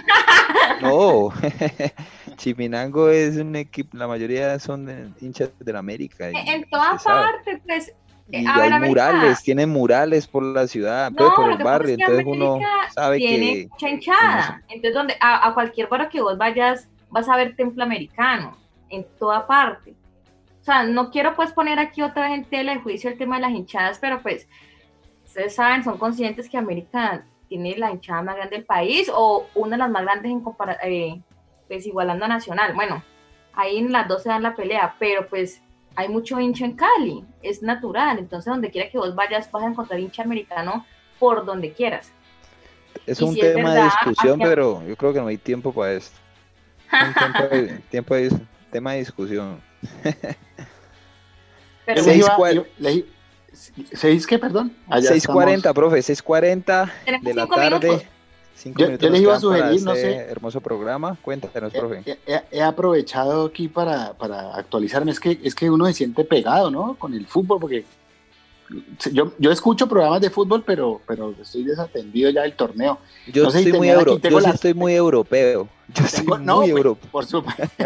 no, 0.83 1.33
Chiminango 2.37 3.09
es 3.09 3.39
un 3.39 3.57
equipo, 3.57 3.97
la 3.97 4.07
mayoría 4.07 4.59
son 4.59 5.15
hinchas 5.23 5.49
de 5.59 5.73
la 5.73 5.79
América. 5.79 6.29
en 6.29 6.69
todas 6.69 7.03
partes, 7.03 7.63
pues. 7.67 7.95
Y 8.29 8.45
hay 8.47 8.79
murales, 8.79 9.43
tienen 9.43 9.71
murales 9.71 10.27
por 10.27 10.43
la 10.43 10.67
ciudad, 10.67 11.11
pues, 11.17 11.31
por 11.35 11.51
el 11.51 11.65
barrio, 11.65 11.95
entonces 11.99 12.27
uno 12.27 12.59
sabe 12.95 13.17
tiene 13.17 13.71
que... 13.79 13.89
hinchada, 13.89 14.63
entonces 14.69 14.93
donde, 14.93 15.17
a, 15.19 15.49
a, 15.49 15.55
cualquier 15.55 15.89
barrio 15.89 16.11
que 16.11 16.21
vos 16.21 16.37
vayas, 16.37 16.87
vas 17.09 17.27
a 17.27 17.37
ver 17.37 17.57
templo 17.57 17.83
americano, 17.83 18.55
en 18.91 19.07
toda 19.19 19.47
parte 19.47 19.95
o 20.61 20.65
sea, 20.65 20.83
no 20.83 21.11
quiero 21.11 21.35
pues 21.35 21.53
poner 21.53 21.79
aquí 21.79 22.03
otra 22.03 22.29
vez 22.29 22.39
en 22.39 22.45
tela 22.45 22.75
de 22.75 22.81
juicio 22.81 23.09
el 23.09 23.17
tema 23.17 23.37
de 23.37 23.43
las 23.43 23.53
hinchadas, 23.53 23.99
pero 23.99 24.21
pues 24.21 24.47
ustedes 25.25 25.55
saben, 25.55 25.83
son 25.83 25.97
conscientes 25.97 26.51
que 26.51 26.59
América 26.59 27.25
tiene 27.51 27.77
la 27.77 27.91
hinchada 27.91 28.23
más 28.23 28.37
grande 28.37 28.57
del 28.57 28.65
país 28.65 29.11
o 29.13 29.49
una 29.57 29.73
de 29.73 29.79
las 29.79 29.91
más 29.91 30.03
grandes 30.03 30.31
en 30.31 30.43
eh, 30.85 31.21
pues 31.67 31.85
igualando 31.85 32.25
a 32.25 32.29
Nacional. 32.29 32.75
Bueno, 32.75 33.03
ahí 33.55 33.79
en 33.79 33.91
las 33.91 34.07
dos 34.07 34.23
se 34.23 34.29
dan 34.29 34.45
la 34.45 34.55
pelea, 34.55 34.95
pero 35.01 35.27
pues 35.27 35.61
hay 35.97 36.09
mucho 36.09 36.39
hincha 36.39 36.65
en 36.65 36.77
Cali, 36.77 37.25
es 37.43 37.61
natural, 37.61 38.21
entonces 38.21 38.53
donde 38.53 38.71
quiera 38.71 38.89
que 38.89 38.99
vos 38.99 39.17
vayas 39.17 39.51
vas 39.51 39.65
a 39.65 39.67
encontrar 39.67 39.99
hincha 39.99 40.23
americano 40.23 40.87
por 41.19 41.45
donde 41.45 41.73
quieras. 41.73 42.13
Es 43.05 43.21
un 43.21 43.35
tema 43.35 43.75
de 43.75 43.83
discusión, 43.83 44.39
pero 44.39 44.87
yo 44.87 44.97
creo 44.97 45.13
que 45.13 45.21
no 45.21 45.27
hay 45.27 45.37
tiempo 45.37 45.73
para 45.73 45.95
esto. 45.95 46.17
Un 46.93 47.15
tiempo 47.15 47.43
de, 47.49 47.79
tiempo 47.91 48.15
de, 48.15 48.31
tema 48.71 48.93
de 48.93 48.99
discusión. 49.01 49.61
Pero 51.85 52.03
¿Seis 52.05 52.25
qué, 54.27 54.39
perdón? 54.39 54.73
6.40, 54.89 55.67
ah, 55.67 55.75
profe, 55.75 55.99
6.40 55.99 57.23
de 57.23 57.35
la 57.35 57.47
tarde. 57.47 58.07
Cinco 58.55 58.83
yo, 58.83 58.95
yo 58.97 59.09
les 59.09 59.23
iba 59.23 59.35
a 59.35 59.41
sugerir, 59.41 59.83
no 59.83 59.95
sé. 59.95 60.17
Hermoso 60.17 60.61
programa, 60.61 61.17
cuéntanos, 61.23 61.73
profe. 61.73 62.19
He, 62.51 62.63
aprovechado 62.63 63.47
aquí 63.47 63.69
para, 63.69 64.13
para, 64.15 64.55
actualizarme. 64.55 65.13
Es 65.13 65.21
que, 65.21 65.41
es 65.43 65.55
que 65.55 65.71
uno 65.71 65.87
se 65.87 65.95
siente 65.95 66.25
pegado, 66.25 66.71
¿no? 66.71 66.95
Con 66.97 67.15
el 67.15 67.27
fútbol, 67.27 67.59
porque 67.59 67.87
yo, 69.13 69.33
yo 69.39 69.51
escucho 69.51 69.89
programas 69.89 70.21
de 70.21 70.31
fútbol, 70.31 70.63
pero, 70.65 71.01
pero 71.07 71.35
estoy 71.41 71.65
desatendido 71.65 72.31
ya 72.31 72.43
del 72.43 72.55
torneo. 72.55 72.99
Yo, 73.33 73.49
estoy, 73.49 73.73
muy 73.73 73.89
yo 73.89 74.39
estoy 74.39 74.75
muy 74.75 74.93
europeo. 74.95 75.69
Yo 75.95 76.07
soy 76.07 76.25
muy 76.27 76.71
europeo. 76.71 77.11
Por 77.11 77.27
supuesto. 77.27 77.65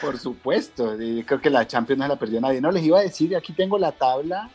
Por 0.00 0.18
supuesto, 0.18 0.96
creo 1.26 1.40
que 1.40 1.50
la 1.50 1.66
Champions 1.66 2.00
no 2.00 2.08
la 2.08 2.16
perdió 2.16 2.40
nadie. 2.40 2.60
No 2.60 2.70
les 2.70 2.84
iba 2.84 2.98
a 2.98 3.02
decir, 3.02 3.34
aquí 3.36 3.52
tengo 3.52 3.78
la 3.78 3.92
tabla, 3.92 4.50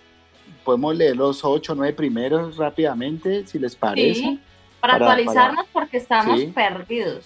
podemos 0.64 0.96
leer 0.96 1.16
los 1.16 1.44
ocho 1.44 1.74
o 1.74 1.76
nueve 1.76 1.94
primeros 1.94 2.58
rápidamente, 2.58 3.46
si 3.48 3.60
les 3.60 3.76
parece. 3.76 4.40
para, 4.80 4.96
actualizarnos 4.96 5.66
porque 5.72 5.98
estamos 5.98 6.42
perdidos. 6.54 7.26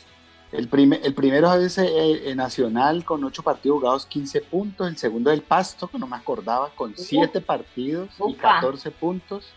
El, 0.51 0.69
el 1.03 1.13
primero 1.13 1.53
es 1.55 1.77
eh, 1.77 2.31
eh, 2.31 2.35
Nacional 2.35 3.03
con 3.03 3.23
ocho 3.23 3.43
partidos 3.43 3.79
jugados, 3.79 4.05
15 4.05 4.41
puntos. 4.41 4.87
El 4.87 4.97
segundo 4.97 5.31
el 5.31 5.41
Pasto, 5.41 5.87
que 5.87 5.99
no 5.99 6.07
me 6.07 6.15
acordaba, 6.15 6.69
con 6.75 6.95
siete 6.95 7.41
partidos 7.41 8.09
y 8.27 8.33
14 8.35 8.91
puntos. 8.91 9.51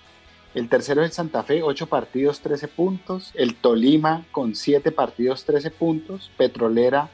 El 0.55 0.69
tercero 0.69 1.03
es 1.03 1.11
el 1.11 1.13
Santa 1.13 1.43
Fe, 1.43 1.63
ocho 1.63 1.87
partidos, 1.87 2.41
13 2.41 2.69
puntos. 2.69 3.33
El 3.35 3.55
Tolima 3.55 4.25
con 4.33 4.55
siete 4.55 4.91
partidos, 4.91 5.45
13 5.45 5.71
puntos. 5.71 6.31
Petrolera 6.37 7.11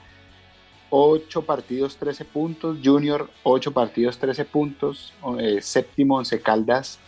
8 0.97 1.42
partidos, 1.42 1.97
13 1.97 2.24
puntos. 2.24 2.78
Junior, 2.82 3.28
8 3.42 3.72
partidos, 3.72 4.16
13 4.16 4.45
puntos. 4.45 5.12
Eh, 5.40 5.61
séptimo, 5.61 6.18
Once 6.18 6.40
Caldas, 6.40 7.01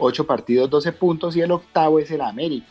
8 0.00 0.26
partidos, 0.26 0.68
12 0.68 0.90
puntos. 0.90 1.36
Y 1.36 1.40
el 1.40 1.52
octavo 1.52 2.00
es 2.00 2.10
el 2.10 2.22
América. 2.22 2.66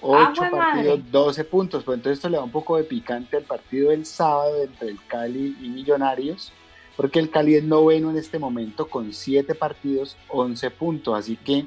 8 0.00 0.42
ah, 0.44 0.50
partidos, 0.52 1.00
12 1.10 1.44
puntos. 1.46 1.82
Pues 1.82 1.96
entonces 1.96 2.18
esto 2.18 2.28
le 2.28 2.36
da 2.36 2.44
un 2.44 2.52
poco 2.52 2.76
de 2.76 2.84
picante 2.84 3.36
al 3.36 3.42
partido 3.42 3.90
del 3.90 4.06
sábado 4.06 4.62
entre 4.62 4.90
el 4.90 4.98
Cali 5.08 5.56
y 5.60 5.68
Millonarios. 5.68 6.52
Porque 6.96 7.18
el 7.18 7.28
Cali 7.28 7.56
es 7.56 7.64
noveno 7.64 8.10
en 8.10 8.16
este 8.16 8.38
momento 8.38 8.86
con 8.86 9.12
7 9.12 9.56
partidos, 9.56 10.16
11 10.28 10.70
puntos. 10.70 11.18
Así 11.18 11.34
que 11.34 11.66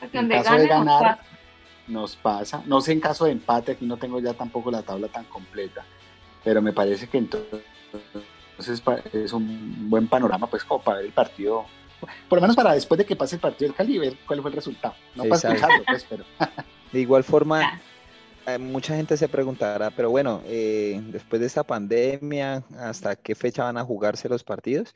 en 0.00 0.28
caso 0.30 0.54
de 0.54 0.68
ganar, 0.68 1.20
nos 1.86 2.16
pasa. 2.16 2.62
No 2.64 2.80
sé 2.80 2.92
en 2.92 3.00
caso 3.00 3.26
de 3.26 3.32
empate, 3.32 3.72
aquí 3.72 3.84
no 3.84 3.98
tengo 3.98 4.20
ya 4.20 4.32
tampoco 4.32 4.70
la 4.70 4.80
tabla 4.80 5.08
tan 5.08 5.24
completa 5.24 5.84
pero 6.44 6.62
me 6.62 6.72
parece 6.72 7.08
que 7.08 7.18
entonces 7.18 7.62
es 9.12 9.32
un 9.32 9.90
buen 9.90 10.08
panorama 10.08 10.48
pues 10.48 10.64
como 10.64 10.82
para 10.82 10.98
ver 10.98 11.06
el 11.06 11.12
partido, 11.12 11.66
por 12.28 12.38
lo 12.38 12.42
menos 12.42 12.56
para 12.56 12.74
después 12.74 12.98
de 12.98 13.04
que 13.04 13.16
pase 13.16 13.36
el 13.36 13.40
partido 13.40 13.68
del 13.68 13.76
Cali 13.76 13.98
ver 13.98 14.16
cuál 14.26 14.40
fue 14.40 14.50
el 14.50 14.56
resultado, 14.56 14.94
no 15.14 15.24
para 15.24 15.36
escucharlo 15.36 15.84
pues, 15.86 16.06
pero... 16.08 16.24
De 16.92 17.00
igual 17.00 17.24
forma, 17.24 17.80
eh, 18.46 18.58
mucha 18.58 18.94
gente 18.94 19.16
se 19.16 19.28
preguntará, 19.28 19.90
pero 19.90 20.10
bueno, 20.10 20.42
eh, 20.44 21.00
después 21.06 21.40
de 21.40 21.46
esta 21.46 21.64
pandemia, 21.64 22.64
¿hasta 22.78 23.16
qué 23.16 23.34
fecha 23.34 23.64
van 23.64 23.78
a 23.78 23.84
jugarse 23.84 24.28
los 24.28 24.44
partidos? 24.44 24.94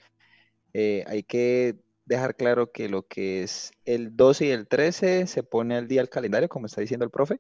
Eh, 0.75 1.05
hay 1.07 1.23
que 1.23 1.77
dejar 2.05 2.37
claro 2.37 2.71
que 2.71 2.89
lo 2.89 3.07
que 3.07 3.43
es 3.43 3.73
el 3.85 4.17
12 4.17 4.47
y 4.47 4.51
el 4.51 4.69
13 4.69 5.27
se 5.27 5.43
pone 5.43 5.77
al 5.77 5.89
día 5.89 6.03
el 6.03 6.11
calendario, 6.11 6.49
como 6.49 6.67
está 6.67 6.81
diciendo 6.81 7.05
el 7.05 7.11
profe, 7.11 7.39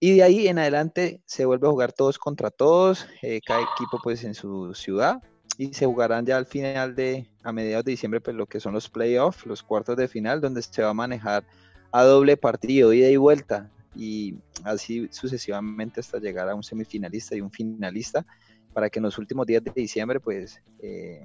y 0.00 0.16
de 0.16 0.22
ahí 0.22 0.48
en 0.48 0.58
adelante 0.58 1.20
se 1.26 1.44
vuelve 1.44 1.68
a 1.68 1.70
jugar 1.70 1.92
todos 1.92 2.18
contra 2.18 2.50
todos, 2.50 3.06
cada 3.46 3.60
equipo 3.60 3.98
pues 4.02 4.24
en 4.24 4.34
su 4.34 4.74
ciudad, 4.74 5.22
y 5.58 5.74
se 5.74 5.84
jugarán 5.84 6.24
ya 6.24 6.38
al 6.38 6.46
final 6.46 6.94
de, 6.94 7.30
a 7.44 7.52
mediados 7.52 7.84
de 7.84 7.90
diciembre, 7.92 8.20
pues 8.20 8.34
lo 8.34 8.46
que 8.46 8.60
son 8.60 8.72
los 8.72 8.88
playoffs, 8.88 9.44
los 9.44 9.62
cuartos 9.62 9.96
de 9.96 10.08
final, 10.08 10.40
donde 10.40 10.62
se 10.62 10.82
va 10.82 10.88
a 10.88 10.94
manejar 10.94 11.44
a 11.92 12.02
doble 12.02 12.36
partido, 12.38 12.94
ida 12.94 13.08
y 13.08 13.16
vuelta 13.16 13.70
y 13.94 14.36
así 14.64 15.08
sucesivamente 15.10 16.00
hasta 16.00 16.18
llegar 16.18 16.48
a 16.48 16.54
un 16.54 16.62
semifinalista 16.62 17.36
y 17.36 17.40
un 17.40 17.50
finalista 17.50 18.24
para 18.72 18.88
que 18.88 19.00
en 19.00 19.04
los 19.04 19.18
últimos 19.18 19.46
días 19.46 19.62
de 19.64 19.72
diciembre 19.74 20.20
pues 20.20 20.62
eh, 20.80 21.22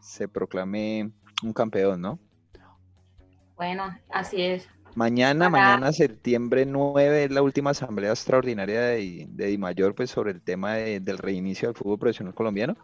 se 0.00 0.26
proclame 0.26 1.12
un 1.42 1.52
campeón, 1.52 2.00
¿no? 2.00 2.18
Bueno, 3.56 3.96
así 4.08 4.40
es. 4.40 4.68
Mañana, 4.94 5.48
mañana 5.48 5.92
septiembre 5.92 6.66
9 6.66 7.24
es 7.24 7.30
la 7.30 7.42
última 7.42 7.70
asamblea 7.70 8.10
extraordinaria 8.10 8.80
de, 8.80 9.26
de 9.28 9.46
DIMAYOR 9.46 9.94
pues 9.94 10.10
sobre 10.10 10.32
el 10.32 10.40
tema 10.40 10.74
del 10.74 11.18
reinicio 11.18 11.68
del 11.68 11.76
fútbol 11.76 11.98
profesional 11.98 12.34
colombiano 12.34 12.76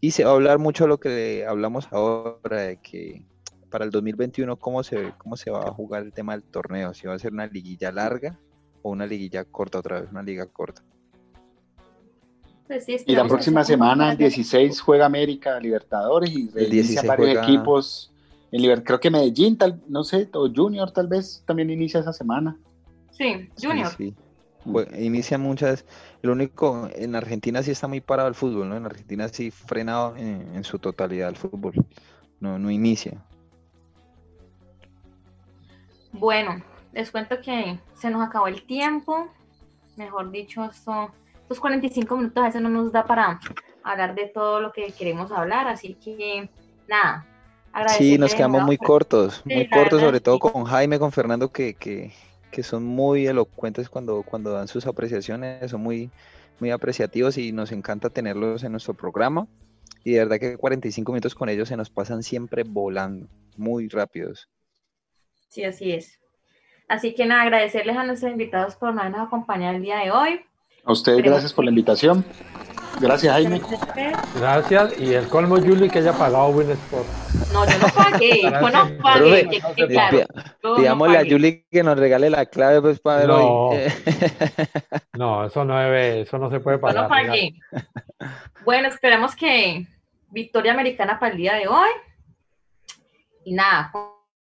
y 0.00 0.10
se 0.10 0.24
va 0.24 0.30
a 0.30 0.34
hablar 0.34 0.58
mucho 0.58 0.84
de 0.84 0.88
lo 0.88 0.98
que 0.98 1.46
hablamos 1.46 1.86
ahora 1.92 2.62
de 2.62 2.76
que 2.78 3.24
para 3.70 3.84
el 3.84 3.90
2021 3.90 4.56
cómo 4.56 4.82
se, 4.82 5.12
cómo 5.16 5.36
se 5.36 5.50
va 5.50 5.62
a 5.62 5.72
jugar 5.72 6.02
el 6.02 6.12
tema 6.12 6.32
del 6.32 6.42
torneo, 6.42 6.92
si 6.92 7.06
va 7.06 7.14
a 7.14 7.18
ser 7.18 7.32
una 7.32 7.46
liguilla 7.46 7.92
larga 7.92 8.38
o 8.82 8.90
una 8.90 9.06
liguilla 9.06 9.44
corta 9.44 9.78
otra 9.78 10.00
vez, 10.00 10.10
una 10.10 10.22
liga 10.22 10.46
corta. 10.46 10.82
Pues 12.66 12.86
y 12.88 13.14
la 13.14 13.26
próxima 13.26 13.64
semana, 13.64 14.12
el 14.12 14.18
16, 14.18 14.80
juega 14.80 15.06
América 15.06 15.58
Libertadores 15.60 16.30
y 16.30 16.50
inicia 16.56 17.02
varios 17.02 17.42
equipos. 17.42 18.11
En 18.52 18.82
creo 18.82 19.00
que 19.00 19.10
Medellín, 19.10 19.56
tal, 19.56 19.80
no 19.88 20.04
sé, 20.04 20.28
o 20.34 20.48
Junior 20.54 20.90
tal 20.90 21.08
vez 21.08 21.42
también 21.46 21.70
inicia 21.70 22.00
esa 22.00 22.12
semana. 22.12 22.58
Sí, 23.10 23.48
Junior. 23.60 23.88
Sí, 23.96 24.14
inicia 24.98 25.38
muchas. 25.38 25.86
Lo 26.20 26.32
único, 26.32 26.86
en 26.94 27.16
Argentina 27.16 27.62
sí 27.62 27.70
está 27.70 27.88
muy 27.88 28.02
parado 28.02 28.28
el 28.28 28.34
fútbol, 28.34 28.68
¿no? 28.68 28.76
En 28.76 28.84
Argentina 28.84 29.26
sí 29.28 29.50
frenado 29.50 30.14
en, 30.16 30.54
en 30.54 30.64
su 30.64 30.78
totalidad 30.78 31.30
el 31.30 31.36
fútbol. 31.36 31.72
No, 32.40 32.58
no 32.58 32.70
inicia. 32.70 33.24
Bueno, 36.12 36.62
les 36.92 37.10
cuento 37.10 37.40
que 37.40 37.80
se 37.94 38.10
nos 38.10 38.20
acabó 38.20 38.48
el 38.48 38.64
tiempo. 38.66 39.28
Mejor 39.96 40.30
dicho, 40.30 40.62
esto, 40.64 41.10
estos 41.40 41.58
45 41.58 42.16
minutos 42.16 42.42
a 42.42 42.46
veces 42.48 42.60
no 42.60 42.68
nos 42.68 42.92
da 42.92 43.06
para 43.06 43.40
hablar 43.82 44.14
de 44.14 44.26
todo 44.26 44.60
lo 44.60 44.72
que 44.72 44.92
queremos 44.92 45.32
hablar, 45.32 45.68
así 45.68 45.94
que 45.94 46.50
nada. 46.86 47.26
Sí, 47.96 48.18
nos 48.18 48.34
quedamos 48.34 48.62
muy 48.62 48.76
cortos, 48.76 49.42
muy 49.44 49.68
cortos, 49.68 50.00
sobre 50.00 50.20
todo 50.20 50.38
con 50.38 50.64
Jaime, 50.64 50.98
con 50.98 51.12
Fernando, 51.12 51.50
que, 51.50 51.74
que, 51.74 52.12
que, 52.50 52.62
son 52.62 52.84
muy 52.84 53.26
elocuentes 53.26 53.88
cuando, 53.88 54.22
cuando 54.22 54.52
dan 54.52 54.68
sus 54.68 54.86
apreciaciones, 54.86 55.70
son 55.70 55.82
muy, 55.82 56.10
muy 56.60 56.70
apreciativos 56.70 57.38
y 57.38 57.52
nos 57.52 57.72
encanta 57.72 58.10
tenerlos 58.10 58.62
en 58.64 58.72
nuestro 58.72 58.94
programa. 58.94 59.46
Y 60.04 60.12
de 60.12 60.18
verdad 60.18 60.38
que 60.38 60.56
45 60.56 61.12
minutos 61.12 61.34
con 61.34 61.48
ellos 61.48 61.68
se 61.68 61.76
nos 61.76 61.88
pasan 61.88 62.22
siempre 62.22 62.64
volando, 62.64 63.26
muy 63.56 63.88
rápidos. 63.88 64.48
Sí, 65.48 65.64
así 65.64 65.92
es. 65.92 66.18
Así 66.88 67.14
que 67.14 67.24
nada, 67.24 67.42
agradecerles 67.42 67.96
a 67.96 68.04
nuestros 68.04 68.32
invitados 68.32 68.74
por 68.76 68.90
habernos 68.90 69.26
acompañado 69.26 69.76
el 69.76 69.82
día 69.82 69.98
de 69.98 70.10
hoy. 70.10 70.40
A 70.84 70.92
ustedes 70.92 71.22
gracias 71.22 71.52
por 71.52 71.64
la 71.64 71.70
invitación. 71.70 72.24
Gracias, 73.00 73.32
Jaime. 73.32 73.60
Gracias. 74.38 74.98
Y 75.00 75.14
el 75.14 75.26
colmo, 75.28 75.56
Julie, 75.56 75.88
que 75.88 76.00
haya 76.00 76.12
pagado 76.12 76.48
Winsport. 76.48 77.06
No, 77.52 77.66
yo 77.66 77.78
no 77.78 77.88
pagué. 77.94 78.42
yo 78.42 78.50
no 78.50 79.02
pagué. 79.02 80.26
digámosle 80.78 81.18
a 81.18 81.24
Julie 81.28 81.66
que 81.70 81.82
nos 81.82 81.98
regale 81.98 82.30
la 82.30 82.46
clave 82.46 82.80
pues, 82.80 83.00
para 83.00 83.26
no, 83.26 83.68
hoy. 83.68 83.78
no, 85.18 85.46
eso 85.46 85.64
no 85.64 85.76
debe, 85.78 86.22
eso 86.22 86.38
no 86.38 86.50
se 86.50 86.60
puede 86.60 86.78
pagar. 86.78 86.96
Yo 86.96 87.02
no 87.02 87.08
pagué. 87.08 87.54
Bueno, 88.64 88.88
esperamos 88.88 89.36
que 89.36 89.86
victoria 90.30 90.72
americana 90.72 91.18
para 91.18 91.32
el 91.32 91.38
día 91.38 91.54
de 91.54 91.68
hoy. 91.68 91.90
Y 93.44 93.54
nada, 93.54 93.92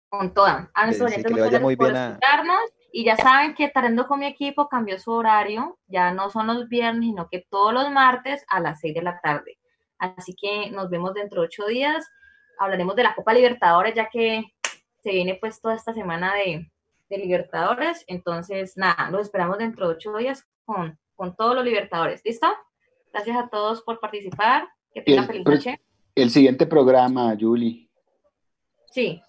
con 0.09 0.33
toda. 0.33 0.69
A 0.73 0.85
nuestros 0.85 1.11
sí, 1.11 1.21
oyentes, 1.21 1.61
muy 1.61 1.75
bien 1.75 2.17
Y 2.91 3.05
ya 3.05 3.15
saben 3.15 3.53
que 3.53 3.69
Tarendo 3.69 4.07
con 4.07 4.19
mi 4.19 4.25
equipo 4.25 4.67
cambió 4.67 4.99
su 4.99 5.11
horario. 5.11 5.77
Ya 5.87 6.11
no 6.11 6.29
son 6.29 6.47
los 6.47 6.67
viernes, 6.67 7.05
sino 7.05 7.29
que 7.29 7.45
todos 7.49 7.73
los 7.73 7.91
martes 7.91 8.43
a 8.49 8.59
las 8.59 8.79
6 8.79 8.95
de 8.95 9.01
la 9.01 9.19
tarde. 9.21 9.57
Así 9.99 10.35
que 10.35 10.69
nos 10.71 10.89
vemos 10.89 11.13
dentro 11.13 11.41
de 11.41 11.47
ocho 11.47 11.65
días. 11.65 12.05
Hablaremos 12.59 12.95
de 12.95 13.03
la 13.03 13.15
Copa 13.15 13.33
Libertadores, 13.33 13.93
ya 13.95 14.09
que 14.09 14.43
se 15.03 15.11
viene 15.11 15.35
pues 15.35 15.61
toda 15.61 15.75
esta 15.75 15.93
semana 15.93 16.33
de, 16.35 16.69
de 17.09 17.17
Libertadores. 17.17 18.03
Entonces, 18.07 18.77
nada, 18.77 19.09
los 19.11 19.21
esperamos 19.21 19.57
dentro 19.57 19.87
de 19.87 19.95
ocho 19.95 20.15
días 20.17 20.45
con, 20.65 20.97
con 21.15 21.35
todos 21.35 21.55
los 21.55 21.65
Libertadores. 21.65 22.21
¿Listo? 22.23 22.47
Gracias 23.13 23.37
a 23.37 23.49
todos 23.49 23.81
por 23.81 23.99
participar. 23.99 24.67
Que 24.93 25.01
tengan 25.01 25.27
feliz 25.27 25.45
noche. 25.45 25.79
El 26.15 26.29
siguiente 26.31 26.65
programa, 26.65 27.35
Julie. 27.39 27.89
Sí, 28.91 29.21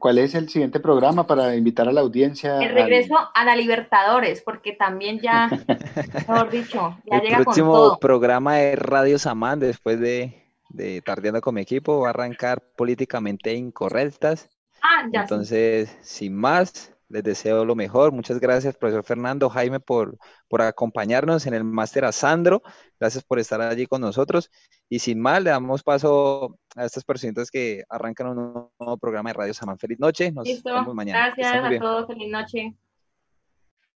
¿Cuál 0.00 0.16
es 0.16 0.34
el 0.34 0.48
siguiente 0.48 0.80
programa 0.80 1.26
para 1.26 1.54
invitar 1.54 1.86
a 1.86 1.92
la 1.92 2.00
audiencia? 2.00 2.58
El 2.58 2.72
regreso 2.72 3.16
a 3.34 3.44
la 3.44 3.54
Libertadores, 3.54 4.40
porque 4.40 4.72
también 4.72 5.20
ya, 5.20 5.50
mejor 6.26 6.48
dicho, 6.48 6.96
ya 7.04 7.18
el 7.18 7.22
llega 7.22 7.44
con 7.44 7.44
todo. 7.44 7.52
El 7.52 7.68
próximo 7.68 7.98
programa 8.00 8.54
de 8.56 8.76
Radio 8.76 9.18
Samán, 9.18 9.60
después 9.60 10.00
de, 10.00 10.39
de 10.70 11.02
Tardeando 11.02 11.40
con 11.40 11.54
mi 11.54 11.60
equipo, 11.60 12.00
va 12.00 12.08
a 12.08 12.10
arrancar 12.10 12.62
políticamente 12.76 13.54
incorrectas. 13.54 14.48
Ah, 14.82 15.06
ya. 15.12 15.22
Entonces, 15.22 15.96
sin 16.02 16.34
más, 16.34 16.94
les 17.10 17.22
deseo 17.24 17.64
lo 17.64 17.74
mejor. 17.74 18.12
Muchas 18.12 18.38
gracias, 18.38 18.76
profesor 18.76 19.04
Fernando, 19.04 19.50
Jaime, 19.50 19.80
por, 19.80 20.16
por 20.48 20.62
acompañarnos 20.62 21.46
en 21.46 21.54
el 21.54 21.64
máster 21.64 22.04
a 22.04 22.12
Sandro. 22.12 22.62
Gracias 22.98 23.24
por 23.24 23.38
estar 23.38 23.60
allí 23.60 23.86
con 23.86 24.00
nosotros. 24.00 24.50
Y 24.88 25.00
sin 25.00 25.20
más, 25.20 25.42
le 25.42 25.50
damos 25.50 25.82
paso 25.82 26.56
a 26.76 26.84
estas 26.84 27.04
personitas 27.04 27.50
que 27.50 27.84
arrancan 27.88 28.28
un 28.28 28.70
nuevo 28.78 28.96
programa 28.96 29.30
de 29.30 29.34
Radio 29.34 29.54
Samán. 29.54 29.78
Feliz 29.78 29.98
noche. 29.98 30.30
Nos 30.32 30.46
vemos 30.62 30.94
mañana. 30.94 31.34
Gracias 31.36 31.64
a 31.64 31.78
todos. 31.78 32.06
Feliz 32.06 32.30
noche. 32.30 32.74